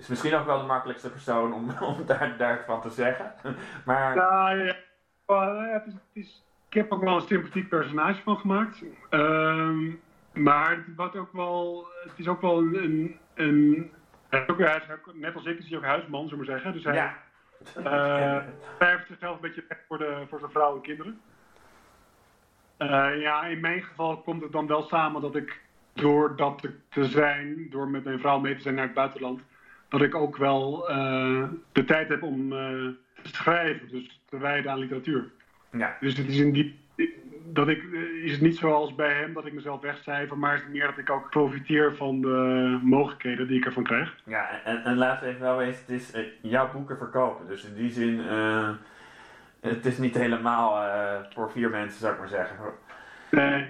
Is 0.00 0.08
misschien 0.08 0.34
ook 0.34 0.46
wel 0.46 0.58
de 0.60 0.66
makkelijkste 0.66 1.10
persoon 1.10 1.52
om, 1.52 1.70
om 1.96 2.06
daar, 2.06 2.34
daarvan 2.38 2.80
te 2.80 2.90
zeggen. 2.90 3.34
maar 3.86 4.14
Ja, 4.14 4.50
ja. 4.50 4.74
Ja, 5.26 5.68
het 5.72 5.86
is, 5.86 5.92
het 5.92 6.02
is, 6.12 6.44
ik 6.68 6.74
heb 6.74 6.92
ook 6.92 7.02
wel 7.04 7.14
een 7.14 7.20
sympathiek 7.26 7.68
personage 7.68 8.22
van 8.22 8.36
gemaakt. 8.38 8.82
Ehm, 9.10 9.90
maar 10.32 10.70
het, 10.70 10.80
wat 10.96 11.16
ook 11.16 11.32
wel, 11.32 11.86
het 12.04 12.12
is 12.18 12.28
ook 12.28 12.40
wel 12.40 12.58
een... 12.58 13.18
een, 13.34 13.90
hij 14.28 14.40
is 14.42 14.48
ook, 14.48 14.58
hij 14.58 14.76
is 14.76 14.90
ook- 14.92 15.14
net 15.14 15.34
als 15.34 15.44
ik 15.46 15.58
is 15.58 15.68
hij 15.68 15.78
ook 15.78 15.84
huisman, 15.84 16.28
zullen 16.28 16.44
we 16.44 16.50
zeggen. 16.50 16.72
Dus 16.72 16.84
hij 16.84 16.94
ja. 16.94 17.14
eh, 17.84 18.42
verft 18.78 19.06
zichzelf 19.06 19.34
een 19.34 19.40
beetje 19.40 19.64
weg 19.68 19.78
voor, 19.88 19.98
de, 19.98 20.24
voor 20.28 20.38
zijn 20.38 20.50
vrouw 20.50 20.74
en 20.74 20.80
kinderen. 20.82 21.20
Eh, 22.76 23.20
ja, 23.20 23.44
in 23.44 23.60
mijn 23.60 23.82
geval 23.82 24.16
komt 24.20 24.42
het 24.42 24.52
dan 24.52 24.66
wel 24.66 24.82
samen 24.82 25.20
dat 25.22 25.36
ik 25.36 25.60
door 25.92 26.36
dat 26.36 26.68
te 26.88 27.04
zijn, 27.04 27.66
door 27.70 27.88
met 27.88 28.04
mijn 28.04 28.18
vrouw 28.20 28.38
mee 28.38 28.54
te 28.54 28.60
zijn 28.62 28.74
naar 28.74 28.84
het 28.84 28.94
buitenland, 28.94 29.40
dat 29.90 30.02
ik 30.02 30.14
ook 30.14 30.36
wel 30.36 30.88
eh, 30.88 31.44
de 31.72 31.84
tijd 31.84 32.08
heb 32.08 32.22
om 32.22 32.52
eh, 32.52 32.58
te 33.22 33.28
schrijven, 33.28 33.88
dus 33.88 34.20
te 34.28 34.38
wijden 34.38 34.70
aan 34.70 34.78
literatuur. 34.78 35.30
ja. 35.70 35.96
Dus 36.00 36.16
het 36.16 36.28
is 36.28 36.38
in 36.38 36.52
die 36.52 36.78
dat 37.52 37.68
ik 37.68 37.82
eh, 37.92 38.24
is 38.24 38.32
het 38.32 38.40
niet 38.40 38.56
zoals 38.56 38.94
bij 38.94 39.12
hem 39.12 39.32
dat 39.32 39.46
ik 39.46 39.52
mezelf 39.52 39.80
wegcijfer, 39.80 40.38
maar 40.38 40.54
is 40.54 40.60
het 40.60 40.70
meer 40.70 40.86
dat 40.86 40.98
ik 40.98 41.10
ook 41.10 41.30
profiteer 41.30 41.94
van 41.96 42.20
de 42.20 42.78
mogelijkheden 42.82 43.48
die 43.48 43.58
ik 43.58 43.64
ervan 43.64 43.82
krijg. 43.82 44.16
Ja, 44.24 44.62
en, 44.64 44.84
en 44.84 44.96
laten 44.96 45.26
we 45.26 45.28
even 45.28 45.42
wel 45.46 45.56
wezen, 45.56 45.82
het 45.86 46.00
is 46.00 46.12
jouw 46.40 46.72
boeken 46.72 46.96
verkopen. 46.96 47.46
Dus 47.46 47.64
in 47.64 47.74
die 47.74 47.90
zin, 47.90 48.18
het 49.60 49.86
is 49.86 49.98
niet 49.98 50.14
helemaal 50.14 50.84
voor 51.34 51.50
vier 51.50 51.70
mensen, 51.70 52.00
zou 52.00 52.12
ik 52.12 52.18
maar 52.18 52.28
zeggen. 52.28 52.56
Nee. 53.30 53.66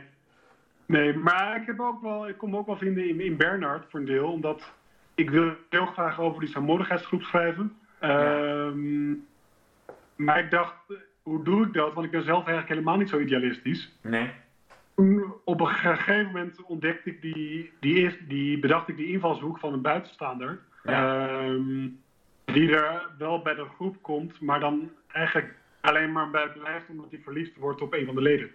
Nee, 0.86 1.14
maar 1.14 1.56
ik, 1.56 1.66
heb 1.66 1.80
ook 1.80 2.02
wel, 2.02 2.28
ik 2.28 2.38
kom 2.38 2.56
ook 2.56 2.66
wel 2.66 2.76
vinden 2.76 3.08
in, 3.08 3.20
in 3.20 3.36
Bernard 3.36 3.84
voor 3.88 4.00
een 4.00 4.06
deel, 4.06 4.32
omdat 4.32 4.72
ik 5.20 5.30
wil 5.30 5.52
heel 5.68 5.86
graag 5.86 6.20
over 6.20 6.40
die 6.40 6.48
saamhorigheidsgroep 6.48 7.22
schrijven. 7.22 7.76
Ehm, 7.98 9.12
Maar 10.16 10.38
ik 10.38 10.50
dacht, 10.50 10.74
hoe 11.22 11.44
doe 11.44 11.66
ik 11.66 11.72
dat? 11.72 11.92
Want 11.92 12.06
ik 12.06 12.12
ben 12.12 12.22
zelf 12.22 12.46
eigenlijk 12.46 12.68
helemaal 12.68 12.96
niet 12.96 13.08
zo 13.08 13.18
idealistisch. 13.18 13.92
Nee? 14.00 14.30
Op 15.44 15.60
een 15.60 15.66
gegeven 15.66 16.26
moment 16.26 16.62
ontdekte 16.62 17.10
ik 17.10 17.22
die, 17.22 17.72
die, 17.80 18.16
die 18.28 18.58
bedacht 18.58 18.88
ik 18.88 18.96
die 18.96 19.12
invalshoek 19.12 19.58
van 19.58 19.72
een 19.72 19.80
buitenstaander. 19.80 20.58
Ja. 20.82 21.28
Ehm, 21.28 21.88
die 22.44 22.76
er 22.76 23.02
wel 23.18 23.42
bij 23.42 23.54
de 23.54 23.64
groep 23.74 24.02
komt, 24.02 24.40
maar 24.40 24.60
dan 24.60 24.90
eigenlijk 25.08 25.54
alleen 25.80 26.12
maar 26.12 26.30
bij 26.30 26.48
blijft 26.48 26.88
omdat 26.88 27.10
hij 27.10 27.20
verliefd 27.20 27.56
wordt 27.56 27.80
op 27.80 27.92
een 27.92 28.06
van 28.06 28.14
de 28.14 28.22
leden. 28.22 28.50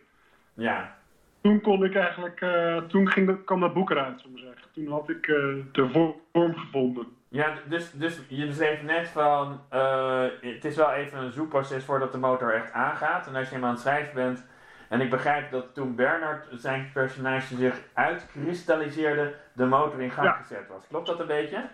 Ja. 0.54 0.98
Toen 1.46 1.62
kon 1.62 1.84
ik 1.84 1.96
eigenlijk, 1.96 2.42
uh, 2.42 2.78
toen 2.78 3.10
ging 3.10 3.28
dat, 3.28 3.44
kwam 3.44 3.60
dat 3.60 3.74
boek 3.74 3.90
eruit, 3.90 4.22
zo 4.22 4.30
maar 4.30 4.42
zeggen. 4.42 4.68
Toen 4.74 4.88
had 4.88 5.10
ik 5.10 5.28
uh, 5.28 5.36
de 5.72 6.14
vorm 6.32 6.56
gevonden. 6.56 7.08
Ja, 7.28 7.54
dus, 7.70 7.92
dus 7.92 8.22
je 8.28 8.54
schreef 8.54 8.84
net 8.84 9.08
van, 9.08 9.62
uh, 9.74 10.26
het 10.42 10.66
is 10.66 10.76
wel 10.76 10.92
even 10.92 11.20
een 11.20 11.32
zoekproces 11.32 11.84
voordat 11.84 12.12
de 12.12 12.18
motor 12.18 12.54
echt 12.54 12.72
aangaat. 12.72 13.28
En 13.28 13.36
als 13.36 13.50
je 13.50 13.56
hem 13.56 13.64
aan 13.64 13.72
het 13.72 13.80
schrijven 13.80 14.14
bent, 14.14 14.46
en 14.90 15.02
ik 15.02 15.10
begrijp 15.10 15.52
dat 15.52 15.74
toen 15.74 15.96
Bernard 15.96 16.48
zijn 16.52 16.90
personage 16.94 17.56
zich 17.56 17.82
uitkristalliseerde, 17.94 19.36
de 19.54 19.66
motor 19.66 20.02
in 20.02 20.12
gang 20.12 20.36
gezet 20.36 20.68
was. 20.68 20.88
Klopt 20.88 21.08
dat 21.08 21.20
een 21.20 21.28
beetje? 21.28 21.70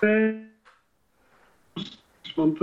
Nee. 0.00 0.52
Want 2.34 2.58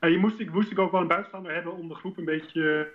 je 0.00 0.18
moest, 0.18 0.40
ik 0.40 0.52
moest 0.52 0.70
ik 0.70 0.78
ook 0.78 0.92
wel 0.92 1.00
een 1.00 1.06
buitenstaander 1.06 1.54
hebben 1.54 1.76
om 1.76 1.88
de 1.88 1.94
groep 1.94 2.18
een 2.18 2.24
beetje 2.24 2.88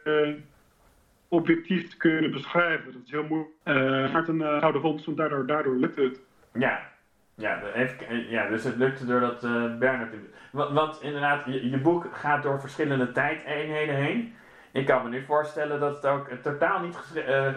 objectief 1.36 1.90
te 1.90 1.98
kunnen 1.98 2.32
beschrijven. 2.32 2.94
Dat 2.94 3.02
is 3.06 3.12
heel 3.12 3.24
moeilijk. 3.24 3.52
Uh, 3.66 4.14
Maarten 4.14 4.36
uh, 4.36 4.60
Gouden 4.60 4.82
Vondst, 4.82 5.06
want 5.06 5.18
daardoor, 5.18 5.46
daardoor 5.46 5.76
lukt 5.76 5.96
het. 5.96 6.20
Ja. 6.54 6.94
Ja, 7.36 7.62
even, 7.74 8.30
ja, 8.30 8.48
dus 8.48 8.64
het 8.64 8.76
lukte 8.76 9.06
doordat 9.06 9.44
uh, 9.44 9.78
Bernard... 9.78 10.14
Want, 10.52 10.72
want 10.72 11.02
inderdaad, 11.02 11.46
je, 11.46 11.70
je, 11.70 11.78
boek 11.78 12.08
gaat 12.14 12.44
door 12.44 12.60
verschillende 12.60 13.12
tijdeenheden 13.12 13.96
heen. 13.96 14.36
Ik 14.72 14.86
kan 14.86 15.04
me 15.04 15.10
nu 15.10 15.24
voorstellen 15.24 15.80
dat 15.80 15.96
het 15.96 16.06
ook 16.06 16.30
totaal 16.30 16.80
niet 16.80 16.98
uh, 17.16 17.54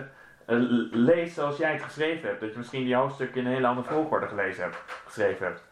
leest 0.91 1.35
zoals 1.35 1.57
jij 1.57 1.73
het 1.73 1.83
geschreven 1.83 2.29
hebt. 2.29 2.41
Dat 2.41 2.53
je 2.53 2.59
misschien 2.59 2.85
die 2.85 2.95
hoofdstukken 2.95 3.41
in 3.41 3.47
een 3.47 3.53
hele 3.53 3.67
andere 3.67 3.89
volgorde 3.89 4.27
gelezen 4.27 4.63
hebt, 4.63 4.77
geschreven 5.05 5.47
hebt. 5.47 5.67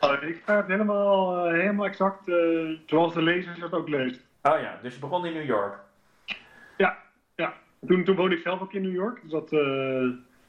Oh, 0.00 0.22
ik 0.22 0.42
ga 0.44 0.56
het 0.56 0.66
helemaal, 0.66 1.48
helemaal 1.48 1.86
exact 1.86 2.24
zoals 2.86 3.14
de 3.14 3.22
lezer 3.22 3.62
het 3.62 3.72
ook 3.72 3.88
leest. 3.88 4.20
Oh 4.42 4.60
ja, 4.60 4.78
dus 4.82 4.94
je 4.94 5.00
begon 5.00 5.26
in 5.26 5.32
New 5.32 5.44
York. 5.44 5.74
Ja, 6.76 6.96
ja. 7.42 7.54
Toen, 7.86 8.04
toen 8.04 8.16
woonde 8.16 8.36
ik 8.36 8.42
zelf 8.42 8.60
ook 8.60 8.72
in 8.72 8.82
New 8.82 8.94
York, 8.94 9.20
dus 9.22 9.30
dat 9.30 9.50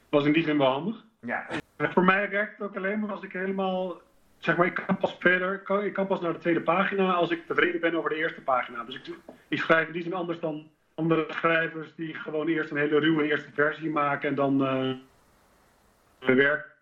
was 0.08 0.24
in 0.24 0.32
die 0.32 0.44
zin 0.44 0.58
wel 0.58 0.70
handig. 0.70 1.04
Ja. 1.20 1.46
Voor 1.76 2.04
mij 2.04 2.30
werkt 2.30 2.58
het 2.58 2.68
ook 2.68 2.76
alleen 2.76 3.00
maar 3.00 3.12
als 3.12 3.22
ik 3.22 3.32
helemaal, 3.32 4.00
zeg 4.38 4.56
maar, 4.56 4.66
ik 4.66 4.82
kan 4.86 4.96
pas 4.96 5.16
verder, 5.18 5.84
ik 5.84 5.92
kan 5.92 6.06
pas 6.06 6.20
naar 6.20 6.32
de 6.32 6.38
tweede 6.38 6.60
pagina 6.60 7.12
als 7.12 7.30
ik 7.30 7.46
tevreden 7.46 7.80
ben 7.80 7.94
over 7.94 8.10
de 8.10 8.16
eerste 8.16 8.40
pagina. 8.40 8.84
Dus 8.84 8.94
ik, 8.94 9.14
ik 9.48 9.58
schrijf 9.58 9.86
in 9.86 9.92
die 9.92 10.02
zin 10.02 10.14
anders 10.14 10.40
dan 10.40 10.70
andere 10.94 11.26
schrijvers 11.28 11.94
die 11.94 12.14
gewoon 12.14 12.48
eerst 12.48 12.70
een 12.70 12.76
hele 12.76 12.98
ruwe 12.98 13.28
eerste 13.28 13.50
versie 13.52 13.90
maken 13.90 14.28
en 14.28 14.34
dan 14.34 14.62
uh, 14.62 16.36
werk. 16.36 16.72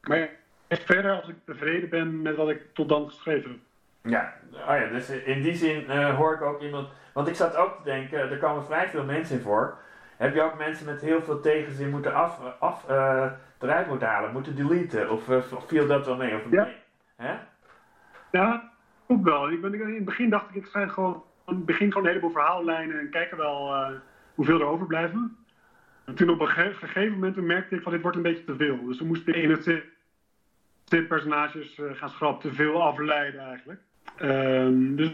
Maar 0.00 0.30
verder 0.68 1.20
als 1.20 1.28
ik 1.28 1.36
tevreden 1.44 1.88
ben 1.88 2.22
met 2.22 2.36
wat 2.36 2.48
ik 2.48 2.74
tot 2.74 2.88
dan 2.88 3.08
geschreven 3.08 3.50
heb. 3.50 3.60
Ja, 4.06 4.32
oh 4.52 4.76
ja 4.76 4.86
dus 4.88 5.10
in 5.10 5.42
die 5.42 5.54
zin 5.54 5.84
uh, 5.88 6.16
hoor 6.16 6.34
ik 6.34 6.42
ook 6.42 6.62
iemand, 6.62 6.88
want 7.12 7.28
ik 7.28 7.34
zat 7.34 7.56
ook 7.56 7.76
te 7.76 7.82
denken, 7.84 8.30
er 8.30 8.38
komen 8.38 8.64
vrij 8.64 8.88
veel 8.88 9.04
mensen 9.04 9.36
in 9.36 9.42
voor. 9.42 9.78
Heb 10.16 10.34
je 10.34 10.42
ook 10.42 10.58
mensen 10.58 10.86
met 10.86 11.00
heel 11.00 11.22
veel 11.22 11.40
tegenzin 11.40 11.90
moeten 11.90 12.14
af, 12.14 12.40
af 12.58 12.90
uh, 12.90 13.30
eruit 13.58 13.86
moeten 13.86 14.08
halen, 14.08 14.32
moeten 14.32 14.56
deleten? 14.56 15.10
Of, 15.10 15.28
uh, 15.28 15.42
viel 15.66 15.86
dat 15.86 16.06
wel 16.06 16.16
mee? 16.16 16.34
Of 16.34 16.50
ja. 16.50 16.64
Nee? 16.64 16.74
Hè? 17.16 17.34
Ja, 18.30 18.72
ook 19.06 19.24
wel. 19.24 19.50
Ik 19.50 19.60
ben, 19.60 19.74
in 19.74 19.94
het 19.94 20.04
begin 20.04 20.30
dacht 20.30 20.48
ik, 20.48 20.54
ik 20.54 20.66
schrijf 20.66 20.92
gewoon, 20.92 21.24
begin 21.44 21.88
gewoon 21.88 22.02
een 22.02 22.08
heleboel 22.08 22.30
verhaallijnen 22.30 22.98
en 22.98 23.10
kijken 23.10 23.36
wel 23.36 23.74
uh, 23.74 23.88
hoeveel 24.34 24.60
er 24.60 24.66
overblijven. 24.66 25.36
En 26.04 26.14
toen 26.14 26.30
op 26.30 26.40
een 26.40 26.48
gegeven 26.48 27.12
moment 27.12 27.36
merkte 27.36 27.74
ik 27.74 27.82
van 27.82 27.92
dit 27.92 28.02
wordt 28.02 28.16
een 28.16 28.22
beetje 28.22 28.44
te 28.44 28.56
veel. 28.56 28.84
Dus 28.84 28.96
toen 28.96 29.06
moest 29.06 29.28
ik 29.28 29.34
in 29.34 29.50
het 29.50 31.08
personages 31.08 31.80
gaan 31.92 32.10
schrappen, 32.10 32.50
te 32.50 32.56
veel 32.56 32.82
afleiden 32.82 33.40
eigenlijk. 33.40 33.80
Um, 34.22 34.96
dus, 34.96 35.10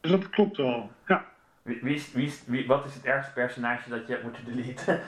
dus 0.00 0.10
dat 0.10 0.28
klopt 0.28 0.56
wel, 0.56 0.90
ja. 1.06 1.24
Wie, 1.62 1.78
wie, 1.82 2.02
wie, 2.14 2.32
wie, 2.46 2.66
wat 2.66 2.84
is 2.84 2.94
het 2.94 3.04
ergste 3.04 3.32
personage 3.32 3.90
dat 3.90 4.06
je 4.06 4.12
hebt 4.12 4.22
moeten 4.22 4.44
deleten? 4.44 5.00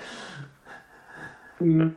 Mm. 1.59 1.97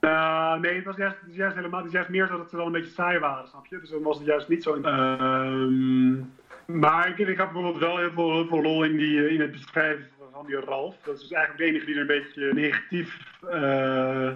Uh, 0.00 0.54
nee, 0.54 0.74
het 0.74 0.84
was 0.84 0.96
juist, 0.96 1.16
het 1.20 1.34
juist 1.34 1.56
helemaal 1.56 1.78
het 1.78 1.88
is 1.88 1.94
juist 1.94 2.08
meer 2.08 2.28
dat 2.28 2.38
het 2.38 2.52
wel 2.52 2.66
een 2.66 2.72
beetje 2.72 2.90
saai 2.90 3.18
waren, 3.18 3.48
snap 3.48 3.66
je? 3.66 3.80
Dus 3.80 3.90
dan 3.90 4.02
was 4.02 4.16
het 4.16 4.26
juist 4.26 4.48
niet 4.48 4.62
zo. 4.62 4.76
Uh, 4.76 6.22
maar 6.66 7.08
ik, 7.08 7.18
ik 7.18 7.38
had 7.38 7.52
bijvoorbeeld 7.52 7.82
wel 7.82 7.98
heel 7.98 8.10
veel, 8.10 8.32
heel 8.32 8.46
veel 8.46 8.62
lol 8.62 8.84
in, 8.84 8.96
die, 8.96 9.28
in 9.28 9.40
het 9.40 9.50
beschrijven 9.50 10.06
van 10.32 10.46
die 10.46 10.60
Ralf. 10.60 10.96
Dat 11.02 11.14
is 11.14 11.20
dus 11.20 11.32
eigenlijk 11.32 11.64
de 11.64 11.70
enige 11.70 11.86
die 11.86 11.94
er 11.94 12.00
een 12.00 12.06
beetje 12.06 12.54
negatief 12.54 13.40
uh, 13.44 14.32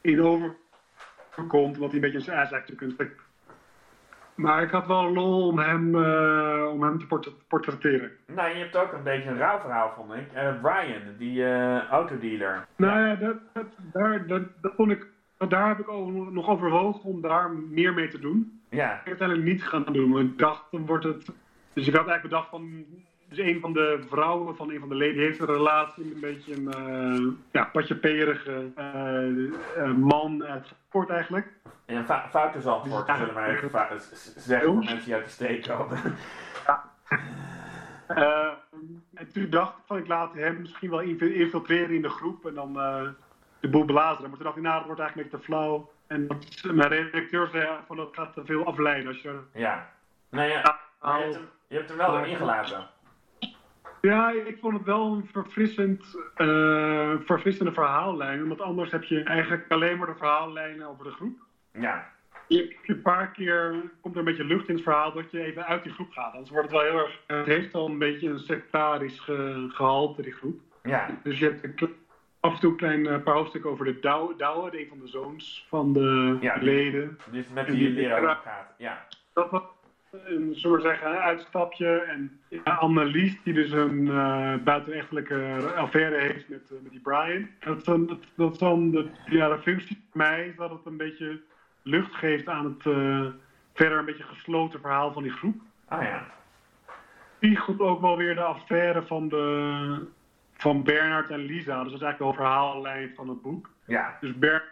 in 0.00 0.22
overkomt, 0.22 1.76
wat 1.76 1.92
hij 1.92 2.02
een 2.02 2.12
beetje 2.12 2.32
een 2.32 2.38
ass 2.38 2.74
kunt 2.76 2.96
maar 4.40 4.62
ik 4.62 4.70
had 4.70 4.86
wel 4.86 5.12
lol 5.12 5.46
om 5.46 5.58
hem, 5.58 5.94
uh, 5.94 6.68
om 6.72 6.82
hem 6.82 6.98
te 6.98 7.06
port 7.06 7.32
portretteren. 7.48 8.10
Nou, 8.26 8.48
je 8.48 8.54
hebt 8.54 8.76
ook 8.76 8.92
een 8.92 9.02
beetje 9.02 9.30
een 9.30 9.38
rauw 9.38 9.60
verhaal, 9.60 9.92
vond 9.96 10.12
ik. 10.12 10.26
Uh, 10.34 10.60
Brian, 10.60 11.02
die 11.18 11.38
uh, 11.38 11.88
autodealer. 11.88 12.66
Nou 12.76 13.06
ja, 13.06 13.14
dat, 13.14 13.36
dat, 13.52 13.66
daar, 13.92 14.26
dat, 14.26 14.42
dat 14.60 14.72
vond 14.76 14.90
ik, 14.90 15.06
daar 15.48 15.68
heb 15.68 15.78
ik 15.78 15.88
ook 15.88 16.30
nog 16.30 16.48
overwogen 16.48 17.02
om 17.04 17.20
daar 17.20 17.50
meer 17.50 17.94
mee 17.94 18.08
te 18.08 18.18
doen. 18.18 18.60
Ja. 18.70 18.90
Ik 18.90 18.98
heb 18.98 19.06
uiteindelijk 19.06 19.48
niet 19.48 19.64
gaan 19.64 19.84
doen. 19.92 20.18
Ik 20.18 20.38
dacht, 20.38 20.64
dan 20.70 20.86
wordt 20.86 21.04
het... 21.04 21.30
Dus 21.72 21.86
ik 21.86 21.94
had 21.94 22.06
eigenlijk 22.06 22.22
bedacht 22.22 22.48
van... 22.48 22.84
Dus 23.30 23.38
een 23.38 23.60
van 23.60 23.72
de 23.72 24.04
vrouwen 24.08 24.56
van 24.56 24.70
een 24.70 24.80
van 24.80 24.88
de 24.88 24.94
leden 24.94 25.22
heeft 25.22 25.40
een 25.40 25.46
relatie 25.46 26.04
met 26.04 26.14
een 26.14 26.20
beetje 26.20 26.54
een 26.54 27.22
uh, 27.22 27.32
ja, 27.50 27.64
patjeperige 27.64 28.70
uh, 29.78 29.92
man 29.94 30.44
uit 30.44 30.66
sport 30.66 31.10
eigenlijk. 31.10 31.48
Ja, 31.86 31.96
een 31.96 32.30
foute 32.30 32.60
zandvoort, 32.60 33.06
dus, 33.06 33.16
zullen 33.16 33.50
even 33.50 34.40
zeggen 34.40 34.72
voor 34.72 34.84
mensen 34.84 35.04
die 35.04 35.14
uit 35.14 35.24
de 35.24 35.30
steek 35.30 35.62
komen. 35.62 35.98
Ja. 36.66 36.88
En 39.14 39.32
toen 39.32 39.50
dacht 39.50 39.72
ik 39.72 39.82
van 39.86 39.96
ik 39.96 40.06
laat 40.06 40.34
hem 40.34 40.60
misschien 40.60 40.90
wel 40.90 41.00
infiltreren 41.00 41.94
in 41.94 42.02
de 42.02 42.08
groep 42.08 42.46
en 42.46 42.54
dan 42.54 42.72
de 43.60 43.68
boel 43.68 43.84
belazeren. 43.84 44.28
Maar 44.28 44.36
toen 44.36 44.46
dacht 44.46 44.56
ik, 44.56 44.62
nou 44.62 44.76
dat 44.76 44.86
wordt 44.86 45.00
eigenlijk 45.00 45.32
een 45.32 45.38
beetje 45.38 45.46
te 45.46 45.52
flauw. 45.52 45.90
En 46.06 46.26
mijn 46.76 46.88
redacteur 46.88 47.48
zei 47.48 47.68
van 47.86 47.96
dat 47.96 48.08
gaat 48.12 48.32
te 48.34 48.44
veel 48.44 48.66
afleiden. 48.66 49.06
Als 49.06 49.22
je... 49.22 49.38
Ja, 49.52 49.90
nou 50.30 50.48
ja, 50.48 50.80
je, 51.02 51.22
hebt 51.22 51.34
hem, 51.34 51.48
je 51.66 51.76
hebt 51.76 51.88
hem 51.88 51.96
wel 51.96 52.18
erin 52.18 52.36
gelaten. 52.36 52.88
Ja, 54.00 54.30
ik 54.30 54.58
vond 54.60 54.74
het 54.74 54.84
wel 54.86 55.12
een 55.12 55.28
verfrissend, 55.32 56.16
uh, 56.36 57.14
verfrissende 57.24 57.72
verhaallijn. 57.72 58.48
Want 58.48 58.60
anders 58.60 58.90
heb 58.90 59.02
je 59.02 59.22
eigenlijk 59.22 59.64
alleen 59.68 59.98
maar 59.98 60.06
de 60.06 60.14
verhaallijnen 60.14 60.86
over 60.86 61.04
de 61.04 61.10
groep. 61.10 61.38
Ja. 61.72 62.10
Je, 62.48 62.76
een 62.86 63.02
paar 63.02 63.30
keer 63.30 63.74
komt 64.00 64.14
er 64.14 64.20
een 64.20 64.26
beetje 64.26 64.44
lucht 64.44 64.68
in 64.68 64.74
het 64.74 64.82
verhaal 64.82 65.12
dat 65.12 65.30
je 65.30 65.44
even 65.44 65.66
uit 65.66 65.82
die 65.82 65.92
groep 65.92 66.10
gaat. 66.10 66.32
Anders 66.32 66.50
wordt 66.50 66.70
het 66.70 66.80
wel 66.80 66.90
heel 66.90 66.98
erg. 66.98 67.20
Het 67.26 67.46
heeft 67.46 67.74
al 67.74 67.86
een 67.86 67.98
beetje 67.98 68.28
een 68.28 68.38
sectarisch 68.38 69.20
ge, 69.20 69.66
gehalte, 69.68 70.22
die 70.22 70.32
groep. 70.32 70.60
Ja. 70.82 71.06
Dus 71.22 71.38
je 71.38 71.58
hebt 71.62 71.82
af 72.40 72.54
en 72.54 72.60
toe 72.60 72.70
een 72.70 72.76
klein 72.76 73.06
uh, 73.06 73.22
paar 73.22 73.34
hoofdstukken 73.34 73.70
over 73.70 73.84
de 73.84 74.00
Douwe, 74.00 74.80
een 74.80 74.88
van 74.88 74.98
de 74.98 75.08
zoons 75.08 75.66
van 75.68 75.92
de 75.92 76.36
ja, 76.40 76.56
leden. 76.60 77.18
Dus 77.30 77.48
met 77.48 77.66
wie 77.66 77.82
je 77.82 77.90
leraar 77.90 78.36
gaat. 78.36 78.74
Ja. 78.78 79.06
Dat 79.32 79.50
was 79.50 79.62
een, 80.10 80.54
zullen 80.54 80.80
zeggen, 80.80 81.22
uitstapje. 81.22 81.98
En 81.98 82.40
ja, 82.48 82.74
Annelies, 82.74 83.42
die 83.42 83.54
dus 83.54 83.70
een 83.70 84.06
uh, 84.06 84.54
buitenechtelijke 84.56 85.72
affaire 85.76 86.18
heeft 86.18 86.48
met, 86.48 86.70
uh, 86.72 86.78
met 86.82 86.90
die 86.90 87.00
Brian. 87.00 87.48
Dat, 87.60 87.84
dat, 87.84 88.18
dat 88.34 88.58
dan 88.58 88.90
de, 88.90 89.10
ja, 89.26 89.48
de 89.48 89.58
functie 89.58 89.96
voor 90.10 90.18
mij 90.18 90.46
is 90.46 90.56
dat 90.56 90.70
het 90.70 90.86
een 90.86 90.96
beetje 90.96 91.40
lucht 91.82 92.14
geeft 92.14 92.48
aan 92.48 92.64
het 92.64 92.84
uh, 92.84 93.26
verder 93.74 93.98
een 93.98 94.04
beetje 94.04 94.24
gesloten 94.24 94.80
verhaal 94.80 95.12
van 95.12 95.22
die 95.22 95.32
groep. 95.32 95.60
Ah 95.88 96.02
ja. 96.02 96.26
Die 97.38 97.56
goed 97.56 97.80
ook 97.80 98.00
wel 98.00 98.16
weer 98.16 98.34
de 98.34 98.42
affaire 98.42 99.02
van, 99.02 99.28
de, 99.28 100.06
van 100.52 100.82
Bernard 100.82 101.30
en 101.30 101.38
Lisa. 101.38 101.82
Dus 101.82 101.92
dat 101.92 102.00
is 102.00 102.06
eigenlijk 102.06 102.18
wel 102.18 102.46
verhaallijn 102.46 103.12
van 103.14 103.28
het 103.28 103.42
boek. 103.42 103.70
Ja. 103.84 104.16
Dus 104.20 104.38
Bernard 104.38 104.68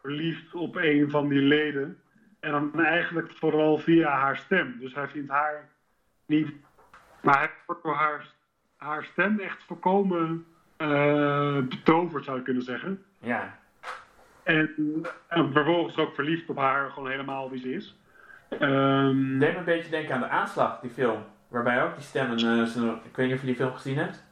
verliefd 0.00 0.54
op 0.54 0.76
een 0.76 1.10
van 1.10 1.28
die 1.28 1.40
leden. 1.40 1.98
En 2.40 2.50
dan 2.50 2.84
eigenlijk 2.84 3.32
vooral 3.32 3.78
via 3.78 4.10
haar 4.10 4.36
stem. 4.36 4.76
Dus 4.80 4.94
hij 4.94 5.08
vindt 5.08 5.30
haar 5.30 5.68
niet. 6.26 6.52
Maar 7.22 7.38
hij 7.38 7.50
wordt 7.66 7.82
door 7.82 7.94
haar, 7.94 8.26
haar 8.76 9.04
stem 9.04 9.40
echt 9.40 9.62
volkomen 9.62 10.46
uh, 10.78 11.58
betoverd, 11.62 12.24
zou 12.24 12.36
je 12.36 12.42
kunnen 12.42 12.62
zeggen. 12.62 13.04
Ja. 13.18 13.58
En, 14.42 14.70
en, 15.28 15.52
vervolgens 15.52 15.96
ook 15.96 16.14
verliefd 16.14 16.48
op 16.48 16.56
haar, 16.56 16.90
gewoon 16.90 17.10
helemaal 17.10 17.50
wie 17.50 17.60
ze 17.60 17.72
is. 17.72 17.98
Um, 18.60 19.38
Deed 19.38 19.52
me 19.52 19.58
een 19.58 19.64
beetje 19.64 19.90
denken 19.90 20.14
aan 20.14 20.20
de 20.20 20.28
aanslag, 20.28 20.80
die 20.80 20.90
film. 20.90 21.24
Waarbij 21.48 21.82
ook 21.82 21.94
die 21.94 22.04
stemmen. 22.04 22.44
Uh, 22.44 22.64
zo, 22.64 23.00
ik 23.04 23.16
weet 23.16 23.26
niet 23.26 23.34
of 23.34 23.40
je 23.40 23.46
die 23.46 23.56
film 23.56 23.72
gezien 23.72 23.96
hebt. 23.96 24.26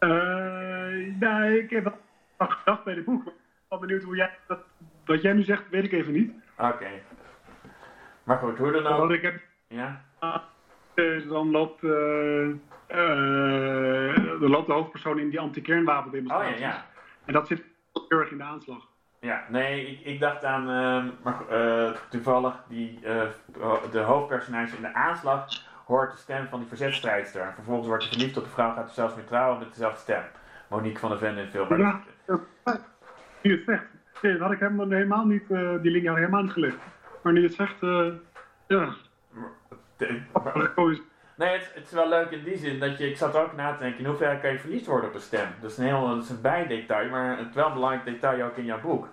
Uh, 0.00 1.14
nou, 1.18 1.58
ik 1.58 1.70
heb 1.70 1.84
wel 2.36 2.48
gedacht 2.48 2.84
bij 2.84 2.94
het 2.94 3.04
boek. 3.04 3.26
Ik 3.26 3.32
ben 3.68 3.80
benieuwd 3.80 4.02
hoe 4.02 4.16
jij 4.16 4.30
dat. 4.46 4.58
Wat 5.04 5.22
jij 5.22 5.32
nu 5.32 5.42
zegt, 5.42 5.62
weet 5.70 5.84
ik 5.84 5.92
even 5.92 6.12
niet. 6.12 6.32
Oké. 6.60 6.74
Okay. 6.74 7.02
Maar 8.22 8.38
goed, 8.38 8.58
hoe 8.58 8.72
dan 8.72 8.86
ook. 8.86 8.98
Wat 8.98 9.10
ik 9.10 9.22
heb... 9.22 9.40
Ja? 9.68 10.04
Dus 10.94 11.26
dan 11.26 11.50
loopt, 11.50 11.82
uh, 11.82 12.48
loopt 14.40 14.66
de 14.66 14.72
hoofdpersoon 14.72 15.18
in 15.18 15.30
die 15.30 15.40
anti-kernwapendemonstratie. 15.40 16.54
Oh 16.54 16.60
ja, 16.60 16.66
ja. 16.66 16.86
En 17.24 17.32
dat 17.32 17.46
zit 17.46 17.64
heel 18.08 18.18
erg 18.18 18.30
in 18.30 18.36
de 18.36 18.42
aanslag. 18.42 18.88
Ja, 19.20 19.44
nee, 19.48 19.86
ik, 19.86 20.00
ik 20.06 20.20
dacht 20.20 20.44
aan 20.44 20.68
ehm, 20.68 21.08
maar, 21.22 21.40
uh, 21.50 21.90
toevallig 22.10 22.62
die, 22.68 23.00
de 23.90 23.98
hoofdpersonage 23.98 24.76
in 24.76 24.82
de 24.82 24.94
aanslag 24.94 25.46
hoort 25.86 26.12
de 26.12 26.18
stem 26.18 26.48
van 26.48 26.58
die 26.58 26.68
verzetstrijdster. 26.68 27.42
En 27.42 27.54
vervolgens 27.54 27.86
wordt 27.86 28.02
hij 28.02 28.12
verliefd 28.12 28.36
op 28.36 28.44
de 28.44 28.50
vrouw, 28.50 28.74
gaat 28.74 28.88
er 28.88 28.94
zelfs 28.94 29.14
mee 29.14 29.24
trouwen 29.24 29.58
met 29.58 29.68
dezelfde 29.68 30.00
stem. 30.00 30.22
Monique 30.68 30.98
van 30.98 31.08
der 31.08 31.18
Ven 31.18 31.36
in 31.36 31.50
veel. 31.50 31.76
Ja, 31.76 32.00
het 33.42 33.62
zegt. 33.66 33.99
Nee, 34.22 34.32
dat 34.32 34.40
had 34.40 34.52
ik 34.52 34.58
helemaal 34.58 35.26
niet, 35.26 35.50
uh, 35.50 35.82
die 35.82 35.90
link 35.90 36.06
had 36.06 36.16
ik 36.16 36.22
helemaal 36.22 36.42
niet 36.42 36.52
gelegd. 36.52 36.76
Maar 37.22 37.32
nu 37.32 37.42
het 37.42 37.54
zegt, 37.54 37.80
ja. 38.66 38.94
Nee, 41.36 41.48
het, 41.48 41.70
het, 41.74 41.84
is 41.84 41.92
wel 41.92 42.08
leuk 42.08 42.30
in 42.30 42.44
die 42.44 42.56
zin 42.56 42.78
dat 42.78 42.98
je, 42.98 43.08
ik 43.08 43.16
zat 43.16 43.36
ook 43.36 43.56
na 43.56 43.72
te 43.72 43.78
denken, 43.78 43.98
in 43.98 44.06
hoeverre 44.06 44.40
kan 44.40 44.52
je 44.52 44.58
verliefd 44.58 44.86
worden 44.86 45.08
op 45.08 45.14
een 45.14 45.20
stem? 45.20 45.48
Dat 45.60 45.70
is 45.70 45.78
een 45.78 45.84
heel, 45.84 46.08
dat 46.08 46.22
is 46.22 46.30
een 46.30 46.40
bijdetail, 46.40 47.10
maar 47.10 47.38
het 47.38 47.48
is 47.48 47.54
wel 47.54 47.66
een 47.66 47.72
belangrijk 47.72 48.04
detail 48.04 48.44
ook 48.44 48.56
in 48.56 48.64
jouw 48.64 48.80
boek. 48.80 49.08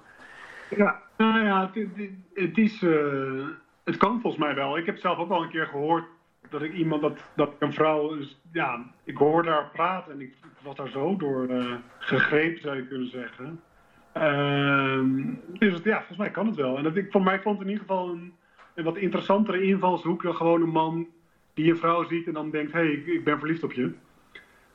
Ja, 0.69 1.01
nou 1.17 1.43
ja, 1.43 1.71
het, 1.73 1.87
het 2.33 2.57
is, 2.57 2.81
uh, 2.81 3.47
het 3.83 3.97
kan 3.97 4.21
volgens 4.21 4.43
mij 4.43 4.55
wel. 4.55 4.77
Ik 4.77 4.85
heb 4.85 4.97
zelf 4.97 5.17
ook 5.17 5.31
al 5.31 5.43
een 5.43 5.49
keer 5.49 5.67
gehoord 5.67 6.05
dat 6.49 6.61
ik 6.61 6.73
iemand, 6.73 7.01
dat, 7.01 7.19
dat 7.33 7.53
een 7.59 7.73
vrouw, 7.73 8.17
ja, 8.51 8.85
ik 9.03 9.17
hoorde 9.17 9.49
haar 9.49 9.69
praten 9.73 10.11
en 10.11 10.21
ik, 10.21 10.33
was 10.61 10.75
daar 10.75 10.89
zo 10.89 11.15
door 11.15 11.49
uh, 11.49 11.75
gegrepen, 11.97 12.61
zou 12.61 12.75
je 12.75 12.87
kunnen 12.87 13.09
zeggen. 13.09 13.61
Uh, 14.22 15.03
dus 15.59 15.80
ja, 15.84 15.97
volgens 15.97 16.18
mij 16.18 16.32
kan 16.32 16.45
het 16.45 16.55
wel. 16.55 16.78
En 16.78 16.84
dat, 16.84 16.95
ik, 16.95 17.11
voor 17.11 17.24
mij 17.24 17.39
vond 17.39 17.57
het 17.57 17.68
in 17.68 17.74
ieder 17.74 17.88
geval 17.88 18.09
een, 18.09 18.34
een 18.76 18.84
wat 18.84 18.97
interessantere 18.97 19.61
invalshoek 19.61 20.24
dan 20.24 20.36
gewoon 20.36 20.61
een 20.61 20.70
man 20.70 21.07
die 21.53 21.72
een 21.72 21.78
vrouw 21.78 22.03
ziet 22.03 22.28
en 22.28 22.34
dan 22.34 22.49
denkt, 22.49 22.72
hé, 22.72 22.80
hey, 22.80 22.91
ik, 22.91 23.07
ik, 23.07 23.24
ben 23.24 23.39
verliefd 23.39 23.63
op 23.63 23.74
je. 23.74 23.93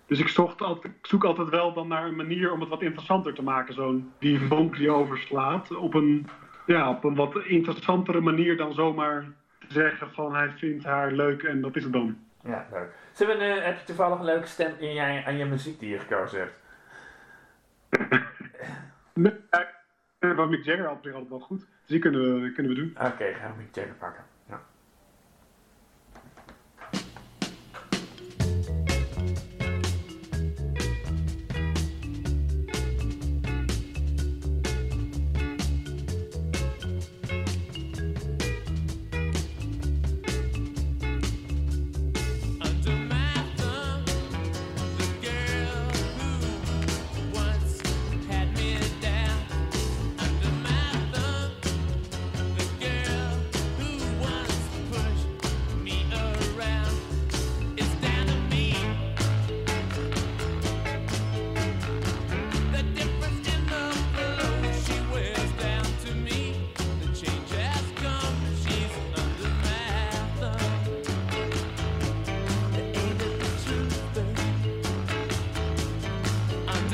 Dus 0.07 0.21
ik, 0.21 0.29
zocht 0.29 0.63
altijd, 0.63 0.95
ik 0.95 1.07
zoek 1.07 1.25
altijd 1.25 1.49
wel 1.49 1.73
dan 1.73 1.89
naar 1.89 2.05
een 2.05 2.17
manier 2.17 2.53
om 2.53 2.61
het 2.61 2.69
wat 2.69 2.83
interessanter 2.83 3.35
te 3.35 3.43
maken. 3.43 3.75
Zo'n 3.75 4.13
die 4.19 4.41
vonk 4.41 4.77
die 4.77 4.91
overslaat 4.91 5.77
op 5.77 5.95
een, 5.95 6.27
ja, 6.67 6.91
op 6.91 7.05
een 7.05 7.15
wat 7.15 7.45
interessantere 7.45 8.21
manier 8.21 8.57
dan 8.57 8.73
zomaar 8.73 9.27
zeggen 9.69 10.11
van 10.11 10.35
hij 10.35 10.51
vindt 10.51 10.85
haar 10.85 11.13
leuk 11.13 11.43
en 11.43 11.61
dat 11.61 11.77
is 11.77 11.83
het 11.83 11.93
dan. 11.93 12.19
Ja, 12.45 12.67
leuk. 12.73 12.91
Zullen 13.13 13.39
we, 13.39 13.45
uh, 13.45 13.65
heb 13.65 13.79
je 13.79 13.85
toevallig 13.85 14.19
een 14.19 14.25
leuke 14.25 14.47
stem 14.47 14.73
in 14.79 14.95
jij, 14.95 15.25
aan 15.27 15.37
je 15.37 15.45
muziek 15.45 15.81
die 15.81 15.91
je 15.91 15.99
gekozen 15.99 16.39
hebt? 16.39 16.61
nee, 19.15 19.33
van 20.21 20.51
Mick 20.51 20.65
Jagger 20.65 20.87
altijd 20.87 21.29
wel 21.29 21.41
goed. 21.41 21.59
Dus 21.59 21.69
die 21.87 21.99
kunnen 21.99 22.43
we, 22.43 22.53
kunnen 22.53 22.73
we 22.73 22.79
doen. 22.79 22.91
Oké, 22.91 23.33
gaan 23.33 23.51
we 23.51 23.63
Mick 23.63 23.75
Jagger 23.75 23.95
pakken. 23.95 24.25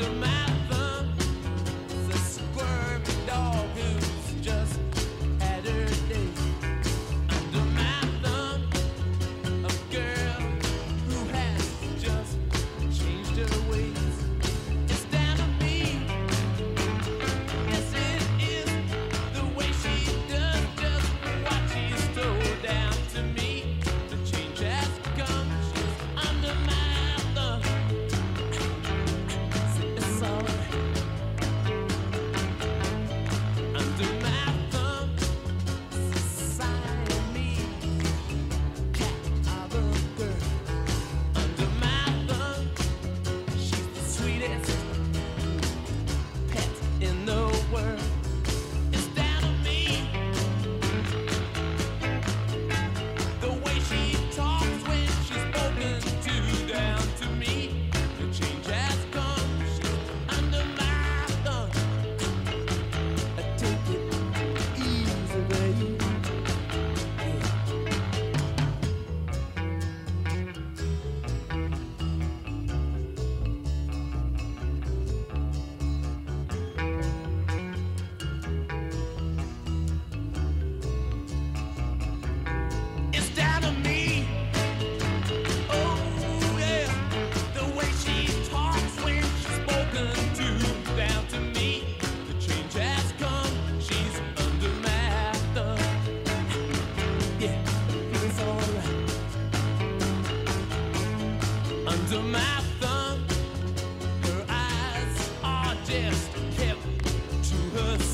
En 0.01 0.48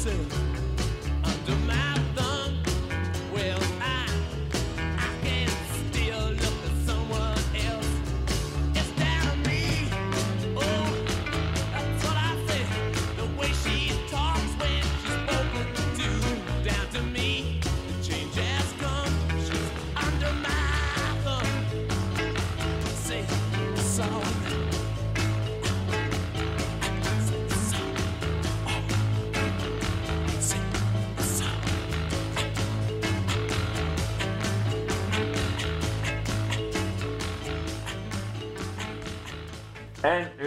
u 0.06 0.45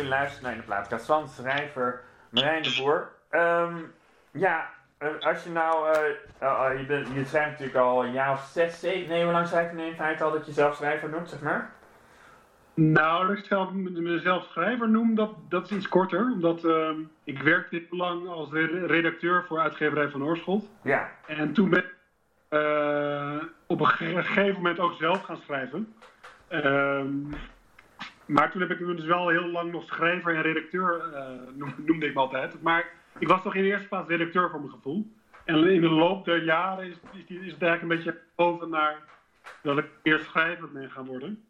luistert 0.08 0.42
naar 0.42 0.56
de 0.56 0.62
plaatkast 0.62 1.06
van 1.06 1.28
schrijver 1.28 2.00
Marijn 2.30 2.62
de 2.62 2.76
Boer. 2.80 3.08
Um, 3.30 3.92
ja, 4.30 4.70
eh, 4.98 5.08
als 5.20 5.44
je 5.44 5.50
nou, 5.50 5.96
uh, 6.42 6.78
je, 6.80 6.84
bent, 6.86 7.08
je 7.14 7.24
schrijft 7.24 7.50
natuurlijk 7.50 7.76
al 7.76 8.04
een 8.04 8.12
jaar 8.12 8.32
of 8.32 8.50
zes, 8.52 8.80
zeven, 8.80 9.08
nee, 9.08 9.22
hoe 9.22 9.32
lang 9.32 9.46
schrijf 9.46 9.70
je 9.70 9.76
nu 9.76 9.84
in 9.84 9.94
feite 9.94 10.24
al 10.24 10.32
dat 10.32 10.46
je 10.46 10.52
zelf 10.52 10.76
schrijver 10.76 11.08
noemt, 11.08 11.28
zeg 11.28 11.40
maar? 11.40 11.70
Nou, 12.74 13.26
dat 13.26 13.38
ik 13.38 13.44
zelf, 13.44 13.72
mezelf 13.72 14.44
schrijver 14.44 14.88
noem, 14.88 15.14
dat, 15.14 15.30
dat 15.48 15.64
is 15.64 15.76
iets 15.76 15.88
korter. 15.88 16.20
Omdat 16.20 16.64
uh, 16.64 16.90
ik 17.24 17.42
werkte 17.42 17.86
lang 17.90 18.28
als 18.28 18.52
redacteur 18.86 19.44
voor 19.44 19.58
uitgeverij 19.58 20.08
van 20.08 20.24
Oorschot. 20.24 20.70
Ja. 20.82 21.08
En 21.26 21.52
toen 21.52 21.70
ben 21.70 21.78
ik 21.78 21.94
uh, 22.50 23.42
op 23.66 23.80
een 23.80 23.86
gegeven 23.86 24.54
moment 24.54 24.78
ook 24.78 24.92
zelf 24.92 25.22
gaan 25.22 25.36
schrijven. 25.36 25.94
Ehm, 26.48 27.08
maar 28.28 28.50
toen 28.50 28.60
heb 28.60 28.70
ik 28.70 28.78
dus 28.78 29.04
wel 29.04 29.28
heel 29.28 29.46
lang 29.46 29.72
nog 29.72 29.84
schrijver 29.84 30.34
en 30.34 30.42
redacteur, 30.42 31.02
uh, 31.12 31.64
noemde 31.76 32.06
ik 32.06 32.14
me 32.14 32.20
altijd. 32.20 32.62
Maar 32.62 32.84
ik 33.18 33.28
was 33.28 33.42
toch 33.42 33.54
in 33.54 33.62
de 33.62 33.68
eerste 33.68 33.88
plaats 33.88 34.08
redacteur 34.08 34.50
voor 34.50 34.60
mijn 34.60 34.72
gevoel. 34.72 35.12
En 35.44 35.70
in 35.70 35.80
de 35.80 35.90
loop 35.90 36.24
der 36.24 36.42
jaren 36.42 36.86
is, 36.86 36.96
is, 37.12 37.36
is 37.36 37.52
het 37.52 37.62
eigenlijk 37.62 37.82
een 37.82 37.88
beetje 37.88 38.20
boven 38.34 38.70
naar 38.70 38.96
dat 39.62 39.78
ik 39.78 39.86
eerst 40.02 40.24
schrijver 40.24 40.72
ben 40.72 40.90
gaan 40.90 41.06
worden. 41.06 41.44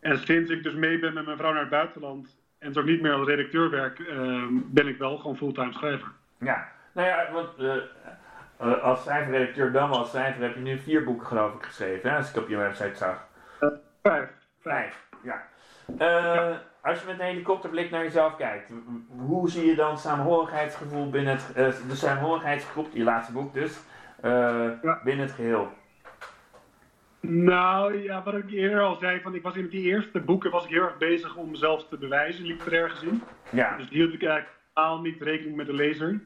En 0.00 0.18
sinds 0.18 0.50
ik 0.50 0.62
dus 0.62 0.74
mee 0.74 0.98
ben 0.98 1.14
met 1.14 1.24
mijn 1.24 1.36
vrouw 1.36 1.52
naar 1.52 1.60
het 1.60 1.70
buitenland 1.70 2.38
en 2.58 2.72
zo 2.72 2.82
niet 2.82 3.00
meer 3.00 3.12
als 3.12 3.26
redacteur 3.26 3.70
werk, 3.70 3.98
uh, 3.98 4.46
ben 4.50 4.88
ik 4.88 4.98
wel 4.98 5.16
gewoon 5.16 5.36
fulltime 5.36 5.72
schrijver. 5.72 6.08
Ja, 6.38 6.68
nou 6.92 7.08
ja, 7.08 7.32
want 7.32 7.48
uh, 7.58 8.82
als 8.82 9.02
schrijver-redacteur 9.02 9.72
dan 9.72 9.90
als 9.90 10.10
schrijver 10.10 10.42
heb 10.42 10.54
je 10.54 10.60
nu 10.60 10.78
vier 10.78 11.04
boeken 11.04 11.26
geloof 11.26 11.54
ik 11.54 11.62
geschreven, 11.62 12.10
hè, 12.10 12.16
als 12.16 12.30
ik 12.30 12.42
op 12.42 12.48
je 12.48 12.56
website 12.56 12.94
zag. 12.94 13.26
vijf. 14.02 14.28
Vijf, 14.60 15.06
ja. 15.22 15.48
Ja. 15.98 16.62
Als 16.82 17.00
je 17.00 17.06
met 17.06 17.18
een 17.18 17.26
helikopterblik 17.26 17.90
naar 17.90 18.02
jezelf 18.02 18.36
kijkt, 18.36 18.72
hoe 19.16 19.50
zie 19.50 19.66
je 19.66 19.74
dan 19.74 19.98
samenhorigheidsgevoel 19.98 21.10
binnen 21.10 21.38
het, 21.52 21.82
de 21.88 21.94
samenhorigheidsgroep, 21.94 22.88
je 22.92 23.02
laatste 23.02 23.32
boek 23.32 23.54
dus, 23.54 23.80
binnen 25.04 25.26
het 25.26 25.32
geheel? 25.32 25.68
Nou 27.20 28.02
ja, 28.02 28.22
wat 28.22 28.34
ik 28.34 28.50
eerder 28.50 28.80
al 28.80 28.96
zei, 28.96 29.20
van 29.20 29.34
ik 29.34 29.42
was 29.42 29.56
in 29.56 29.68
die 29.68 29.84
eerste 29.84 30.20
boeken 30.20 30.50
was 30.50 30.64
ik 30.64 30.70
heel 30.70 30.82
erg 30.82 30.98
bezig 30.98 31.36
om 31.36 31.50
mezelf 31.50 31.88
te 31.88 31.96
bewijzen, 31.96 32.44
literair 32.44 32.90
gezien. 32.90 33.22
Ja. 33.50 33.76
Dus 33.76 33.88
hield 33.88 34.12
ik 34.12 34.22
eigenlijk 34.22 34.58
totaal 34.74 35.00
niet 35.00 35.22
rekening 35.22 35.56
met 35.56 35.66
de 35.66 35.74
lezer. 35.74 36.20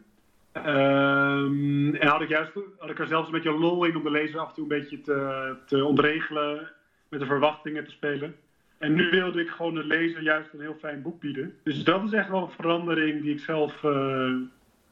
Um, 0.56 1.94
en 1.94 2.08
had 2.08 2.20
ik, 2.20 2.28
juist, 2.28 2.52
had 2.78 2.90
ik 2.90 2.98
er 2.98 3.06
zelfs 3.06 3.26
een 3.26 3.32
beetje 3.32 3.58
lol 3.58 3.84
in 3.84 3.96
om 3.96 4.02
de 4.02 4.10
lezer 4.10 4.40
af 4.40 4.48
en 4.48 4.54
toe 4.54 4.62
een 4.62 4.80
beetje 4.80 5.00
te, 5.00 5.56
te 5.66 5.84
ontregelen, 5.84 6.70
met 7.08 7.20
de 7.20 7.26
verwachtingen 7.26 7.84
te 7.84 7.90
spelen. 7.90 8.36
En 8.84 8.94
nu 8.94 9.10
wilde 9.10 9.40
ik 9.40 9.48
gewoon 9.48 9.74
de 9.74 9.84
lezer 9.84 10.22
juist 10.22 10.52
een 10.52 10.60
heel 10.60 10.76
fijn 10.80 11.02
boek 11.02 11.20
bieden. 11.20 11.54
Dus 11.62 11.84
dat 11.84 12.04
is 12.04 12.12
echt 12.12 12.28
wel 12.28 12.42
een 12.42 12.50
verandering 12.50 13.22
die 13.22 13.32
ik 13.32 13.40
zelf 13.40 13.82
uh, 13.82 14.34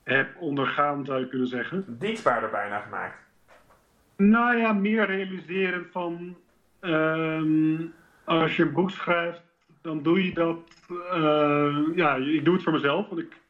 heb 0.03 0.37
ondergaan, 0.39 1.05
zou 1.05 1.21
je 1.21 1.29
kunnen 1.29 1.49
zeggen. 1.49 1.85
Dienstbaarder 1.99 2.51
bijna 2.51 2.81
gemaakt. 2.81 3.17
Nou 4.17 4.57
ja, 4.57 4.73
meer 4.73 5.07
realiseren 5.07 5.87
van 5.91 6.37
um, 6.81 7.93
als 8.25 8.57
je 8.57 8.63
een 8.63 8.73
boek 8.73 8.91
schrijft, 8.91 9.43
dan 9.83 10.03
doe 10.03 10.25
je 10.25 10.35
dat. 10.35 10.71
Uh, 10.91 11.79
ja, 11.95 12.15
ik 12.15 12.45
doe 12.45 12.55
het 12.55 12.63
voor 12.63 12.73
mezelf, 12.73 13.09
want 13.09 13.21
ik. 13.21 13.41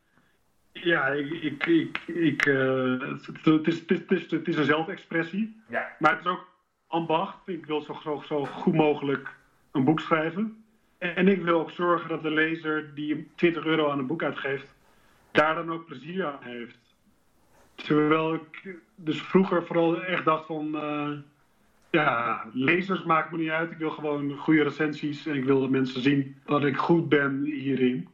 Ja, 0.73 1.07
ik. 1.07 1.31
ik, 1.31 1.67
ik, 1.67 1.99
ik 2.07 2.47
uh, 2.47 3.01
het, 3.01 3.27
het, 3.43 3.67
is, 3.67 3.83
het, 3.87 4.11
is, 4.11 4.31
het 4.31 4.49
is 4.49 4.57
een 4.57 4.65
zelfexpressie. 4.65 5.63
Ja. 5.69 5.89
Maar 5.99 6.11
het 6.11 6.21
is 6.21 6.31
ook 6.31 6.47
ambacht. 6.87 7.49
Ik 7.49 7.67
wil 7.67 7.81
zo, 7.81 7.99
zo, 8.03 8.23
zo 8.27 8.45
goed 8.45 8.75
mogelijk 8.75 9.41
een 9.73 9.85
boek 9.85 10.01
schrijven. 10.01 10.65
En 10.99 11.29
ik 11.29 11.43
wil 11.43 11.61
ook 11.61 11.71
zorgen 11.71 12.09
dat 12.09 12.23
de 12.23 12.31
lezer 12.31 12.95
die 12.95 13.31
20 13.35 13.65
euro 13.65 13.91
aan 13.91 13.99
een 13.99 14.07
boek 14.07 14.23
uitgeeft, 14.23 14.75
daar 15.31 15.55
dan 15.55 15.73
ook 15.73 15.87
plezier 15.87 16.27
aan 16.27 16.39
heeft. 16.41 16.79
Terwijl 17.75 18.35
ik 18.35 18.77
dus 18.95 19.23
vroeger 19.23 19.67
vooral 19.67 20.03
echt 20.03 20.25
dacht 20.25 20.47
van, 20.47 20.75
uh, 20.75 21.11
ja, 21.91 22.45
lezers 22.53 23.03
maakt 23.03 23.31
me 23.31 23.39
niet 23.39 23.51
uit. 23.51 23.71
Ik 23.71 23.79
wil 23.79 23.91
gewoon 23.91 24.37
goede 24.37 24.63
recensies 24.63 25.27
en 25.27 25.35
ik 25.35 25.45
wil 25.45 25.61
dat 25.61 25.71
mensen 25.71 26.03
zien 26.03 26.37
dat 26.45 26.65
ik 26.65 26.77
goed 26.77 27.09
ben 27.09 27.43
hierin. 27.45 28.09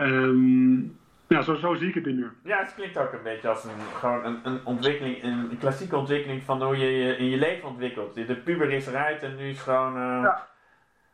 Um, 0.00 0.98
ja, 1.28 1.42
zo, 1.42 1.54
zo 1.54 1.74
zie 1.74 1.88
ik 1.88 1.94
het 1.94 2.06
in 2.06 2.14
nu. 2.14 2.30
Ja, 2.44 2.58
het 2.58 2.74
klinkt 2.74 2.98
ook 2.98 3.12
een 3.12 3.22
beetje 3.22 3.48
als 3.48 3.64
een, 3.64 3.70
gewoon 3.94 4.24
een, 4.24 4.38
een 4.42 4.60
ontwikkeling, 4.64 5.22
een, 5.22 5.50
een 5.50 5.58
klassieke 5.58 5.96
ontwikkeling 5.96 6.42
van 6.42 6.62
hoe 6.62 6.76
je 6.76 6.86
je 6.86 7.16
in 7.16 7.28
je 7.28 7.36
leven 7.36 7.68
ontwikkelt. 7.68 8.14
De 8.14 8.36
puber 8.36 8.70
is 8.70 8.86
eruit 8.86 9.22
en 9.22 9.36
nu 9.36 9.48
is 9.48 9.60
gewoon... 9.60 9.96
Uh... 9.96 10.20
Ja. 10.22 10.48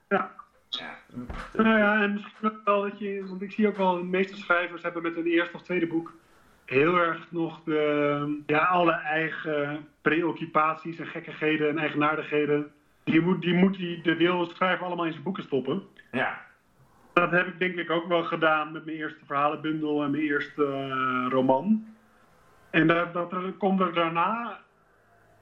Ja. 0.09 0.35
Ja. 0.69 0.97
Nou 1.53 1.79
ja, 1.79 2.03
en 2.03 2.13
misschien 2.13 2.51
ook 2.51 2.61
wel 2.65 2.83
dat 2.83 2.99
je, 2.99 3.27
want 3.27 3.43
ik 3.43 3.53
zie 3.53 3.69
ook 3.69 3.77
wel, 3.77 3.97
de 3.97 4.05
meeste 4.05 4.37
schrijvers 4.37 4.83
hebben 4.83 5.03
met 5.03 5.15
hun 5.15 5.27
eerste 5.27 5.57
of 5.57 5.63
tweede 5.63 5.87
boek 5.87 6.13
heel 6.65 6.97
erg 6.97 7.27
nog 7.31 7.63
de, 7.65 8.43
ja, 8.47 8.59
alle 8.59 8.93
eigen 8.93 9.89
preoccupaties 10.03 10.99
en 10.99 11.07
gekkigheden 11.07 11.69
en 11.69 11.79
eigenaardigheden. 11.79 12.73
Die 13.05 13.21
moet, 13.21 13.43
die 13.43 13.55
moet 13.55 13.77
die, 13.77 14.01
de 14.01 14.17
wil 14.17 14.47
schrijver 14.47 14.87
allemaal 14.87 15.05
in 15.05 15.13
zijn 15.13 15.25
boeken 15.25 15.43
stoppen. 15.43 15.83
Ja. 16.13 16.41
Dat 17.13 17.31
heb 17.31 17.47
ik 17.47 17.59
denk 17.59 17.77
ik 17.77 17.91
ook 17.91 18.07
wel 18.09 18.23
gedaan 18.23 18.73
met 18.73 18.85
mijn 18.85 18.97
eerste 18.97 19.25
verhalenbundel 19.27 20.03
en 20.03 20.11
mijn 20.11 20.23
eerste 20.23 20.63
uh, 20.63 21.27
roman. 21.31 21.87
En 22.71 22.87
dat, 22.87 23.13
dat 23.13 23.33
er, 23.33 23.53
komt 23.53 23.81
er 23.81 23.95
daarna 23.95 24.59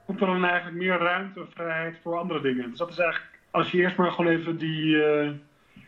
komt 0.05 0.21
er 0.21 0.27
dan 0.27 0.45
eigenlijk 0.45 0.77
meer 0.77 0.97
ruimte 0.97 1.39
en 1.39 1.51
vrijheid 1.51 1.99
voor 2.01 2.17
andere 2.17 2.41
dingen. 2.41 2.69
Dus 2.69 2.79
dat 2.79 2.89
is 2.89 2.97
eigenlijk, 2.97 3.32
als 3.53 3.71
je 3.71 3.77
eerst 3.77 3.97
maar 3.97 4.11
gewoon 4.11 4.31
even 4.31 4.57
die, 4.57 4.95
uh, 4.95 5.31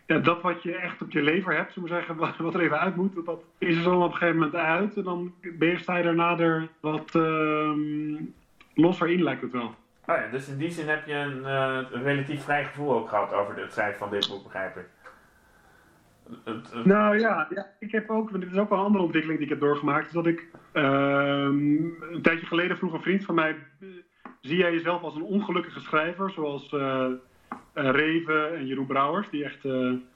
ja, 0.05 0.17
dat 0.17 0.41
wat 0.41 0.63
je 0.63 0.75
echt 0.75 1.01
op 1.01 1.11
je 1.11 1.21
lever 1.21 1.55
hebt, 1.55 1.73
zullen 1.73 1.89
we 1.89 1.95
zeggen, 1.95 2.15
wat, 2.25 2.37
wat 2.37 2.53
er 2.53 2.61
even 2.61 2.79
uit 2.79 2.95
moet, 2.95 3.25
dat 3.25 3.43
is 3.57 3.77
er 3.77 3.83
dan 3.83 4.03
op 4.03 4.11
een 4.11 4.17
gegeven 4.17 4.35
moment 4.35 4.55
uit. 4.55 4.95
En 4.95 5.03
dan 5.03 5.33
sta 5.75 5.97
je 5.97 6.03
daarna 6.03 6.39
er 6.39 6.67
wat 6.79 7.13
uh, 7.15 7.71
losser 8.73 9.09
in, 9.09 9.23
lijkt 9.23 9.41
het 9.41 9.51
wel. 9.51 9.75
Oh 10.07 10.15
ja, 10.15 10.27
dus 10.31 10.47
in 10.47 10.57
die 10.57 10.71
zin 10.71 10.87
heb 10.87 11.05
je 11.05 11.13
een, 11.13 11.37
uh, 11.37 11.79
een 11.91 12.03
relatief 12.03 12.43
vrij 12.43 12.65
gevoel 12.65 12.93
ook 12.93 13.09
gehad 13.09 13.33
over 13.33 13.61
het 13.61 13.73
schrijven 13.73 13.99
van 13.99 14.09
dit 14.09 14.27
boek, 14.27 14.43
begrijp 14.43 14.77
ik. 14.77 14.85
Nou 16.83 17.19
ja, 17.19 17.47
ja, 17.49 17.71
ik 17.79 17.91
heb 17.91 18.09
ook, 18.09 18.39
dit 18.39 18.51
is 18.51 18.57
ook 18.57 18.69
wel 18.69 18.79
een 18.79 18.85
andere 18.85 19.03
ontwikkeling 19.03 19.39
die 19.39 19.47
ik 19.47 19.53
heb 19.53 19.63
doorgemaakt. 19.63 20.05
Is 20.05 20.11
dat 20.11 20.27
ik 20.27 20.47
uh, 20.73 20.83
een 22.11 22.19
tijdje 22.21 22.45
geleden 22.45 22.77
vroeg 22.77 22.93
een 22.93 23.01
vriend 23.01 23.25
van 23.25 23.35
mij: 23.35 23.55
zie 24.41 24.57
jij 24.57 24.71
jezelf 24.71 25.01
als 25.01 25.15
een 25.15 25.23
ongelukkige 25.23 25.79
schrijver, 25.79 26.31
zoals 26.31 26.73
Reven 27.75 28.55
en 28.55 28.65
Jeroen 28.65 28.85
Brouwers, 28.85 29.29
die 29.29 29.43
echt 29.43 29.63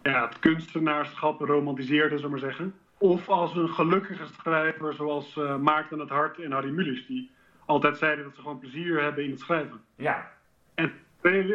ja, 0.01 0.25
het 0.25 0.39
kunstenaarschap 0.39 1.41
romantiseerden, 1.41 2.19
zullen 2.19 2.35
we 2.35 2.41
maar 2.41 2.51
zeggen? 2.51 2.75
Of 2.97 3.29
als 3.29 3.55
een 3.55 3.69
gelukkige 3.69 4.25
schrijver, 4.25 4.93
zoals 4.93 5.35
Maarten 5.59 5.99
het 5.99 6.09
Hart 6.09 6.39
en 6.39 6.51
Harry 6.51 6.69
Mulisch, 6.69 7.07
die 7.07 7.31
altijd 7.65 7.97
zeiden 7.97 8.23
dat 8.23 8.35
ze 8.35 8.41
gewoon 8.41 8.59
plezier 8.59 9.01
hebben 9.01 9.23
in 9.23 9.29
het 9.29 9.39
schrijven. 9.39 9.81
Ja. 9.95 10.31
En 10.75 10.91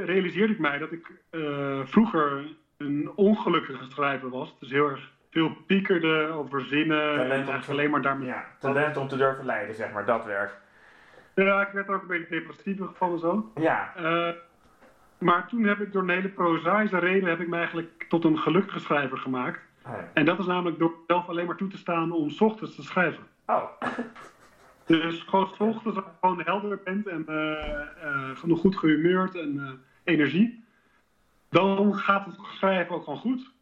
realiseerde 0.05 0.53
ik 0.53 0.59
mij 0.59 0.79
dat 0.79 0.93
ik 0.93 1.11
vroeger 1.85 2.45
een 2.77 3.11
ongelukkige 3.15 3.85
schrijver 3.89 4.31
was. 4.31 4.59
Dus 4.59 4.71
heel 4.71 4.89
erg 4.89 5.13
veel 5.31 5.57
piekerde 5.67 6.27
over 6.27 6.61
zinnen. 6.61 7.17
Talent 7.17 7.49
en 7.49 7.61
alleen 7.69 7.91
maar 7.91 8.03
daarmee. 8.03 8.27
Ja, 8.29 8.45
talent 8.59 8.97
om 8.97 9.09
te 9.09 9.17
durven 9.17 9.45
leiden, 9.45 9.75
zeg 9.75 9.93
maar, 9.93 10.05
dat 10.05 10.25
werk. 10.25 10.57
Ja, 11.35 11.67
ik 11.67 11.73
werd 11.73 11.89
ook 11.89 12.03
een 12.03 12.09
beetje 12.09 12.39
depressief 12.39 12.79
van 12.95 13.13
en 13.13 13.19
zo. 13.19 13.53
Ja. 13.61 13.93
Uh, 14.01 14.29
maar 15.19 15.49
toen 15.49 15.65
heb 15.65 15.81
ik 15.81 15.93
door 15.93 16.03
een 16.03 16.09
hele 16.09 16.29
prozaïsche 16.29 16.99
reden 16.99 17.29
heb 17.29 17.41
ik 17.41 17.49
me 17.49 17.57
eigenlijk 17.57 18.07
tot 18.09 18.25
een 18.25 18.39
gelukkige 18.39 18.79
schrijver 18.79 19.19
gemaakt. 19.19 19.61
Oh 19.87 19.93
ja. 19.93 20.11
En 20.15 20.25
dat 20.25 20.39
is 20.39 20.47
namelijk 20.47 20.79
door 20.79 20.95
zelf 21.07 21.29
alleen 21.29 21.47
maar 21.47 21.57
toe 21.57 21.69
te 21.69 21.79
staan 21.79 22.13
om 22.13 22.31
's 22.31 22.41
ochtends 22.41 22.75
te 22.75 22.83
schrijven. 22.83 23.23
Oh. 23.47 23.65
Dus 24.87 25.23
gewoon 25.23 25.47
's 25.47 25.61
ochtends 25.61 25.97
als 25.97 26.05
je 26.05 26.11
gewoon 26.21 26.41
helder 26.45 26.81
bent 26.85 27.07
en 27.07 27.25
uh, 27.29 28.49
uh, 28.49 28.57
goed 28.57 28.77
gehumeurd 28.77 29.35
en 29.35 29.81
energie 30.05 30.65
dan 31.55 31.95
gaat 31.95 32.27
het 32.27 32.37
schrijven 32.57 32.95
ook 32.95 33.05
gewoon 33.05 33.19
goed. 33.19 33.53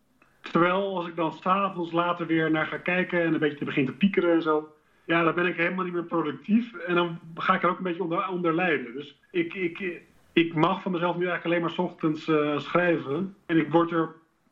Terwijl 0.41 0.97
als 0.97 1.07
ik 1.07 1.17
dan 1.17 1.33
s'avonds 1.33 1.93
later 1.93 2.27
weer 2.27 2.51
naar 2.51 2.67
ga 2.67 2.77
kijken 2.77 3.23
en 3.23 3.33
een 3.33 3.39
beetje 3.39 3.65
begin 3.65 3.87
te 3.87 3.93
piekeren 3.93 4.35
en 4.35 4.43
zo, 4.43 4.75
ja, 5.05 5.23
dan 5.23 5.35
ben 5.35 5.47
ik 5.47 5.57
helemaal 5.57 5.85
niet 5.85 5.93
meer 5.93 6.05
productief 6.05 6.75
en 6.75 6.95
dan 6.95 7.19
ga 7.35 7.55
ik 7.55 7.63
er 7.63 7.69
ook 7.69 7.77
een 7.77 7.83
beetje 7.83 8.03
onder, 8.03 8.29
onder 8.29 8.55
lijden. 8.55 8.93
Dus 8.93 9.21
ik, 9.31 9.55
ik, 9.55 10.03
ik 10.33 10.55
mag 10.55 10.83
van 10.83 10.93
mezelf 10.93 11.17
nu 11.17 11.27
eigenlijk 11.27 11.45
alleen 11.45 11.61
maar 11.61 11.71
's 11.71 11.91
ochtends 11.91 12.29
uh, 12.29 12.59
schrijven 12.59 13.37
en 13.47 13.59
ik 13.59 13.71
word 13.71 13.91
er, 13.91 14.09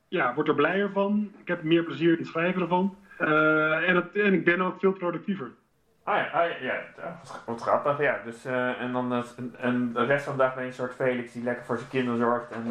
ja, 0.09 0.35
word 0.35 0.49
er 0.49 0.55
blijer 0.55 0.91
van. 0.91 1.33
Ik 1.41 1.49
heb 1.49 1.63
meer 1.63 1.85
plezier 1.85 2.13
in 2.13 2.19
het 2.19 2.27
schrijven 2.27 2.63
ervan 2.63 2.97
uh, 3.21 3.89
en, 3.89 3.97
het, 3.97 4.17
en 4.17 4.33
ik 4.33 4.45
ben 4.45 4.61
ook 4.61 4.81
veel 4.81 4.93
productiever. 4.93 5.51
Ah 6.03 6.17
ja, 6.17 6.27
ah, 6.27 6.61
ja, 6.61 6.75
ja, 6.97 7.21
wat 7.47 7.61
grappig, 7.61 8.01
ja. 8.01 8.21
Dus, 8.25 8.47
uh, 8.47 8.81
en 8.81 8.93
dan 8.93 9.13
uh, 9.13 9.25
en 9.59 9.93
de 9.93 10.05
rest 10.05 10.25
van 10.25 10.37
de 10.37 10.43
dag 10.43 10.55
ben 10.55 10.63
je 10.63 10.69
een 10.69 10.75
soort 10.75 10.95
Felix 10.95 11.33
die 11.33 11.43
lekker 11.43 11.65
voor 11.65 11.77
zijn 11.77 11.91
kinderen 11.91 12.19
zorgt. 12.19 12.51
En. 12.51 12.65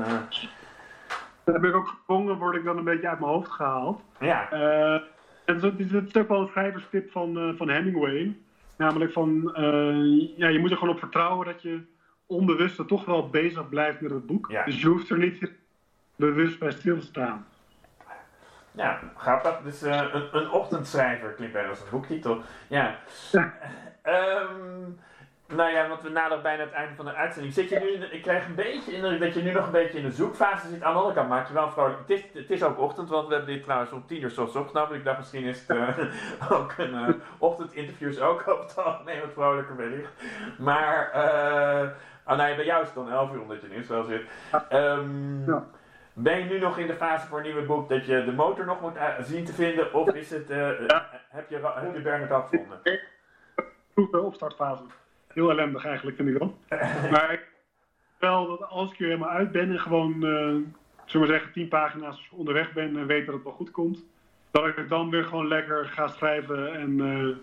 Dan 1.44 1.62
heb 1.62 1.64
ik 1.64 1.76
ook 1.76 1.88
gedwongen, 1.88 2.38
word 2.38 2.56
ik 2.56 2.64
dan 2.64 2.78
een 2.78 2.84
beetje 2.84 3.10
uit 3.10 3.20
mijn 3.20 3.32
hoofd 3.32 3.52
gehaald. 3.52 4.02
Ja. 4.20 4.52
en 5.46 5.60
zo, 5.60 5.76
dit 5.76 5.92
is 5.92 6.18
ook 6.18 6.28
wel 6.28 6.42
een 6.42 6.48
schrijverstip 6.48 7.12
van, 7.12 7.54
van 7.58 7.70
Hemingway. 7.70 8.38
Namelijk 8.78 9.12
van, 9.12 9.52
ja, 10.36 10.48
je 10.48 10.60
moet 10.60 10.72
er 10.72 10.78
gewoon 10.78 10.94
op 10.94 11.00
vertrouwen 11.00 11.46
dat 11.46 11.62
je 11.62 11.82
onbewust 12.30 12.88
toch 12.88 13.06
wel 13.06 13.30
bezig 13.30 13.70
blijft 13.70 14.02
met 14.02 14.12
het 14.12 14.26
boek. 14.26 14.48
Ja. 14.52 14.66
Dus 14.66 14.82
je 14.82 14.88
hoeft 14.88 15.10
er 15.10 15.18
niet 15.18 15.52
bewust 16.16 16.60
bij 16.60 16.72
stil 16.72 17.00
te 17.00 17.06
staan. 17.06 17.46
Ja, 18.72 19.00
grappig. 19.16 19.62
Dus 19.64 19.84
uh, 19.84 20.14
een, 20.14 20.38
een 20.38 20.50
ochtendschrijver 20.52 21.32
klinkt 21.32 21.54
bijna 21.54 21.70
als 21.70 21.80
een 21.80 21.90
boektitel. 21.92 22.42
Ja. 22.68 23.00
ja. 23.32 23.54
um, 24.04 25.00
Nou 25.56 25.72
ja, 25.72 25.88
want 25.88 26.02
we 26.02 26.10
naderen 26.10 26.44
bijna 26.44 26.64
het 26.64 26.72
einde 26.72 26.96
van 26.96 27.06
de 27.06 27.14
uitzending. 27.14 27.54
Zit 27.54 27.70
je 27.70 27.80
nu, 27.80 28.06
ik 28.06 28.22
krijg 28.22 28.46
een 28.46 28.56
beetje 28.56 28.92
indruk 28.92 29.20
dat 29.20 29.34
je 29.34 29.42
nu 29.42 29.52
nog 29.52 29.66
een 29.66 29.72
beetje 29.72 29.98
in 29.98 30.04
de 30.04 30.12
zoekfase 30.12 30.68
zit. 30.68 30.84
Aan 30.84 30.94
de 30.94 30.98
andere 31.00 31.16
kant 31.16 31.30
maak 31.30 31.48
je 31.48 31.54
wel 31.54 31.72
vrolijk. 31.72 32.00
Het 32.00 32.10
is, 32.10 32.24
het 32.34 32.50
is 32.50 32.64
ook 32.64 32.80
ochtend, 32.80 33.10
want 33.10 33.28
we 33.28 33.34
hebben 33.34 33.54
dit 33.54 33.64
trouwens 33.64 33.92
om 33.92 34.06
tien 34.08 34.22
uur 34.22 34.30
zoals 34.30 34.56
opgenomen. 34.56 34.98
Ik 34.98 35.04
dacht 35.04 35.18
misschien 35.18 35.44
is 35.44 35.64
het 35.68 35.78
uh, 35.78 35.98
ook 36.60 36.74
een 36.78 36.94
uh, 36.94 37.08
ochtendinterviews 37.38 38.20
ook 38.20 38.48
op 38.48 38.60
het 38.60 38.84
algemeen 38.84 39.20
wat 39.20 39.34
vrolijker 39.34 39.76
wellicht. 39.76 40.12
Maar, 40.58 41.12
uh, 41.16 41.90
oh 42.30 42.38
nee, 42.38 42.56
bij 42.56 42.66
jou 42.66 42.82
is 42.82 42.88
het 42.88 42.96
dan 42.96 43.12
11 43.12 43.34
uur 43.34 43.42
omdat 43.42 43.62
je 43.62 43.68
nu 43.68 43.84
wel 43.88 44.04
zit. 44.04 44.22
Um, 44.72 45.44
ja. 45.46 45.66
Ben 46.14 46.40
je 46.40 46.46
nu 46.46 46.60
nog 46.60 46.78
in 46.78 46.88
de 46.88 46.96
fase 46.96 47.28
voor 47.28 47.38
een 47.38 47.44
nieuwe 47.44 47.62
boek 47.62 47.90
dat 47.90 48.06
je 48.06 48.26
de 48.26 48.32
motor 48.32 48.66
nog 48.66 48.82
moet 48.82 48.98
zien 49.20 49.46
te 49.46 49.54
vinden? 49.54 49.94
Of 49.94 50.14
is 50.14 50.30
het, 50.30 50.48
ja. 50.48 51.10
heb, 51.30 51.50
je, 51.50 51.60
heb 51.76 51.96
je 51.96 52.02
Bernard 52.02 52.32
al 52.32 52.42
gevonden? 52.42 52.80
Vroege 53.94 54.22
opstartfase 54.22 54.84
heel 55.34 55.50
ellendig 55.50 55.86
eigenlijk, 55.86 56.18
vind 56.18 56.30
ik 56.30 56.38
wel. 56.38 56.58
maar 57.12 57.34
ik 57.34 57.48
wel 58.20 58.48
dat 58.48 58.70
als 58.70 58.92
ik 58.92 59.00
er 59.00 59.06
helemaal 59.06 59.30
uit 59.30 59.52
ben 59.52 59.72
en 59.72 59.80
gewoon, 59.80 60.14
uh, 60.14 60.22
zullen 60.22 60.66
we 61.06 61.18
maar 61.18 61.28
zeggen, 61.28 61.52
tien 61.52 61.68
pagina's 61.68 62.30
onderweg 62.32 62.74
ben 62.74 62.98
en 62.98 63.06
weet 63.06 63.26
dat 63.26 63.36
het 63.36 63.44
wel 63.44 63.54
goed 63.54 63.72
komt, 63.72 64.06
dat 64.52 64.68
ik 64.68 64.76
het 64.76 64.90
dan 64.90 65.10
weer 65.10 65.24
gewoon 65.24 65.48
lekker 65.48 65.86
ga 65.86 66.08
schrijven 66.08 66.74
en 66.74 66.98
uh, 66.98 67.36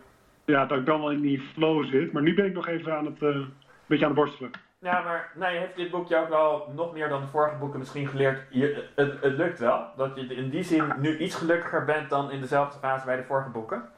ja, 0.44 0.66
dat 0.66 0.78
ik 0.78 0.86
dan 0.86 1.00
wel 1.00 1.10
in 1.10 1.20
die 1.20 1.40
flow 1.40 1.84
zit. 1.84 2.12
Maar 2.12 2.22
nu 2.22 2.34
ben 2.34 2.46
ik 2.46 2.54
nog 2.54 2.66
even 2.66 2.96
aan 2.96 3.04
het, 3.04 3.20
een 3.20 3.52
beetje 3.86 4.04
aan 4.04 4.10
het 4.10 4.20
borstelen. 4.20 4.50
Ja, 4.86 5.00
maar 5.00 5.30
nee, 5.34 5.58
heeft 5.58 5.76
dit 5.76 5.90
boekje 5.90 6.16
ook 6.16 6.28
wel 6.28 6.72
nog 6.74 6.92
meer 6.92 7.08
dan 7.08 7.20
de 7.20 7.26
vorige 7.26 7.56
boeken 7.56 7.78
misschien 7.78 8.06
geleerd? 8.06 8.42
Je, 8.50 8.88
het, 8.94 9.22
het 9.22 9.36
lukt 9.36 9.58
wel. 9.58 9.86
Dat 9.96 10.14
je 10.14 10.34
in 10.34 10.50
die 10.50 10.62
zin 10.62 10.92
nu 10.98 11.18
iets 11.18 11.34
gelukkiger 11.34 11.84
bent 11.84 12.10
dan 12.10 12.30
in 12.30 12.40
dezelfde 12.40 12.78
fase 12.78 13.06
bij 13.06 13.16
de 13.16 13.24
vorige 13.24 13.48
boeken. 13.48 13.88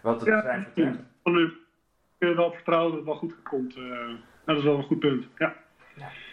Wat 0.00 0.20
het 0.20 0.28
ja, 0.28 0.40
schrijven 0.40 0.64
betreft 0.74 0.98
kun 2.18 2.36
wel 2.36 2.52
vertrouwen 2.52 2.90
dat 2.90 2.98
het 2.98 3.08
wel 3.08 3.16
goed 3.16 3.42
komt. 3.42 3.76
Uh, 3.76 4.08
dat 4.44 4.56
is 4.56 4.64
wel 4.64 4.76
een 4.76 4.82
goed 4.82 4.98
punt, 4.98 5.26
ja. 5.38 5.54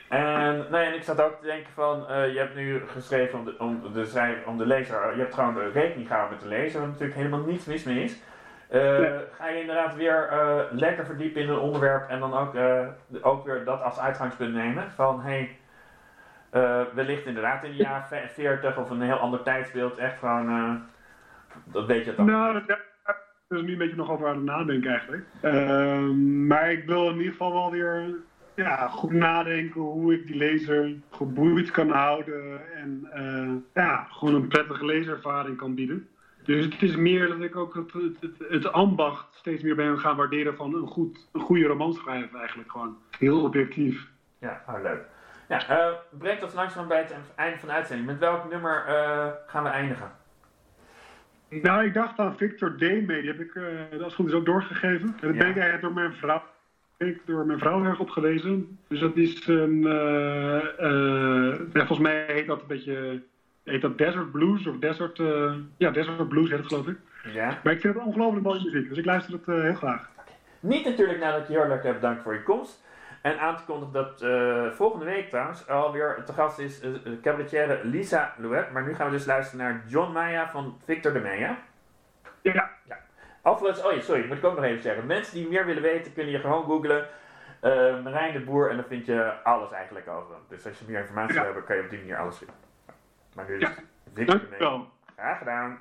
En, 0.10 0.68
nee, 0.72 0.86
en 0.86 0.94
ik 0.94 1.04
zat 1.04 1.22
ook 1.22 1.40
te 1.40 1.46
denken 1.46 1.74
van, 1.74 2.02
uh, 2.02 2.34
je 2.34 2.38
hebt 2.38 2.56
nu 2.56 2.82
geschreven 2.88 3.40
om 3.40 3.46
de, 3.46 3.56
om, 3.60 3.82
de, 3.94 4.42
om 4.46 4.58
de 4.58 4.66
lezer, 4.66 5.14
je 5.14 5.22
hebt 5.22 5.34
gewoon 5.34 5.54
de 5.54 5.70
rekening 5.70 6.08
gehouden 6.08 6.38
met 6.38 6.44
de 6.44 6.50
lezer, 6.50 6.80
waar 6.80 6.90
natuurlijk 6.90 7.18
helemaal 7.18 7.40
niets 7.40 7.66
mis 7.66 7.84
mee 7.84 8.04
is. 8.04 8.22
Uh, 8.74 9.18
Ga 9.32 9.48
je 9.48 9.60
inderdaad 9.60 9.96
weer 9.96 10.30
lekker 10.72 11.06
verdiepen 11.06 11.42
in 11.42 11.50
een 11.50 11.60
onderwerp 11.60 12.10
en 12.10 12.20
dan 12.20 12.34
ook, 12.34 12.56
ook 13.22 13.46
weer 13.46 13.64
dat 13.64 13.82
als 13.82 14.00
uitgangspunt 14.00 14.54
nemen 14.54 14.92
van, 14.92 15.22
hey, 15.22 15.58
wellicht 16.94 17.26
inderdaad 17.26 17.64
in 17.64 17.72
de 17.72 17.78
jaren 17.78 18.30
40 18.30 18.78
of 18.78 18.90
een 18.90 19.02
heel 19.02 19.16
ander 19.18 19.44
tijdsbeeld, 19.44 19.98
echt 19.98 20.20
gewoon, 20.20 20.82
dat 21.64 21.86
weet 21.86 22.06
je 22.06 22.16
dan. 22.16 22.26
Nou, 22.26 22.62
dus 23.52 23.62
nu 23.62 23.72
een 23.72 23.78
beetje 23.78 23.96
nog 23.96 24.12
over 24.12 24.28
aan 24.28 24.36
het 24.36 24.44
nadenken 24.44 24.92
eigenlijk. 24.92 25.24
Ehm, 25.42 26.48
maar 26.48 26.72
ik 26.72 26.86
wil 26.86 27.10
in 27.10 27.18
ieder 27.18 27.32
geval 27.32 27.54
wel 27.54 27.72
weer 27.72 28.16
ja, 28.56 28.88
goed 28.88 29.12
nadenken 29.12 29.82
hoe 29.82 30.14
ik 30.14 30.28
die 30.28 30.36
lezer 30.36 30.96
geboeid 31.12 31.72
kan 31.72 31.90
houden. 31.90 32.62
En 32.76 33.10
uh, 33.16 33.54
ja, 33.74 34.08
gewoon 34.10 34.36
een 34.36 34.48
prettige 34.48 34.86
leeservaring 34.86 35.58
kan 35.58 35.76
bieden. 35.76 36.08
Dus 36.44 36.66
het 36.66 36.82
is 36.82 36.96
meer 36.96 37.28
dat 37.28 37.42
ik 37.42 37.56
ook 37.56 37.74
het, 37.74 37.94
het, 38.20 38.50
het, 38.50 38.72
ambacht 38.72 39.36
steeds 39.36 39.64
meer 39.64 39.76
ben 39.76 40.00
gaan 40.00 40.16
waarderen 40.16 40.56
van 40.56 40.76
een, 40.76 40.88
goed, 40.88 41.30
een 41.32 41.42
goede 41.42 41.66
roman 41.66 41.94
schrijven 41.94 42.40
eigenlijk 42.40 42.72
gewoon. 42.72 42.98
Heel 43.18 43.44
objectief. 43.44 44.08
Ja, 44.40 44.64
oh, 44.68 44.82
leuk. 44.82 45.02
Ja, 45.48 45.70
uh, 45.70 45.94
brengt 46.10 46.44
ons 46.44 46.54
langzaam 46.54 46.88
bij 46.88 46.98
het 46.98 47.16
einde 47.36 47.60
van 47.60 47.68
de 47.68 47.74
uitzending. 47.74 48.08
Met 48.08 48.20
welk 48.20 48.50
nummer 48.50 48.86
uh, 48.88 49.28
gaan 49.48 49.64
we 49.64 49.70
eindigen? 49.70 50.12
Nou, 51.50 51.86
ik 51.86 51.94
dacht 51.94 52.20
aan 52.20 52.38
Victor 52.38 52.76
D. 52.78 52.80
mee. 52.82 53.22
Die 53.22 53.32
heb 53.32 53.40
ik, 53.40 53.56
uh, 53.56 54.04
als 54.04 54.16
goed 54.16 54.28
is, 54.28 54.34
ook 54.34 54.46
doorgegeven. 54.46 55.08
En 55.08 55.28
dat 55.28 55.38
ben 55.38 55.50
ik 55.50 55.58
eigenlijk 55.58 55.82
door 55.82 55.94
mijn 55.94 56.14
vrouw, 56.14 56.44
ik 56.98 57.22
door 57.26 57.46
mijn 57.46 57.60
vrouw 57.60 57.84
erg 57.84 58.00
opgelezen. 58.00 58.80
Dus 58.88 59.00
dat 59.00 59.16
is 59.16 59.48
een, 59.48 59.82
volgens 61.74 62.00
mij 62.00 62.26
heet 62.28 62.48
dat 62.48 62.62
een 62.62 62.68
beetje, 62.68 63.24
heet 63.64 63.82
dat 63.82 63.98
Desert 63.98 64.32
Blues 64.32 64.68
of 64.68 64.78
Desert, 64.78 65.18
ja, 65.78 65.92
Desert 65.92 66.30
Blues 66.30 66.50
heet 66.50 66.60
het 66.60 66.68
geloof 66.68 66.88
ik. 66.88 66.98
Ja. 67.34 67.60
Maar 67.64 67.74
ik 67.74 67.82
vind 67.82 67.94
het 67.94 68.04
ongelooflijk 68.04 68.46
mooie 68.46 68.64
muziek, 68.64 68.90
dus 68.90 68.98
ik 68.98 69.06
luister 69.06 69.34
het 69.34 69.46
heel 69.46 69.74
graag. 69.74 70.10
Niet 70.60 70.86
natuurlijk 70.86 71.20
nadat 71.20 71.48
je 71.48 71.54
heel 71.54 71.64
erg 71.64 71.84
hebt 71.84 72.00
bedankt 72.00 72.24
voor 72.24 72.34
je 72.34 72.44
komst. 72.44 72.84
En 73.22 73.40
aan 73.40 73.58
te 73.58 73.64
kondigen 73.64 73.94
dat 73.94 74.22
uh, 74.22 74.72
volgende 74.72 75.06
week 75.06 75.30
trouwens 75.30 75.68
alweer 75.68 76.24
te 76.26 76.34
gast 76.34 76.60
is 76.60 76.82
cabaretière 77.22 77.80
Lisa 77.84 78.34
Louet. 78.38 78.72
Maar 78.72 78.84
nu 78.84 78.96
gaan 78.96 79.06
we 79.06 79.12
dus 79.12 79.26
luisteren 79.26 79.66
naar 79.66 79.84
John 79.88 80.12
Maya 80.12 80.50
van 80.50 80.80
Victor 80.86 81.14
de 81.14 81.20
Meijer. 81.20 81.58
Ja. 82.42 82.70
ja. 82.84 83.00
Oh 83.44 83.62
ja, 83.94 84.00
sorry, 84.00 84.28
moet 84.28 84.38
ik 84.38 84.44
ook 84.44 84.56
nog 84.56 84.64
even 84.64 84.82
zeggen. 84.82 85.06
Mensen 85.06 85.34
die 85.34 85.50
meer 85.50 85.66
willen 85.66 85.82
weten, 85.82 86.14
kunnen 86.14 86.32
je 86.32 86.40
gewoon 86.40 86.64
googlen. 86.64 87.08
Marijn 88.04 88.34
de 88.34 88.40
Boer 88.40 88.70
en 88.70 88.76
dan 88.76 88.86
vind 88.86 89.06
je 89.06 89.44
alles 89.44 89.72
eigenlijk 89.72 90.08
over 90.08 90.34
hem. 90.34 90.44
Dus 90.50 90.66
als 90.66 90.80
je 90.80 90.86
meer 90.88 91.00
informatie 91.00 91.36
wil 91.36 91.44
hebben, 91.44 91.64
kan 91.64 91.76
je 91.76 91.82
op 91.82 91.90
die 91.90 92.00
manier 92.00 92.18
alles 92.18 92.38
vinden. 92.38 92.56
Maar 93.36 93.46
nu 93.48 93.56
is 93.56 93.62
ja. 93.62 93.74
De 94.14 94.46
Meijer. 94.50 94.86
Graag 95.16 95.38
gedaan. 95.38 95.80